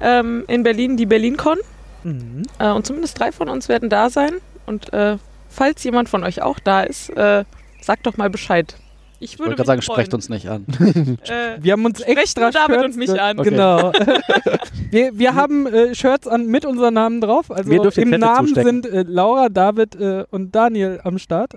[0.00, 1.58] ähm, in Berlin die BerlinCon.
[2.02, 2.42] Mhm.
[2.58, 4.32] Äh, und zumindest drei von uns werden da sein.
[4.66, 5.18] Und äh,
[5.48, 7.44] falls jemand von euch auch da ist, äh,
[7.80, 8.74] sagt doch mal Bescheid.
[9.22, 9.96] Ich würde gerade sagen, freuen.
[9.96, 10.66] sprecht uns nicht an.
[11.28, 13.38] Äh, Wir haben uns Sprecht extra David Shirts und mich an.
[13.38, 13.50] Okay.
[13.50, 13.92] Genau.
[14.90, 17.50] wir wir haben äh, Shirts an mit unseren Namen drauf.
[17.50, 18.82] Also im Namen zustecken.
[18.82, 21.54] sind äh, Laura, David äh, und Daniel am Start.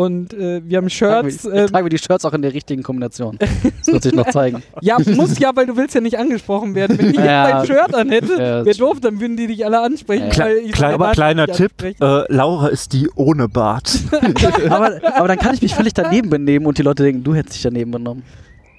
[0.00, 1.44] Und äh, wir haben Tragen Shirts.
[1.52, 3.36] wir, Äh, tragen wir die Shirts auch in der richtigen Kombination.
[3.38, 4.62] Das wird sich noch zeigen.
[4.80, 6.98] ja, muss ja, weil du willst ja nicht angesprochen werden.
[6.98, 7.58] Wenn ich Ja.
[7.60, 10.30] jetzt dein Shirt an hätte, Ja, das wäre doof, dann würden die dich alle ansprechen.
[10.32, 10.44] Ja.
[10.44, 11.92] weil ich Klein, aber kleiner Tipp, äh,
[12.32, 13.92] Laura ist die ohne Bart.
[14.70, 17.56] aber, aber dann kann ich mich völlig daneben benehmen und die Leute denken, du hättest
[17.56, 18.22] dich daneben benommen.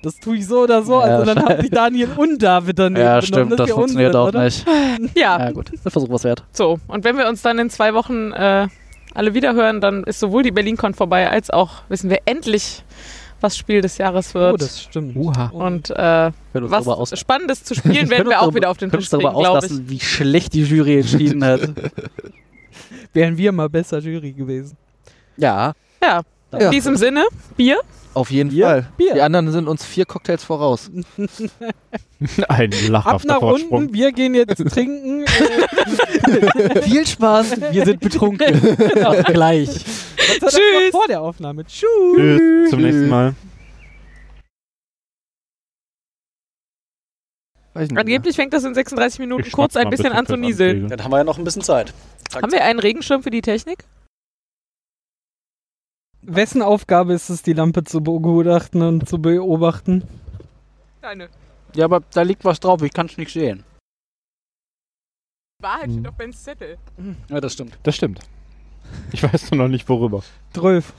[0.03, 0.93] Das tue ich so oder so.
[0.93, 4.15] Ja, Also dann haben sich Daniel und David daneben Ja, stimmt, das ist ja funktioniert
[4.15, 4.43] Unsinn, auch oder?
[4.45, 4.65] nicht.
[5.15, 6.43] ja, Ja, gut, der Versuch was wert.
[6.51, 6.79] so.
[6.87, 8.67] Und wenn wir uns dann in zwei Wochen äh,
[9.13, 12.83] alle wiederhören, dann ist sowohl die BerlinCon vorbei, als auch wissen wir endlich,
[13.41, 14.53] was Spiel des Jahres wird.
[14.53, 15.15] Oh, das stimmt.
[15.15, 15.47] Uha.
[15.47, 18.89] und äh, darüber was aus Spannendes zu spielen werden wir auch darüber- wieder auf den
[18.91, 19.63] können Tisch uns darüber bringen, glaube ich.
[19.71, 21.61] auslassen, wie schlecht die Jury entschieden hat.
[23.13, 24.77] Wären wir mal besser Jury gewesen.
[25.37, 25.73] ja.
[26.03, 26.21] Ja,
[26.51, 26.59] Ja.
[26.59, 27.25] in diesem Sinne,
[27.55, 27.79] Bier.
[28.13, 28.65] Auf jeden Bier?
[28.65, 28.89] Fall.
[28.97, 29.13] Bier.
[29.13, 30.91] Die anderen sind uns vier Cocktails voraus.
[32.49, 33.71] Ein Ab lachhafter nach Vorsprung.
[33.83, 35.25] unten, wir gehen jetzt trinken.
[36.83, 38.59] Viel Spaß, wir sind betrunken.
[39.27, 39.69] Gleich.
[39.69, 40.91] hat er Tschüss.
[40.91, 41.65] vor der Aufnahme.
[41.65, 41.87] Tschüss.
[42.15, 43.33] Tschüss, zum nächsten Mal.
[47.73, 50.89] Angeblich fängt das in 36 Minuten Ich kurz ein bisschen an zu nieseln.
[50.89, 51.93] Dann haben wir ja noch ein bisschen Zeit.
[52.35, 53.85] Haben wir einen Regenschirm für die Technik?
[56.23, 60.03] Wessen Aufgabe ist es, die Lampe zu begutachten und zu beobachten?
[61.01, 61.29] Deine.
[61.75, 63.63] Ja, aber da liegt was drauf, ich kann es nicht sehen.
[65.61, 65.93] Wahrheit Hm.
[65.93, 66.77] steht auf Bens Zettel.
[67.29, 67.77] Ja, das stimmt.
[67.83, 68.19] Das stimmt.
[69.11, 70.21] Ich weiß nur noch nicht worüber.
[70.53, 70.93] Drölf.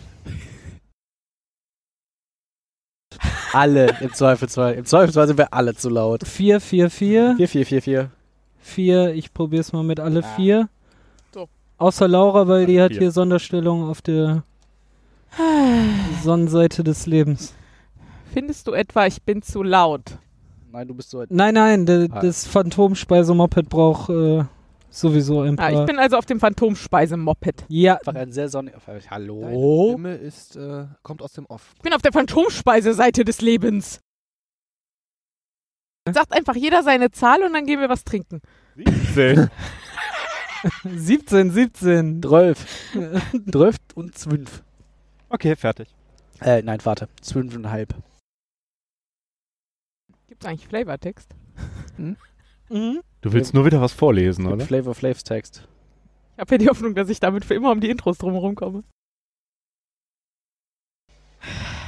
[3.52, 4.74] Alle im Zweifelsfall.
[4.74, 6.26] Im Zweifelsfall sind wir alle zu laut.
[6.26, 7.34] 4, 4, 4.
[7.36, 8.10] 4, 4, 4, 4.
[8.60, 10.36] 4, ich probier's mal mit alle Ah.
[10.36, 10.68] vier.
[11.34, 11.48] So.
[11.78, 13.00] Außer Laura, weil die hat vier.
[13.00, 14.44] hier Sonderstellung auf der
[16.22, 17.54] Sonnenseite des Lebens.
[18.32, 20.18] Findest du etwa, ich bin zu laut?
[20.70, 21.24] Nein, du bist so.
[21.28, 22.20] Nein, nein, de, Ah.
[22.20, 24.44] das Phantomspeisemoped braucht äh,
[24.90, 25.80] sowieso ein Ah, paar.
[25.80, 27.64] ich bin also auf dem Phantomspeise-Moped.
[27.68, 28.78] ja, Einfach ein sehr sonniger.
[28.86, 29.88] Deine Hallo?
[29.92, 31.72] Stimme ist, äh, kommt aus dem Off.
[31.76, 34.00] Ich bin auf der Phantomspeiseseite des Lebens.
[36.10, 38.40] Sagt einfach jeder seine Zahl und dann gehen wir was trinken.
[40.84, 42.22] 17, 17.
[42.22, 42.66] 12.
[43.52, 44.62] 12 und 12.
[45.32, 45.88] Okay, fertig.
[46.40, 47.08] Äh, nein, warte.
[47.22, 47.88] 12,5.
[50.28, 51.34] Gibt es eigentlich Flavortext?
[51.96, 52.16] Mhm.
[53.22, 54.64] Du willst nur wieder was vorlesen, oder?
[54.64, 55.66] Flavor Flavs Text.
[56.34, 58.84] Ich habe ja die Hoffnung, dass ich damit für immer um die Intros drumherum komme.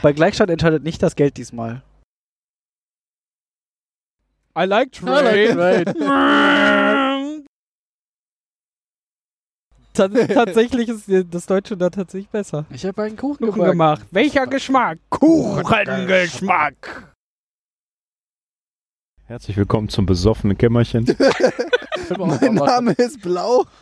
[0.03, 1.83] Bei Gleichstand entscheidet nicht das Geld diesmal.
[4.57, 4.91] I like
[9.95, 12.67] Ta tatsächlich ist das Deutsche da tatsächlich besser.
[12.71, 14.05] Ich habe einen Kuchen, Kuchen gemacht.
[14.11, 14.99] Welcher Geschmack?
[15.09, 17.15] Kuchengeschmack.
[19.27, 21.07] Herzlich willkommen zum besoffenen Kämmerchen.
[22.19, 23.67] mein Name ist Blau.